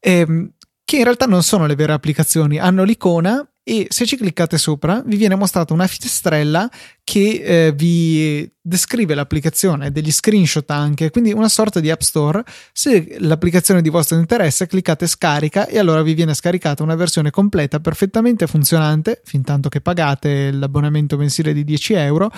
Ehm, 0.00 0.52
che 0.84 0.96
in 0.96 1.04
realtà 1.04 1.26
non 1.26 1.44
sono 1.44 1.66
le 1.66 1.76
vere 1.76 1.92
applicazioni, 1.92 2.58
hanno 2.58 2.82
l'icona 2.82 3.48
e 3.70 3.86
se 3.88 4.04
ci 4.04 4.16
cliccate 4.16 4.58
sopra 4.58 5.00
vi 5.06 5.14
viene 5.14 5.36
mostrata 5.36 5.72
una 5.72 5.86
finestrella 5.86 6.68
che 7.04 7.66
eh, 7.68 7.72
vi 7.72 8.50
descrive 8.60 9.14
l'applicazione, 9.14 9.92
degli 9.92 10.10
screenshot 10.10 10.68
anche, 10.72 11.10
quindi 11.10 11.32
una 11.32 11.48
sorta 11.48 11.78
di 11.78 11.88
app 11.88 12.00
store. 12.00 12.42
Se 12.72 13.14
l'applicazione 13.20 13.80
di 13.80 13.88
vostro 13.88 14.18
interesse 14.18 14.66
cliccate 14.66 15.06
scarica 15.06 15.68
e 15.68 15.78
allora 15.78 16.02
vi 16.02 16.14
viene 16.14 16.34
scaricata 16.34 16.82
una 16.82 16.96
versione 16.96 17.30
completa 17.30 17.78
perfettamente 17.78 18.48
funzionante, 18.48 19.20
fin 19.22 19.44
tanto 19.44 19.68
che 19.68 19.80
pagate 19.80 20.50
l'abbonamento 20.50 21.16
mensile 21.16 21.52
di 21.52 21.62
10 21.62 21.92
euro, 21.92 22.28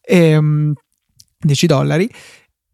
e, 0.00 0.36
um, 0.36 0.74
10 1.38 1.66
dollari 1.68 2.10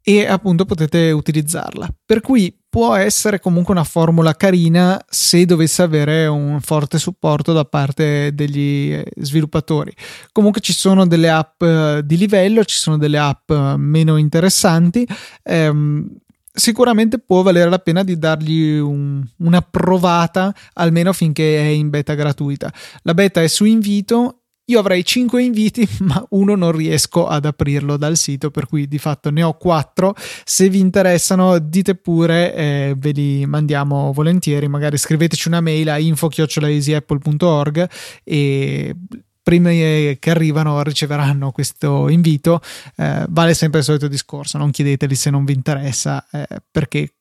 e 0.09 0.25
appunto 0.25 0.65
potete 0.65 1.11
utilizzarla. 1.11 1.93
Per 2.07 2.21
cui 2.21 2.57
può 2.69 2.95
essere 2.95 3.41
comunque 3.41 3.75
una 3.75 3.83
formula 3.83 4.37
carina 4.37 5.05
se 5.09 5.45
dovesse 5.45 5.83
avere 5.83 6.29
un 6.29 6.61
forte 6.61 7.01
supporto 7.01 7.53
da 7.53 7.65
parte 7.65 8.33
degli 8.33 8.93
eh, 8.93 9.05
sviluppatori. 9.17 9.93
Comunque 10.31 10.61
ci 10.61 10.73
sono 10.73 11.09
delle 11.09 11.29
app 11.29 11.61
eh, 11.61 12.03
di 12.05 12.17
livello, 12.17 12.65
ci 12.65 12.77
sono 12.77 12.99
delle 12.99 13.19
app 13.19 13.51
eh, 13.51 13.75
meno 13.79 14.17
interessanti. 14.17 15.05
Ehm, 15.43 16.09
sicuramente 16.53 17.19
può 17.19 17.43
valere 17.43 17.69
la 17.69 17.81
pena 17.81 18.05
di 18.05 18.17
dargli 18.17 18.77
un, 18.77 19.27
una 19.39 19.61
provata 19.61 20.55
almeno 20.75 21.13
finché 21.13 21.59
è 21.59 21.67
in 21.67 21.91
beta 21.91 22.15
gratuita. 22.15 22.73
La 23.03 23.15
beta 23.15 23.43
è 23.43 23.49
su 23.49 23.65
invito 23.65 24.43
io 24.69 24.81
avrei 24.81 25.05
5 25.05 25.43
inviti, 25.43 25.89
ma 26.01 26.25
uno 26.31 26.55
non 26.55 26.73
riesco 26.73 27.27
ad 27.27 27.45
aprirlo 27.45 27.97
dal 27.97 28.17
sito, 28.17 28.51
per 28.51 28.67
cui 28.67 28.89
di 28.89 28.99
fatto 28.99 29.31
ne 29.31 29.43
ho 29.43 29.55
4. 29.55 30.15
Se 30.45 30.69
vi 30.69 30.81
interessano, 30.81 31.59
dite 31.59 31.95
pure, 31.95 32.55
eh, 32.55 32.95
ve 32.97 33.11
li 33.13 33.47
mandiamo 33.47 34.13
volentieri. 34.13 34.69
Magari 34.69 34.99
scriveteci 34.99 35.49
una 35.49 35.61
mail 35.61 35.91
a 35.91 35.99
info-easyapple.org 35.99 37.89
e 38.25 38.97
prima 39.43 39.71
che 39.71 40.19
arrivano 40.25 40.83
riceveranno 40.83 41.53
questo 41.53 42.09
invito. 42.09 42.61
Eh, 42.97 43.25
vale 43.29 43.55
sempre 43.55 43.79
il 43.79 43.85
solito 43.85 44.09
discorso: 44.09 44.59
non 44.59 44.73
chiedeteli 44.73 45.15
se 45.15 45.31
non 45.31 45.45
vi 45.45 45.53
interessa, 45.53 46.27
eh, 46.33 46.47
perché 46.69 47.15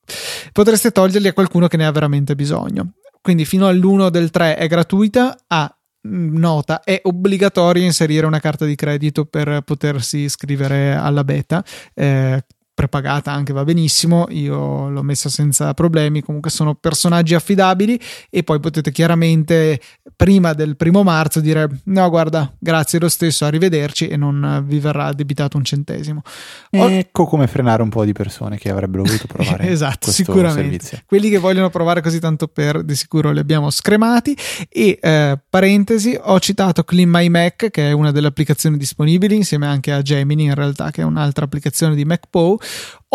potreste 0.52 0.92
toglierli 0.92 1.28
a 1.28 1.34
qualcuno 1.34 1.68
che 1.68 1.78
ne 1.78 1.86
ha 1.86 1.92
veramente 1.92 2.36
bisogno. 2.36 2.94
Quindi 3.22 3.46
fino 3.46 3.68
all'1 3.68 4.10
del 4.10 4.30
3 4.30 4.56
è 4.56 4.68
gratuita, 4.68 5.36
a 5.48 5.75
nota, 6.06 6.84
è 6.84 7.00
obbligatorio 7.04 7.84
inserire 7.84 8.26
una 8.26 8.40
carta 8.40 8.66
di 8.66 8.76
credito 8.76 9.26
per 9.26 9.62
potersi 9.62 10.20
iscrivere 10.20 10.94
alla 10.94 11.24
beta. 11.24 11.64
Eh, 11.94 12.44
prepagata 12.76 13.32
anche 13.32 13.54
va 13.54 13.64
benissimo, 13.64 14.26
io 14.30 14.90
l'ho 14.90 15.02
messa 15.02 15.30
senza 15.30 15.74
problemi, 15.74 16.22
comunque 16.22 16.52
sono 16.52 16.76
personaggi 16.76 17.34
affidabili 17.34 17.98
e 18.30 18.44
poi 18.44 18.60
potete 18.60 18.92
chiaramente 18.92 19.80
prima 20.18 20.52
del 20.52 20.76
primo 20.76 21.02
marzo 21.02 21.40
dire 21.40 21.70
no 21.86 22.10
guarda 22.10 22.54
grazie 22.60 23.00
lo 23.00 23.08
stesso, 23.08 23.46
arrivederci 23.46 24.10
e 24.10 24.18
non 24.18 24.62
vi 24.68 24.80
verrà 24.80 25.14
debitato 25.14 25.56
un 25.56 25.64
centesimo. 25.64 26.22
Ecco 26.70 27.26
come 27.26 27.48
frenare 27.48 27.82
un 27.82 27.88
po' 27.88 28.04
di 28.04 28.12
persone 28.12 28.58
che 28.58 28.70
avrebbero 28.70 29.04
voluto 29.04 29.26
provare 29.26 29.70
esatto, 29.72 30.12
sicuramente. 30.12 30.62
Servizio. 30.62 31.00
Quelli 31.06 31.30
che 31.30 31.38
vogliono 31.38 31.70
provare 31.70 32.02
così 32.02 32.20
tanto 32.20 32.50
per 32.50 32.84
di 32.84 32.96
sicuro 32.96 33.32
li 33.32 33.40
abbiamo 33.40 33.70
scremati 33.70 34.38
e 34.68 35.00
eh, 35.02 35.40
parentesi 35.50 36.20
ho 36.22 36.38
citato 36.42 36.84
Clean 36.84 37.10
My 37.10 37.30
Mac 37.30 37.70
che 37.70 37.88
è 37.88 37.92
una 37.94 38.12
delle 38.12 38.28
applicazioni 38.28 38.76
disponibili 38.76 39.36
insieme 39.36 39.66
anche 39.66 39.94
a 39.94 40.02
Gemini 40.02 40.44
in 40.44 40.56
realtà 40.56 40.92
che 40.92 41.04
è 41.04 41.06
un'altra 41.06 41.46
applicazione 41.46 41.96
di 41.96 42.04
MacPo 42.04 42.60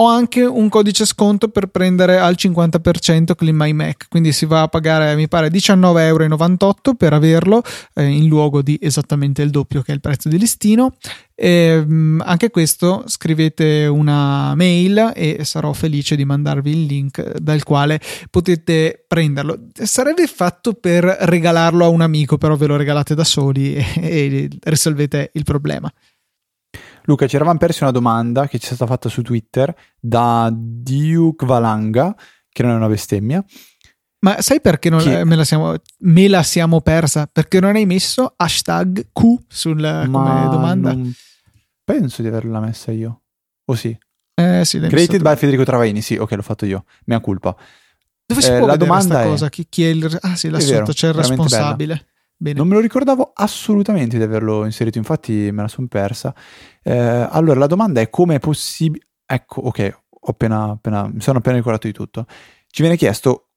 ho 0.00 0.06
anche 0.06 0.42
un 0.44 0.68
codice 0.68 1.04
sconto 1.04 1.48
per 1.48 1.66
prendere 1.66 2.18
al 2.18 2.34
50% 2.38 3.34
Clean 3.34 3.54
My 3.54 3.72
Mac, 3.72 4.06
quindi 4.08 4.32
si 4.32 4.46
va 4.46 4.62
a 4.62 4.68
pagare 4.68 5.14
mi 5.14 5.28
pare 5.28 5.48
19,98 5.48 5.96
euro 5.98 6.94
per 6.96 7.12
averlo 7.12 7.62
eh, 7.94 8.04
in 8.04 8.26
luogo 8.26 8.62
di 8.62 8.78
esattamente 8.80 9.42
il 9.42 9.50
doppio 9.50 9.82
che 9.82 9.92
è 9.92 9.94
il 9.94 10.00
prezzo 10.00 10.28
di 10.28 10.38
listino. 10.38 10.94
E, 11.34 11.84
mh, 11.84 11.92
mm, 11.92 12.20
anche 12.24 12.50
questo 12.50 13.04
scrivete 13.06 13.86
una 13.86 14.54
mail 14.54 15.12
e 15.14 15.44
sarò 15.44 15.72
felice 15.72 16.16
di 16.16 16.24
mandarvi 16.24 16.70
il 16.70 16.84
link 16.84 17.38
dal 17.38 17.62
quale 17.62 18.00
potete 18.30 19.04
prenderlo. 19.06 19.58
Sarebbe 19.72 20.26
fatto 20.26 20.74
per 20.74 21.04
regalarlo 21.04 21.84
a 21.84 21.88
un 21.88 22.00
amico, 22.00 22.38
però 22.38 22.56
ve 22.56 22.66
lo 22.66 22.76
regalate 22.76 23.14
da 23.14 23.24
soli 23.24 23.74
e, 23.74 23.84
e 24.00 24.48
risolvete 24.62 25.30
il 25.34 25.44
problema. 25.44 25.92
Luca, 27.10 27.26
ci 27.26 27.34
eravamo 27.34 27.58
persi 27.58 27.82
una 27.82 27.92
domanda 27.92 28.46
che 28.46 28.58
ci 28.58 28.66
è 28.66 28.74
stata 28.74 28.86
fatta 28.86 29.08
su 29.08 29.22
Twitter 29.22 29.74
da 29.98 30.48
Duke 30.52 31.44
Valanga, 31.44 32.14
che 32.48 32.62
non 32.62 32.72
è 32.72 32.74
una 32.76 32.88
bestemmia. 32.88 33.44
Ma 34.20 34.40
sai 34.40 34.60
perché 34.60 34.90
che... 34.90 35.24
me, 35.24 35.34
la 35.34 35.44
siamo, 35.44 35.74
me, 36.00 36.28
la 36.28 36.42
siamo, 36.42 36.80
persa? 36.80 37.26
Perché 37.26 37.58
non 37.58 37.74
hai 37.74 37.86
messo 37.86 38.34
hashtag 38.36 39.08
Q 39.12 39.44
sul, 39.48 39.76
come 39.76 40.48
domanda? 40.50 40.96
penso 41.82 42.22
di 42.22 42.28
averla 42.28 42.60
messa 42.60 42.92
io. 42.92 43.22
O 43.64 43.74
sì? 43.74 43.96
Eh, 44.34 44.64
sì 44.64 44.78
Created 44.78 45.22
by 45.22 45.36
Federico 45.36 45.64
Travaini, 45.64 46.00
sì, 46.02 46.16
ok, 46.16 46.30
l'ho 46.32 46.42
fatto 46.42 46.64
io. 46.64 46.84
Mia 47.06 47.20
colpa. 47.20 47.56
Dove 48.24 48.40
si 48.42 48.50
eh, 48.50 48.58
può 48.58 48.66
la 48.66 48.76
domanda 48.76 49.22
è... 49.22 49.24
cosa? 49.24 49.48
Chi, 49.48 49.66
chi, 49.68 49.84
è 49.84 49.88
il... 49.88 50.18
Ah 50.20 50.36
sì, 50.36 50.48
là 50.48 50.58
è 50.58 50.60
sotto 50.60 50.78
vero, 50.78 50.92
c'è 50.92 51.08
il 51.08 51.14
responsabile. 51.14 51.94
Bella. 51.94 52.09
Bene. 52.42 52.56
Non 52.56 52.68
me 52.68 52.74
lo 52.74 52.80
ricordavo 52.80 53.32
assolutamente 53.34 54.16
di 54.16 54.22
averlo 54.22 54.64
inserito, 54.64 54.96
infatti 54.96 55.50
me 55.52 55.60
la 55.60 55.68
sono 55.68 55.88
persa. 55.88 56.34
Eh, 56.82 57.28
allora, 57.30 57.58
la 57.58 57.66
domanda 57.66 58.00
è 58.00 58.08
come 58.08 58.36
è 58.36 58.38
possibile... 58.38 59.08
Ecco, 59.26 59.60
ok, 59.60 60.04
appena, 60.22 60.70
appena, 60.70 61.06
mi 61.06 61.20
sono 61.20 61.36
appena 61.36 61.56
ricordato 61.56 61.86
di 61.86 61.92
tutto. 61.92 62.24
Ci 62.66 62.80
viene 62.80 62.96
chiesto 62.96 63.50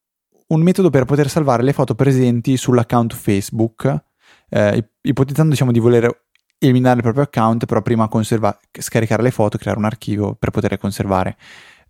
un 0.48 0.62
metodo 0.62 0.90
per 0.90 1.06
poter 1.06 1.30
salvare 1.30 1.64
le 1.64 1.72
foto 1.72 1.96
presenti 1.96 2.58
sull'account 2.58 3.14
Facebook, 3.14 4.04
eh, 4.50 4.90
ipotizzando 5.00 5.52
diciamo 5.52 5.72
di 5.72 5.80
voler 5.80 6.26
eliminare 6.58 6.98
il 6.98 7.04
proprio 7.04 7.24
account, 7.24 7.66
però 7.66 7.82
prima 7.82 8.10
conserva- 8.10 8.60
scaricare 8.70 9.24
le 9.24 9.32
foto, 9.32 9.58
creare 9.58 9.80
un 9.80 9.86
archivio 9.86 10.36
per 10.36 10.50
poterle 10.50 10.78
conservare. 10.78 11.38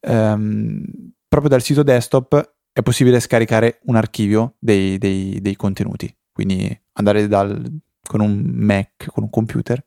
Um, 0.01 0.83
proprio 1.27 1.49
dal 1.49 1.63
sito 1.63 1.81
desktop 1.81 2.55
è 2.71 2.83
possibile 2.83 3.19
scaricare 3.19 3.79
un 3.85 3.95
archivio 3.95 4.57
dei, 4.59 4.99
dei, 4.99 5.41
dei 5.41 5.55
contenuti. 5.55 6.15
Quindi 6.31 6.81
andare 6.93 7.27
dal, 7.27 7.63
con 8.05 8.21
un 8.21 8.41
Mac, 8.45 9.07
con 9.11 9.23
un 9.23 9.29
computer, 9.29 9.83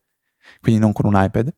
quindi 0.61 0.81
non 0.81 0.93
con 0.93 1.07
un 1.07 1.21
iPad. 1.23 1.53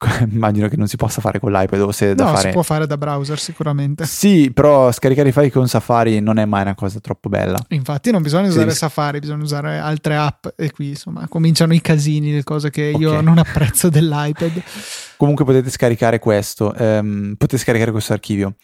Immagino 0.30 0.68
che 0.68 0.76
non 0.76 0.86
si 0.86 0.96
possa 0.96 1.20
fare 1.20 1.38
con 1.38 1.52
l'iPad 1.52 1.80
o 1.82 1.92
se 1.92 2.14
da 2.14 2.24
no, 2.24 2.30
fare... 2.30 2.48
si 2.48 2.52
può 2.54 2.62
fare 2.62 2.86
da 2.86 2.96
browser 2.96 3.38
sicuramente. 3.38 4.06
Sì, 4.06 4.50
però 4.50 4.90
scaricare 4.92 5.28
i 5.28 5.32
file 5.32 5.50
con 5.50 5.68
Safari 5.68 6.20
non 6.20 6.38
è 6.38 6.46
mai 6.46 6.62
una 6.62 6.74
cosa 6.74 7.00
troppo 7.00 7.28
bella. 7.28 7.58
Infatti 7.68 8.10
non 8.10 8.22
bisogna 8.22 8.48
usare 8.48 8.70
sì. 8.70 8.78
Safari, 8.78 9.18
bisogna 9.18 9.42
usare 9.42 9.78
altre 9.78 10.16
app 10.16 10.46
e 10.56 10.70
qui 10.70 10.90
insomma 10.90 11.28
cominciano 11.28 11.74
i 11.74 11.82
casini, 11.82 12.32
le 12.32 12.44
cose 12.44 12.70
che 12.70 12.92
okay. 12.94 13.00
io 13.00 13.20
non 13.20 13.36
apprezzo 13.36 13.90
dell'iPad. 13.90 14.62
Comunque 15.18 15.44
potete 15.44 15.68
scaricare 15.68 16.18
questo, 16.18 16.74
um, 16.78 17.34
potete 17.36 17.58
scaricare 17.58 17.90
questo 17.90 18.14
archivio. 18.14 18.54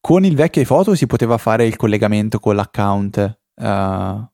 Con 0.00 0.24
il 0.24 0.36
vecchio 0.36 0.62
iPhoto 0.62 0.94
si 0.94 1.06
poteva 1.06 1.38
fare 1.38 1.66
il 1.66 1.74
collegamento 1.74 2.38
con 2.38 2.54
l'account 2.54 3.38
uh, 3.56 4.30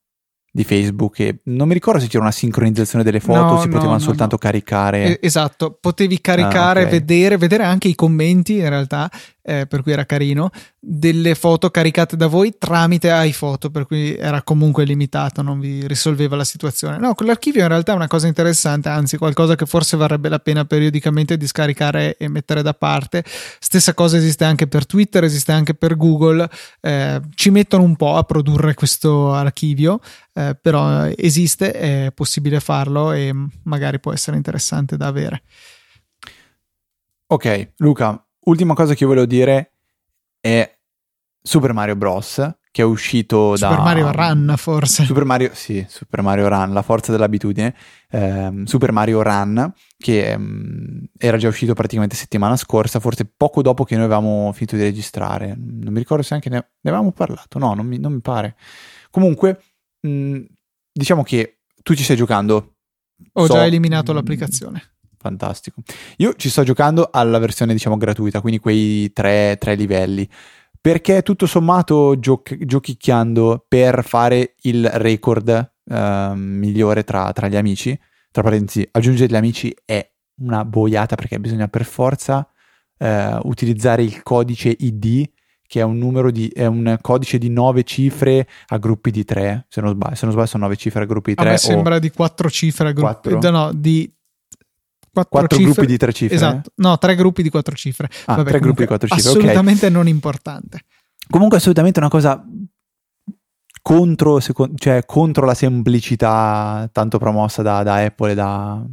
di 0.58 0.64
Facebook 0.64 1.20
e 1.20 1.38
non 1.44 1.68
mi 1.68 1.74
ricordo 1.74 2.00
se 2.00 2.08
c'era 2.08 2.24
una 2.24 2.32
sincronizzazione 2.32 3.04
delle 3.04 3.20
foto 3.20 3.40
no, 3.40 3.60
si 3.60 3.68
potevano 3.68 3.92
no, 3.92 3.98
soltanto 4.00 4.38
caricare 4.38 5.20
esatto 5.20 5.78
potevi 5.80 6.20
caricare 6.20 6.80
ah, 6.80 6.86
okay. 6.86 6.98
vedere 6.98 7.36
vedere 7.36 7.62
anche 7.62 7.86
i 7.86 7.94
commenti 7.94 8.56
in 8.56 8.68
realtà 8.68 9.08
eh, 9.48 9.66
per 9.66 9.82
cui 9.82 9.92
era 9.92 10.04
carino, 10.04 10.50
delle 10.78 11.34
foto 11.34 11.70
caricate 11.70 12.16
da 12.16 12.26
voi 12.26 12.56
tramite 12.58 13.08
iPhoto, 13.10 13.70
per 13.70 13.86
cui 13.86 14.14
era 14.14 14.42
comunque 14.42 14.84
limitato, 14.84 15.40
non 15.40 15.58
vi 15.58 15.86
risolveva 15.86 16.36
la 16.36 16.44
situazione. 16.44 16.98
No, 16.98 17.14
quell'archivio 17.14 17.62
in 17.62 17.68
realtà 17.68 17.92
è 17.92 17.94
una 17.94 18.08
cosa 18.08 18.26
interessante, 18.26 18.90
anzi 18.90 19.16
qualcosa 19.16 19.54
che 19.54 19.64
forse 19.64 19.96
varrebbe 19.96 20.28
la 20.28 20.38
pena 20.38 20.66
periodicamente 20.66 21.38
di 21.38 21.46
scaricare 21.46 22.18
e 22.18 22.28
mettere 22.28 22.60
da 22.60 22.74
parte. 22.74 23.24
Stessa 23.24 23.94
cosa 23.94 24.18
esiste 24.18 24.44
anche 24.44 24.66
per 24.66 24.84
Twitter, 24.84 25.24
esiste 25.24 25.52
anche 25.52 25.72
per 25.72 25.96
Google, 25.96 26.48
eh, 26.82 27.20
ci 27.34 27.48
mettono 27.48 27.84
un 27.84 27.96
po' 27.96 28.16
a 28.16 28.24
produrre 28.24 28.74
questo 28.74 29.32
archivio, 29.32 30.00
eh, 30.34 30.58
però 30.60 31.06
esiste, 31.06 31.72
è 31.72 32.12
possibile 32.14 32.60
farlo 32.60 33.12
e 33.12 33.32
magari 33.64 33.98
può 33.98 34.12
essere 34.12 34.36
interessante 34.36 34.98
da 34.98 35.06
avere. 35.06 35.42
Ok, 37.30 37.72
Luca, 37.78 38.27
ultima 38.48 38.74
cosa 38.74 38.94
che 38.94 39.02
io 39.02 39.08
volevo 39.08 39.26
dire 39.26 39.72
è 40.40 40.70
Super 41.40 41.72
Mario 41.72 41.96
Bros. 41.96 42.56
che 42.70 42.82
è 42.82 42.84
uscito 42.84 43.56
Super 43.56 43.58
da... 43.58 43.76
Super 43.76 43.84
Mario 43.84 44.12
Run 44.12 44.54
forse. 44.56 45.04
Super 45.04 45.24
Mario, 45.24 45.50
sì, 45.54 45.84
Super 45.88 46.22
Mario 46.22 46.48
Run, 46.48 46.72
la 46.72 46.82
forza 46.82 47.12
dell'abitudine. 47.12 47.74
Eh, 48.10 48.62
Super 48.64 48.92
Mario 48.92 49.22
Run 49.22 49.72
che 49.96 50.34
um, 50.36 51.04
era 51.16 51.36
già 51.36 51.48
uscito 51.48 51.74
praticamente 51.74 52.16
settimana 52.16 52.56
scorsa, 52.56 53.00
forse 53.00 53.30
poco 53.36 53.62
dopo 53.62 53.84
che 53.84 53.94
noi 53.94 54.04
avevamo 54.04 54.52
finito 54.52 54.76
di 54.76 54.82
registrare. 54.82 55.54
Non 55.56 55.92
mi 55.92 55.98
ricordo 55.98 56.22
se 56.22 56.34
anche 56.34 56.48
ne, 56.48 56.56
ne 56.56 56.90
avevamo 56.90 57.12
parlato, 57.12 57.58
no, 57.58 57.74
non 57.74 57.86
mi, 57.86 57.98
non 57.98 58.12
mi 58.12 58.20
pare. 58.20 58.56
Comunque, 59.10 59.62
mh, 60.00 60.10
mm, 60.10 60.44
diciamo 60.92 61.22
che 61.22 61.60
tu 61.82 61.94
ci 61.94 62.02
stai 62.02 62.16
giocando. 62.16 62.74
Ho 63.32 63.46
so, 63.46 63.54
già 63.54 63.64
eliminato 63.64 64.12
mh, 64.12 64.14
l'applicazione 64.14 64.97
fantastico. 65.18 65.82
Io 66.16 66.34
ci 66.34 66.48
sto 66.48 66.62
giocando 66.62 67.08
alla 67.12 67.38
versione, 67.38 67.72
diciamo, 67.72 67.96
gratuita, 67.96 68.40
quindi 68.40 68.60
quei 68.60 69.12
tre, 69.12 69.56
tre 69.58 69.74
livelli. 69.74 70.28
Perché 70.80 71.22
tutto 71.22 71.46
sommato 71.46 72.18
gioc- 72.18 72.64
giochicchiando 72.64 73.64
per 73.66 74.04
fare 74.04 74.54
il 74.62 74.88
record 74.88 75.72
uh, 75.84 76.32
migliore 76.34 77.04
tra, 77.04 77.32
tra, 77.32 77.48
gli 77.48 77.56
amici, 77.56 77.98
tra 78.30 78.42
parentesi, 78.42 78.88
aggiungere 78.92 79.30
gli 79.30 79.36
amici 79.36 79.74
è 79.84 80.08
una 80.40 80.64
boiata 80.64 81.16
perché 81.16 81.40
bisogna 81.40 81.66
per 81.66 81.84
forza 81.84 82.48
uh, 82.98 83.06
utilizzare 83.42 84.02
il 84.04 84.22
codice 84.22 84.74
ID 84.78 85.28
che 85.68 85.80
è 85.80 85.82
un 85.82 85.98
numero 85.98 86.30
di 86.30 86.48
è 86.48 86.64
un 86.64 86.96
codice 87.02 87.36
di 87.36 87.50
nove 87.50 87.84
cifre 87.84 88.48
a 88.68 88.78
gruppi 88.78 89.10
di 89.10 89.24
tre. 89.24 89.66
Se 89.68 89.82
non 89.82 89.90
sbaglio, 89.92 90.14
se 90.14 90.24
non 90.24 90.32
sbaglio 90.32 90.48
sono 90.48 90.62
nove 90.64 90.76
cifre 90.76 91.02
a 91.02 91.04
gruppi 91.04 91.30
di 91.30 91.36
tre. 91.36 91.48
A 91.48 91.50
me 91.50 91.58
sembra 91.58 91.98
di 91.98 92.10
quattro 92.10 92.48
cifre 92.48 92.88
a 92.88 92.92
gruppi. 92.92 93.36
No, 93.50 93.70
di 93.74 94.10
quattro, 95.26 95.38
quattro 95.40 95.56
cifre. 95.58 95.72
gruppi 95.72 95.90
di 95.90 95.96
tre 95.96 96.12
cifre. 96.12 96.34
Esatto, 96.34 96.70
no, 96.76 96.98
tre 96.98 97.14
gruppi 97.14 97.42
di 97.42 97.50
quattro 97.50 97.74
cifre. 97.74 98.08
Ah, 98.26 98.36
Vabbè, 98.36 98.50
tre 98.50 98.60
gruppi 98.60 98.80
di 98.82 98.86
quattro 98.86 99.08
cifre. 99.08 99.28
Assolutamente 99.28 99.86
okay. 99.86 99.90
non 99.90 100.08
importante. 100.08 100.80
Comunque, 101.30 101.58
assolutamente 101.58 101.98
una 101.98 102.08
cosa 102.08 102.44
contro, 103.82 104.40
cioè, 104.74 105.04
contro 105.06 105.46
la 105.46 105.54
semplicità 105.54 106.88
tanto 106.92 107.18
promossa 107.18 107.62
da, 107.62 107.82
da 107.82 108.04
Apple 108.04 108.32
e 108.32 108.34
da. 108.34 108.84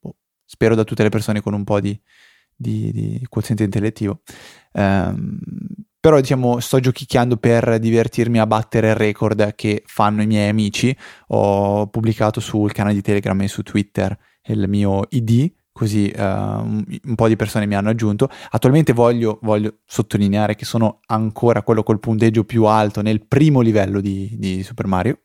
Boh, 0.00 0.16
spero 0.44 0.74
da 0.74 0.84
tutte 0.84 1.02
le 1.02 1.08
persone 1.08 1.40
con 1.40 1.54
un 1.54 1.64
po' 1.64 1.80
di, 1.80 1.98
di, 2.54 2.90
di 2.92 3.26
quoziente 3.28 3.64
intellettivo. 3.64 4.20
Um, 4.72 5.38
però 6.00 6.20
diciamo 6.20 6.60
sto 6.60 6.78
giochicchiando 6.78 7.36
per 7.36 7.78
divertirmi 7.78 8.38
a 8.38 8.46
battere 8.46 8.90
il 8.90 8.94
record 8.94 9.54
che 9.54 9.82
fanno 9.86 10.22
i 10.22 10.26
miei 10.26 10.48
amici. 10.48 10.96
Ho 11.28 11.88
pubblicato 11.88 12.40
sul 12.40 12.72
canale 12.72 12.94
di 12.94 13.02
Telegram 13.02 13.40
e 13.40 13.48
su 13.48 13.62
Twitter 13.62 14.16
il 14.52 14.68
mio 14.68 15.04
ID, 15.10 15.52
così 15.72 16.12
uh, 16.14 16.20
un, 16.20 17.14
po' 17.14 17.28
di 17.28 17.36
persone 17.36 17.66
mi 17.66 17.74
hanno 17.74 17.90
aggiunto. 17.90 18.28
Attualmente 18.50 18.92
voglio, 18.92 19.38
voglio, 19.42 19.78
sottolineare 19.84 20.54
che 20.54 20.64
sono 20.64 21.00
ancora 21.06 21.62
quello 21.62 21.82
col 21.82 22.00
punteggio 22.00 22.44
più 22.44 22.64
alto 22.64 23.02
nel 23.02 23.26
primo 23.26 23.60
livello 23.60 24.00
di, 24.00 24.34
di 24.38 24.62
Super 24.62 24.86
Mario. 24.86 25.20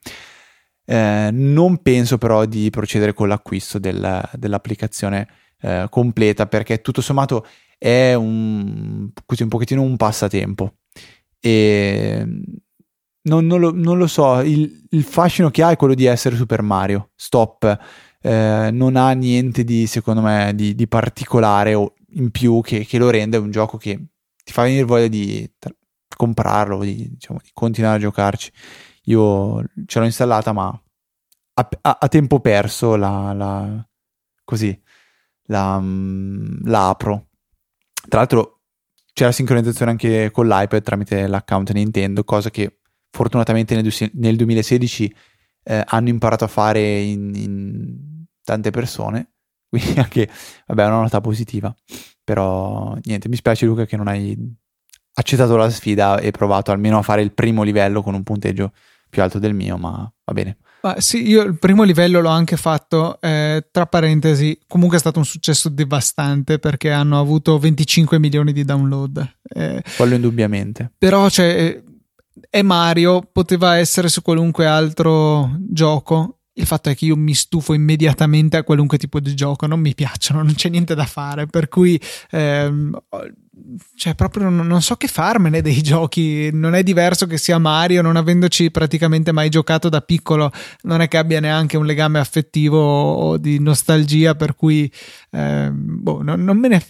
Eh, 0.86 1.30
non 1.32 1.82
penso 1.82 2.17
però 2.17 2.45
di 2.45 2.69
procedere 2.69 3.13
con 3.13 3.28
l'acquisto 3.28 3.80
del, 3.80 4.30
dell'applicazione 4.34 5.28
eh, 5.61 5.88
completa 5.89 6.45
perché 6.45 6.82
tutto 6.82 7.01
sommato 7.01 7.45
è 7.78 8.13
un, 8.13 9.09
così 9.26 9.43
un 9.43 9.49
pochettino 9.49 9.82
un 9.82 9.95
passatempo 9.95 10.76
e 11.39 12.26
non, 13.24 13.45
non, 13.45 13.59
lo, 13.59 13.71
non 13.74 13.97
lo, 13.97 14.07
so, 14.07 14.39
il, 14.41 14.86
il 14.89 15.03
fascino 15.03 15.49
che 15.49 15.63
ha 15.63 15.71
è 15.71 15.76
quello 15.76 15.93
di 15.93 16.05
essere 16.05 16.36
Super 16.36 16.61
Mario, 16.61 17.11
stop, 17.15 17.78
eh, 18.26 18.69
non 18.71 18.95
ha 18.95 19.11
niente 19.11 19.65
di, 19.65 19.86
secondo 19.86 20.21
me, 20.21 20.53
di, 20.55 20.76
di 20.76 20.88
particolare 20.88 21.74
o 21.74 21.93
in 22.11 22.32
più 22.32 22.61
che, 22.61 22.86
che, 22.86 22.97
lo 22.97 23.09
rende 23.09 23.36
un 23.36 23.51
gioco 23.51 23.78
che 23.78 23.99
ti 24.43 24.53
fa 24.53 24.63
venire 24.63 24.84
voglia 24.84 25.07
di 25.07 25.51
tra- 25.59 25.76
comprarlo, 26.15 26.80
di, 26.80 27.09
diciamo, 27.09 27.39
di, 27.43 27.49
continuare 27.53 27.97
a 27.97 27.99
giocarci. 27.99 28.51
Io 29.05 29.61
ce 29.86 29.99
l'ho 29.99 30.05
installata, 30.05 30.53
ma 30.53 30.67
a, 30.67 31.69
a, 31.82 31.97
a 31.99 32.07
tempo 32.07 32.39
perso 32.39 32.95
la, 32.95 33.34
la 33.34 33.88
così 34.45 34.82
la, 35.47 35.78
mm, 35.80 36.65
la 36.65 36.88
apro. 36.89 37.28
Tra 38.07 38.19
l'altro 38.19 38.61
c'è 39.11 39.26
la 39.26 39.32
sincronizzazione 39.34 39.91
anche 39.91 40.32
con 40.32 40.47
l'iPad 40.47 40.82
tramite 40.82 41.28
l'account 41.28 41.71
Nintendo, 41.71 42.24
cosa 42.24 42.49
che 42.49 42.80
fortunatamente 43.11 43.76
nel, 43.76 43.91
nel 44.13 44.36
2016 44.38 45.13
eh, 45.63 45.84
hanno 45.86 46.09
imparato 46.09 46.45
a 46.45 46.47
fare 46.47 46.99
in, 46.99 47.34
in, 47.36 48.12
tante 48.44 48.72
persone. 48.72 49.34
Quindi 49.74 50.00
anche, 50.00 50.30
vabbè, 50.68 50.84
è 50.84 50.88
una 50.88 51.02
nota 51.02 51.22
positiva. 51.22 51.74
Però 52.24 52.96
niente, 53.04 53.28
mi 53.28 53.36
spiace 53.36 53.66
Luca 53.66 53.86
che 53.86 53.98
non 53.98 54.08
hai 54.08 54.38
accettato 55.16 55.56
la 55.56 55.70
sfida 55.70 56.20
e 56.20 56.32
provato 56.32 56.72
almeno 56.72 56.98
a 56.98 57.02
fare 57.02 57.22
il 57.22 57.34
primo 57.34 57.64
livello 57.64 58.02
con 58.02 58.14
un 58.14 58.24
punteggio 58.24 58.72
più 59.10 59.22
alto 59.22 59.39
del 59.39 59.54
mio, 59.54 59.78
ma 59.78 60.12
va 60.24 60.34
bene. 60.34 60.58
Ma 60.82 61.00
sì, 61.00 61.26
io 61.28 61.44
il 61.44 61.58
primo 61.58 61.84
livello 61.84 62.20
l'ho 62.20 62.30
anche 62.30 62.58
fatto, 62.58 63.22
eh, 63.22 63.68
tra 63.72 63.86
parentesi, 63.86 64.60
comunque 64.68 64.98
è 64.98 65.00
stato 65.00 65.20
un 65.20 65.26
successo 65.26 65.70
devastante 65.70 66.60
perché 66.60 66.91
hanno 66.91 67.20
avuto 67.20 67.58
25 67.58 68.20
milioni 68.20 68.52
di 68.52 68.66
download. 68.66 69.36
Eh, 69.44 69.82
Quello 69.96 70.16
indubbiamente. 70.16 70.91
Però 70.98 71.30
cioè, 71.30 71.82
è 72.50 72.62
Mario, 72.64 73.22
poteva 73.32 73.78
essere 73.78 74.10
su 74.10 74.22
qualunque 74.22 74.66
altro 74.66 75.56
gioco. 75.60 76.39
Il 76.56 76.66
fatto 76.66 76.89
è 76.89 76.95
che 76.95 77.06
io 77.06 77.16
mi 77.16 77.34
stufo 77.34 77.74
immediatamente 77.74 78.58
a 78.58 78.64
qualunque 78.64 78.97
tipo 78.97 79.20
di 79.20 79.34
gioco, 79.34 79.66
non 79.66 79.80
mi 79.80 79.95
piacciono, 79.95 80.43
non 80.43 80.54
c'è 80.54 80.70
niente 80.70 80.93
da 80.93 81.06
fare, 81.06 81.47
per 81.47 81.68
cui 81.68 81.99
ehm, 82.30 82.95
cioè 83.95 84.16
proprio 84.16 84.49
non, 84.49 84.68
non, 84.68 84.82
so 84.82 84.95
che 84.95 85.08
farmene 85.08 85.62
dei 85.62 85.82
giochi. 85.82 86.49
Non 86.51 86.76
è 86.76 86.84
diverso 86.84 87.26
che 87.28 87.38
sia 87.38 87.58
Mario, 87.58 88.01
non 88.01 88.16
avendoci 88.16 88.72
praticamente 88.72 89.32
mai 89.32 89.49
giocato 89.49 89.89
da 89.89 90.01
piccolo, 90.01 90.51
non 90.84 91.01
è 91.01 91.08
che 91.08 91.18
abbia 91.18 91.39
neanche 91.39 91.78
un 91.78 91.86
legame 91.86 92.20
affettivo 92.20 92.80
o 92.80 93.38
di 93.38 93.60
nostalgia, 93.60 94.36
per 94.36 94.56
cui 94.56 94.91
eh, 95.32 95.70
boh, 95.72 96.22
non, 96.22 96.43
non, 96.43 96.58
me 96.58 96.68
ne, 96.68 96.86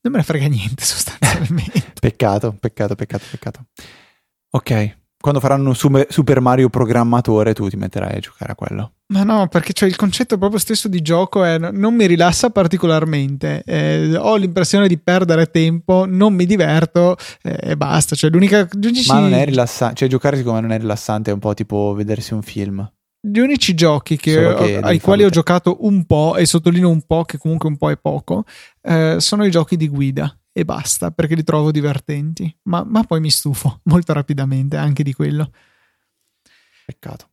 non 0.00 0.12
me 0.12 0.18
ne 0.18 0.24
frega 0.24 0.46
niente 0.46 0.82
sostanzialmente. 0.84 1.92
peccato, 2.00 2.56
peccato, 2.58 2.94
peccato, 2.94 3.24
peccato. 3.30 3.66
Ok, 4.50 4.96
quando 5.24 5.40
faranno 5.40 5.72
Super 5.72 6.40
Mario 6.42 6.68
programmatore 6.68 7.54
tu 7.54 7.66
ti 7.70 7.76
metterai 7.76 8.16
a 8.16 8.18
giocare 8.18 8.52
a 8.52 8.54
quello. 8.54 8.92
Ma 9.06 9.22
no, 9.22 9.48
perché 9.48 9.72
cioè, 9.72 9.88
il 9.88 9.96
concetto 9.96 10.36
proprio 10.36 10.58
stesso 10.58 10.86
di 10.86 11.00
gioco 11.00 11.42
è, 11.42 11.56
non 11.56 11.94
mi 11.94 12.04
rilassa 12.04 12.50
particolarmente, 12.50 13.62
eh, 13.64 14.16
ho 14.18 14.36
l'impressione 14.36 14.86
di 14.86 14.98
perdere 14.98 15.46
tempo, 15.46 16.04
non 16.06 16.34
mi 16.34 16.44
diverto 16.44 17.16
eh, 17.40 17.56
e 17.58 17.74
basta. 17.74 18.14
Cioè, 18.14 18.28
l'unica... 18.28 18.68
Ma 19.06 19.20
non 19.20 19.32
è 19.32 19.46
rilassante, 19.46 19.94
cioè 19.94 20.08
giocare 20.10 20.36
secondo 20.36 20.60
me 20.60 20.66
non 20.66 20.76
è 20.76 20.78
rilassante, 20.78 21.30
è 21.30 21.32
un 21.32 21.40
po' 21.40 21.54
tipo 21.54 21.94
vedersi 21.96 22.34
un 22.34 22.42
film. 22.42 22.86
Gli 23.18 23.38
unici 23.38 23.72
giochi 23.72 24.18
che, 24.18 24.54
che 24.58 24.76
ai 24.76 25.00
quali 25.00 25.24
ho 25.24 25.30
giocato 25.30 25.86
un 25.86 26.04
po', 26.04 26.36
e 26.36 26.44
sottolineo 26.44 26.90
un 26.90 27.00
po', 27.00 27.24
che 27.24 27.38
comunque 27.38 27.70
un 27.70 27.78
po' 27.78 27.90
è 27.90 27.96
poco, 27.96 28.44
eh, 28.82 29.16
sono 29.20 29.46
i 29.46 29.50
giochi 29.50 29.78
di 29.78 29.88
guida 29.88 30.36
e 30.56 30.64
basta 30.64 31.10
perché 31.10 31.34
li 31.34 31.42
trovo 31.42 31.72
divertenti, 31.72 32.56
ma, 32.62 32.84
ma 32.84 33.02
poi 33.02 33.18
mi 33.18 33.30
stufo 33.30 33.80
molto 33.90 34.12
rapidamente 34.12 34.76
anche 34.76 35.02
di 35.02 35.12
quello. 35.12 35.50
Peccato. 36.86 37.28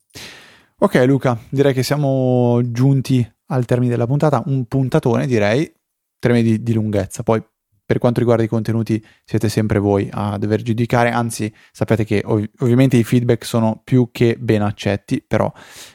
Ok 0.79 0.95
Luca, 1.05 1.39
direi 1.49 1.71
che 1.73 1.83
siamo 1.83 2.59
giunti 2.71 3.25
al 3.47 3.65
termine 3.65 3.91
della 3.91 4.07
puntata, 4.07 4.41
un 4.47 4.65
puntatone 4.65 5.27
direi, 5.27 5.71
tre 6.17 6.41
di, 6.41 6.63
di 6.63 6.73
lunghezza, 6.73 7.21
poi 7.21 7.43
per 7.85 7.99
quanto 7.99 8.21
riguarda 8.21 8.43
i 8.43 8.47
contenuti 8.47 9.05
siete 9.23 9.49
sempre 9.49 9.77
voi 9.77 10.09
a 10.11 10.37
dover 10.39 10.63
giudicare, 10.63 11.11
anzi 11.11 11.53
sappiate 11.71 12.03
che 12.03 12.23
ov- 12.25 12.49
ovviamente 12.59 12.97
i 12.97 13.03
feedback 13.03 13.45
sono 13.45 13.81
più 13.83 14.09
che 14.11 14.35
ben 14.39 14.63
accetti, 14.63 15.21
però 15.21 15.51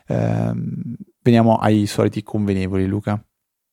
ehm, 0.06 0.94
veniamo 1.22 1.56
ai 1.56 1.86
soliti 1.86 2.22
convenevoli 2.22 2.86
Luca. 2.86 3.20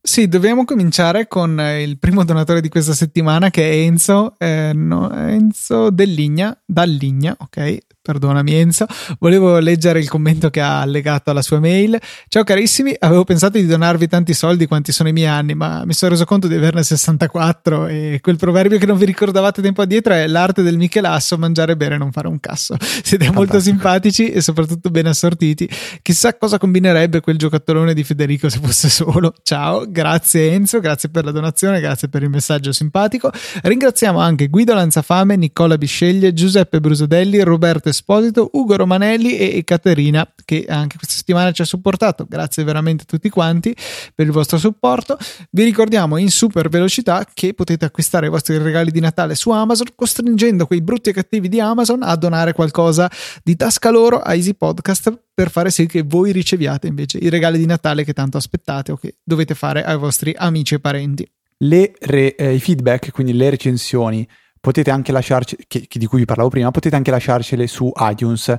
Sì, 0.06 0.28
dobbiamo 0.28 0.66
cominciare 0.66 1.30
con 1.30 1.58
eh, 1.62 1.82
il 1.82 1.98
primo 1.98 2.26
donatore 2.26 2.60
di 2.60 2.68
questa 2.68 2.92
settimana 2.92 3.50
che 3.50 3.72
è 3.72 3.76
Enzo, 3.86 4.36
eh, 4.38 4.74
no, 4.76 5.10
Enzo 5.14 5.92
Delligna, 5.92 6.62
Dalligna, 6.66 7.34
ok? 7.40 7.78
Perdonami 8.04 8.54
Enzo, 8.54 8.86
volevo 9.18 9.60
leggere 9.60 9.98
il 9.98 10.10
commento 10.10 10.50
che 10.50 10.60
ha 10.60 10.82
allegato 10.82 11.32
alla 11.32 11.42
sua 11.42 11.62
mail. 11.62 11.98
Ciao 12.28 12.44
carissimi, 12.44 12.94
avevo 13.00 13.24
pensato 13.24 13.58
di 13.58 13.66
donarvi 13.66 14.10
tanti 14.10 14.34
soldi 14.34 14.68
quanti 14.68 14.92
sono 14.92 15.08
i 15.08 15.14
miei 15.14 15.28
anni, 15.28 15.56
ma 15.56 15.86
mi 15.86 15.94
sono 15.94 16.12
reso 16.12 16.26
conto 16.26 16.50
di 16.50 16.56
averne 16.56 16.84
64 16.84 17.88
e 17.88 18.20
quel 18.22 18.36
proverbio 18.36 18.78
che 18.78 18.86
non 18.86 18.98
vi 18.98 19.06
ricordavate 19.06 19.62
tempo 19.62 19.82
addietro 19.82 20.12
è 20.12 20.28
l'arte 20.28 20.64
del 20.64 20.76
Michelasso, 20.76 21.38
mangiare 21.38 21.72
e 21.72 21.78
bere 21.78 21.96
e 21.96 21.98
non 21.98 22.12
fare 22.12 22.28
un 22.28 22.42
casso. 22.42 22.76
Siete 22.84 23.24
Fantastico. 23.24 23.34
molto 23.36 23.60
simpatici 23.62 24.32
e 24.32 24.42
soprattutto 24.42 24.90
ben 24.90 25.08
assortiti. 25.08 25.70
Chissà 26.02 26.36
cosa 26.36 26.58
combinerebbe 26.58 27.22
quel 27.22 27.38
giocattolone 27.38 27.94
di 27.94 28.04
Federico 28.04 28.50
se 28.50 28.60
fosse 28.62 28.90
solo. 28.90 29.34
Ciao, 29.44 29.86
grazie 29.88 30.52
Enzo, 30.52 30.82
grazie 30.82 31.08
per 31.08 31.24
la 31.24 31.32
donazione, 31.32 31.80
grazie 31.80 32.10
per 32.10 32.22
il 32.22 32.30
messaggio 32.30 32.74
simpatico. 32.74 33.32
Ringraziamo 33.62 34.20
anche 34.20 34.50
Guido 34.50 34.74
Lanzafame, 34.74 35.38
Nicola 35.38 35.78
Bisceglie, 35.78 36.34
Giuseppe 36.34 36.82
Brusodelli, 36.82 37.42
Roberto 37.44 37.92
Esposito, 37.94 38.50
Ugo 38.54 38.76
Romanelli 38.76 39.38
e 39.38 39.64
Caterina 39.64 40.28
che 40.44 40.66
anche 40.68 40.98
questa 40.98 41.16
settimana 41.16 41.52
ci 41.52 41.62
ha 41.62 41.66
supportato. 41.66 42.26
Grazie 42.28 42.64
veramente 42.64 43.04
a 43.04 43.06
tutti 43.06 43.30
quanti 43.30 43.74
per 44.14 44.26
il 44.26 44.32
vostro 44.32 44.58
supporto. 44.58 45.18
Vi 45.52 45.64
ricordiamo 45.64 46.18
in 46.18 46.30
super 46.30 46.68
velocità 46.70 47.26
che 47.34 47.54
potete 47.54 47.86
acquistare 47.86 48.28
i 48.28 48.30
vostri 48.30 48.58
regali 48.58 48.92
di 48.92 49.00
Natale 49.00 49.36
su 49.36 49.52
Amazon 49.52 49.88
costringendo 49.96 50.66
quei 50.66 50.82
brutti 50.82 51.10
e 51.10 51.14
cattivi 51.14 51.48
di 51.48 51.60
Amazon 51.60 52.04
a 52.04 52.16
donare 52.16 52.54
qualcosa 52.54 53.10
di 53.44 53.56
tasca 53.56 53.90
loro 53.90 54.20
a 54.20 54.34
Easy 54.34 54.54
Podcast 54.54 55.18
per 55.34 55.50
fare 55.50 55.72
sì 55.72 55.86
che 55.86 56.04
voi 56.04 56.32
riceviate 56.32 56.88
invece 56.88 57.18
i 57.18 57.30
regali 57.30 57.58
di 57.58 57.66
Natale 57.66 58.04
che 58.04 58.14
tanto 58.14 58.38
aspettate 58.38 58.92
o 58.92 58.98
che 58.98 59.16
dovete 59.24 59.56
fare 59.56 59.84
ai 59.84 59.98
vostri 59.98 60.34
amici 60.36 60.76
e 60.76 60.80
parenti. 60.80 61.30
Le 61.58 61.94
re, 62.00 62.36
eh, 62.36 62.54
I 62.54 62.60
feedback, 62.60 63.12
quindi 63.12 63.34
le 63.34 63.50
recensioni 63.50 64.28
potete 64.64 64.92
anche 64.92 65.12
lasciarci, 65.12 65.58
che, 65.68 65.88
che 65.90 66.00
di 66.00 66.06
cui 66.06 66.20
vi 66.20 66.26
parlavo 66.26 66.48
prima, 66.48 66.72
potete 66.72 66.96
anche 66.96 67.12
lasciarcele 67.12 67.68
su 67.68 67.92
iTunes. 67.98 68.56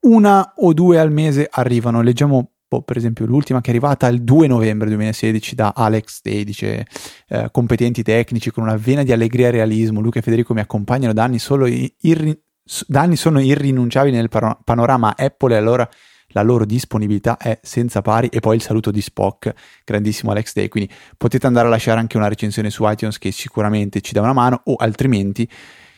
Una 0.00 0.54
o 0.56 0.72
due 0.72 0.98
al 0.98 1.12
mese 1.12 1.46
arrivano. 1.48 2.02
Leggiamo 2.02 2.54
Oh, 2.70 2.82
per 2.82 2.98
esempio 2.98 3.24
l'ultima 3.24 3.62
che 3.62 3.68
è 3.68 3.70
arrivata 3.70 4.08
il 4.08 4.22
2 4.22 4.46
novembre 4.46 4.88
2016 4.88 5.54
da 5.54 5.72
Alex 5.74 6.20
Day, 6.20 6.44
dice 6.44 6.86
eh, 7.28 7.48
competenti 7.50 8.02
tecnici 8.02 8.50
con 8.50 8.62
una 8.62 8.76
vena 8.76 9.02
di 9.04 9.10
allegria 9.10 9.48
e 9.48 9.52
realismo, 9.52 10.02
Luca 10.02 10.18
e 10.18 10.22
Federico 10.22 10.52
mi 10.52 10.60
accompagnano 10.60 11.14
da 11.14 11.24
anni, 11.24 11.38
solo 11.38 11.66
irri- 11.66 12.38
da 12.86 13.00
anni 13.00 13.16
sono 13.16 13.40
irrinunciabili 13.40 14.14
nel 14.14 14.28
panorama 14.28 15.14
Apple 15.16 15.54
e 15.54 15.56
allora 15.56 15.88
la 16.28 16.42
loro 16.42 16.64
disponibilità 16.64 17.36
è 17.36 17.58
senza 17.62 18.02
pari 18.02 18.28
e 18.28 18.40
poi 18.40 18.56
il 18.56 18.62
saluto 18.62 18.90
di 18.90 19.00
Spock, 19.00 19.54
grandissimo 19.84 20.30
Alex 20.30 20.52
Day, 20.54 20.68
quindi 20.68 20.92
potete 21.16 21.46
andare 21.46 21.66
a 21.66 21.70
lasciare 21.70 22.00
anche 22.00 22.16
una 22.16 22.28
recensione 22.28 22.70
su 22.70 22.88
iTunes 22.88 23.18
che 23.18 23.32
sicuramente 23.32 24.00
ci 24.00 24.12
dà 24.12 24.20
una 24.20 24.32
mano 24.32 24.62
o 24.64 24.76
altrimenti 24.76 25.48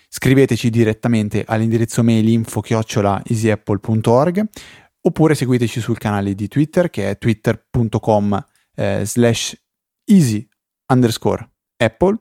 scriveteci 0.09 0.71
direttamente 0.71 1.45
all'indirizzo 1.47 2.03
mail 2.03 2.27
info-easyapple.org 2.29 4.49
oppure 5.03 5.35
seguiteci 5.35 5.81
sul 5.81 5.97
canale 5.99 6.35
di 6.35 6.49
Twitter 6.49 6.91
che 6.91 7.11
è 7.11 7.19
twitter.com 7.19 8.47
eh, 8.75 9.03
slash 9.05 9.57
easy 10.05 10.49
underscore 10.87 11.49
apple. 11.77 12.19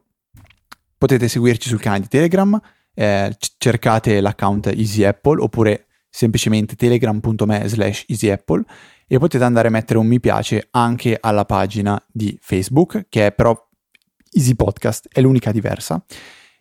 Potete 0.97 1.28
seguirci 1.28 1.68
sul 1.70 1.80
canale 1.80 2.01
di 2.01 2.07
Telegram 2.07 2.60
eh, 2.99 3.34
cercate 3.57 4.20
l'account 4.20 4.68
Easy 4.68 5.03
Apple 5.03 5.41
oppure 5.41 5.88
semplicemente 6.10 6.76
telegram.me 6.76 7.68
slash 7.68 8.05
easyapple 8.07 8.64
e 9.07 9.18
potete 9.18 9.43
andare 9.43 9.68
a 9.68 9.72
mettere 9.72 9.99
un 9.99 10.07
mi 10.07 10.20
piace 10.20 10.68
anche 10.72 11.18
alla 11.20 11.45
pagina 11.45 12.01
di 12.12 12.38
Facebook 12.41 13.05
che 13.10 13.28
è 13.28 13.32
però 13.32 13.68
Easy 14.32 14.55
Podcast, 14.55 15.07
è 15.12 15.22
l'unica 15.22 15.51
diversa 15.51 16.03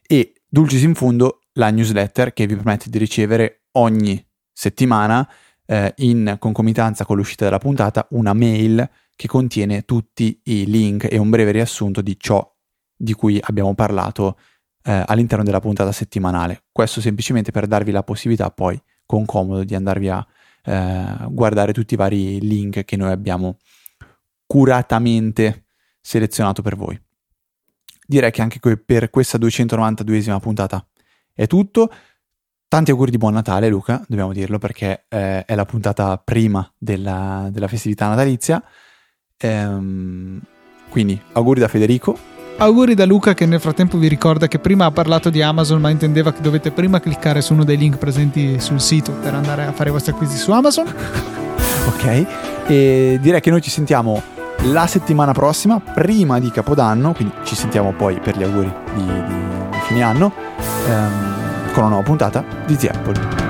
e 0.06 0.32
Dulcis 0.48 0.82
in 0.82 0.94
fondo 0.94 1.40
la 1.52 1.70
newsletter 1.70 2.32
che 2.32 2.46
vi 2.46 2.54
permette 2.54 2.88
di 2.88 2.98
ricevere 2.98 3.64
ogni 3.72 4.24
settimana 4.52 5.28
eh, 5.66 5.92
in 5.98 6.36
concomitanza 6.38 7.04
con 7.04 7.16
l'uscita 7.16 7.44
della 7.44 7.58
puntata 7.58 8.06
una 8.10 8.32
mail 8.32 8.88
che 9.14 9.28
contiene 9.28 9.82
tutti 9.82 10.40
i 10.44 10.64
link 10.66 11.06
e 11.10 11.18
un 11.18 11.28
breve 11.28 11.50
riassunto 11.50 12.00
di 12.00 12.16
ciò 12.18 12.56
di 12.96 13.12
cui 13.12 13.38
abbiamo 13.40 13.74
parlato 13.74 14.38
eh, 14.82 15.02
all'interno 15.06 15.44
della 15.44 15.60
puntata 15.60 15.92
settimanale. 15.92 16.64
Questo 16.72 17.00
semplicemente 17.00 17.50
per 17.50 17.66
darvi 17.66 17.90
la 17.90 18.02
possibilità 18.02 18.50
poi 18.50 18.80
con 19.08 19.24
comodo 19.24 19.64
di 19.64 19.74
andarvi 19.74 20.10
a 20.10 20.26
eh, 20.64 21.16
guardare 21.30 21.72
tutti 21.72 21.94
i 21.94 21.96
vari 21.96 22.40
link 22.40 22.84
che 22.84 22.96
noi 22.98 23.10
abbiamo 23.10 23.56
curatamente 24.46 25.64
selezionato 25.98 26.60
per 26.60 26.76
voi. 26.76 27.00
Direi 28.06 28.30
che 28.30 28.42
anche 28.42 28.60
per 28.76 29.08
questa 29.08 29.38
292esima 29.38 30.38
puntata 30.40 30.86
è 31.32 31.46
tutto. 31.46 31.90
Tanti 32.68 32.90
auguri 32.90 33.10
di 33.10 33.16
buon 33.16 33.32
Natale, 33.32 33.70
Luca, 33.70 34.04
dobbiamo 34.06 34.34
dirlo 34.34 34.58
perché 34.58 35.06
eh, 35.08 35.42
è 35.46 35.54
la 35.54 35.64
puntata 35.64 36.18
prima 36.18 36.70
della, 36.76 37.48
della 37.50 37.66
festività 37.66 38.08
natalizia. 38.08 38.62
Ehm, 39.38 40.38
quindi 40.90 41.18
auguri 41.32 41.60
da 41.60 41.68
Federico 41.68 42.37
auguri 42.58 42.94
da 42.94 43.04
Luca 43.04 43.34
che 43.34 43.46
nel 43.46 43.60
frattempo 43.60 43.98
vi 43.98 44.08
ricorda 44.08 44.48
che 44.48 44.58
prima 44.58 44.84
ha 44.86 44.90
parlato 44.90 45.30
di 45.30 45.42
Amazon 45.42 45.80
ma 45.80 45.90
intendeva 45.90 46.32
che 46.32 46.40
dovete 46.40 46.70
prima 46.70 47.00
cliccare 47.00 47.40
su 47.40 47.52
uno 47.52 47.64
dei 47.64 47.76
link 47.76 47.96
presenti 47.96 48.60
sul 48.60 48.80
sito 48.80 49.12
per 49.12 49.34
andare 49.34 49.64
a 49.64 49.72
fare 49.72 49.90
i 49.90 49.92
vostri 49.92 50.12
acquisti 50.12 50.36
su 50.36 50.50
Amazon. 50.50 50.86
ok, 51.88 52.26
e 52.66 53.18
direi 53.20 53.40
che 53.40 53.50
noi 53.50 53.62
ci 53.62 53.70
sentiamo 53.70 54.22
la 54.64 54.86
settimana 54.86 55.32
prossima, 55.32 55.80
prima 55.80 56.40
di 56.40 56.50
Capodanno, 56.50 57.12
quindi 57.12 57.34
ci 57.44 57.54
sentiamo 57.54 57.92
poi 57.92 58.18
per 58.20 58.36
gli 58.36 58.42
auguri 58.42 58.72
di, 58.94 59.04
di, 59.04 59.78
fine 59.86 60.02
anno, 60.02 60.32
ehm, 60.86 61.72
con 61.72 61.84
una 61.84 61.88
nuova 61.88 62.04
puntata 62.04 62.44
di 62.66 62.76
The 62.76 62.88
Apple. 62.88 63.47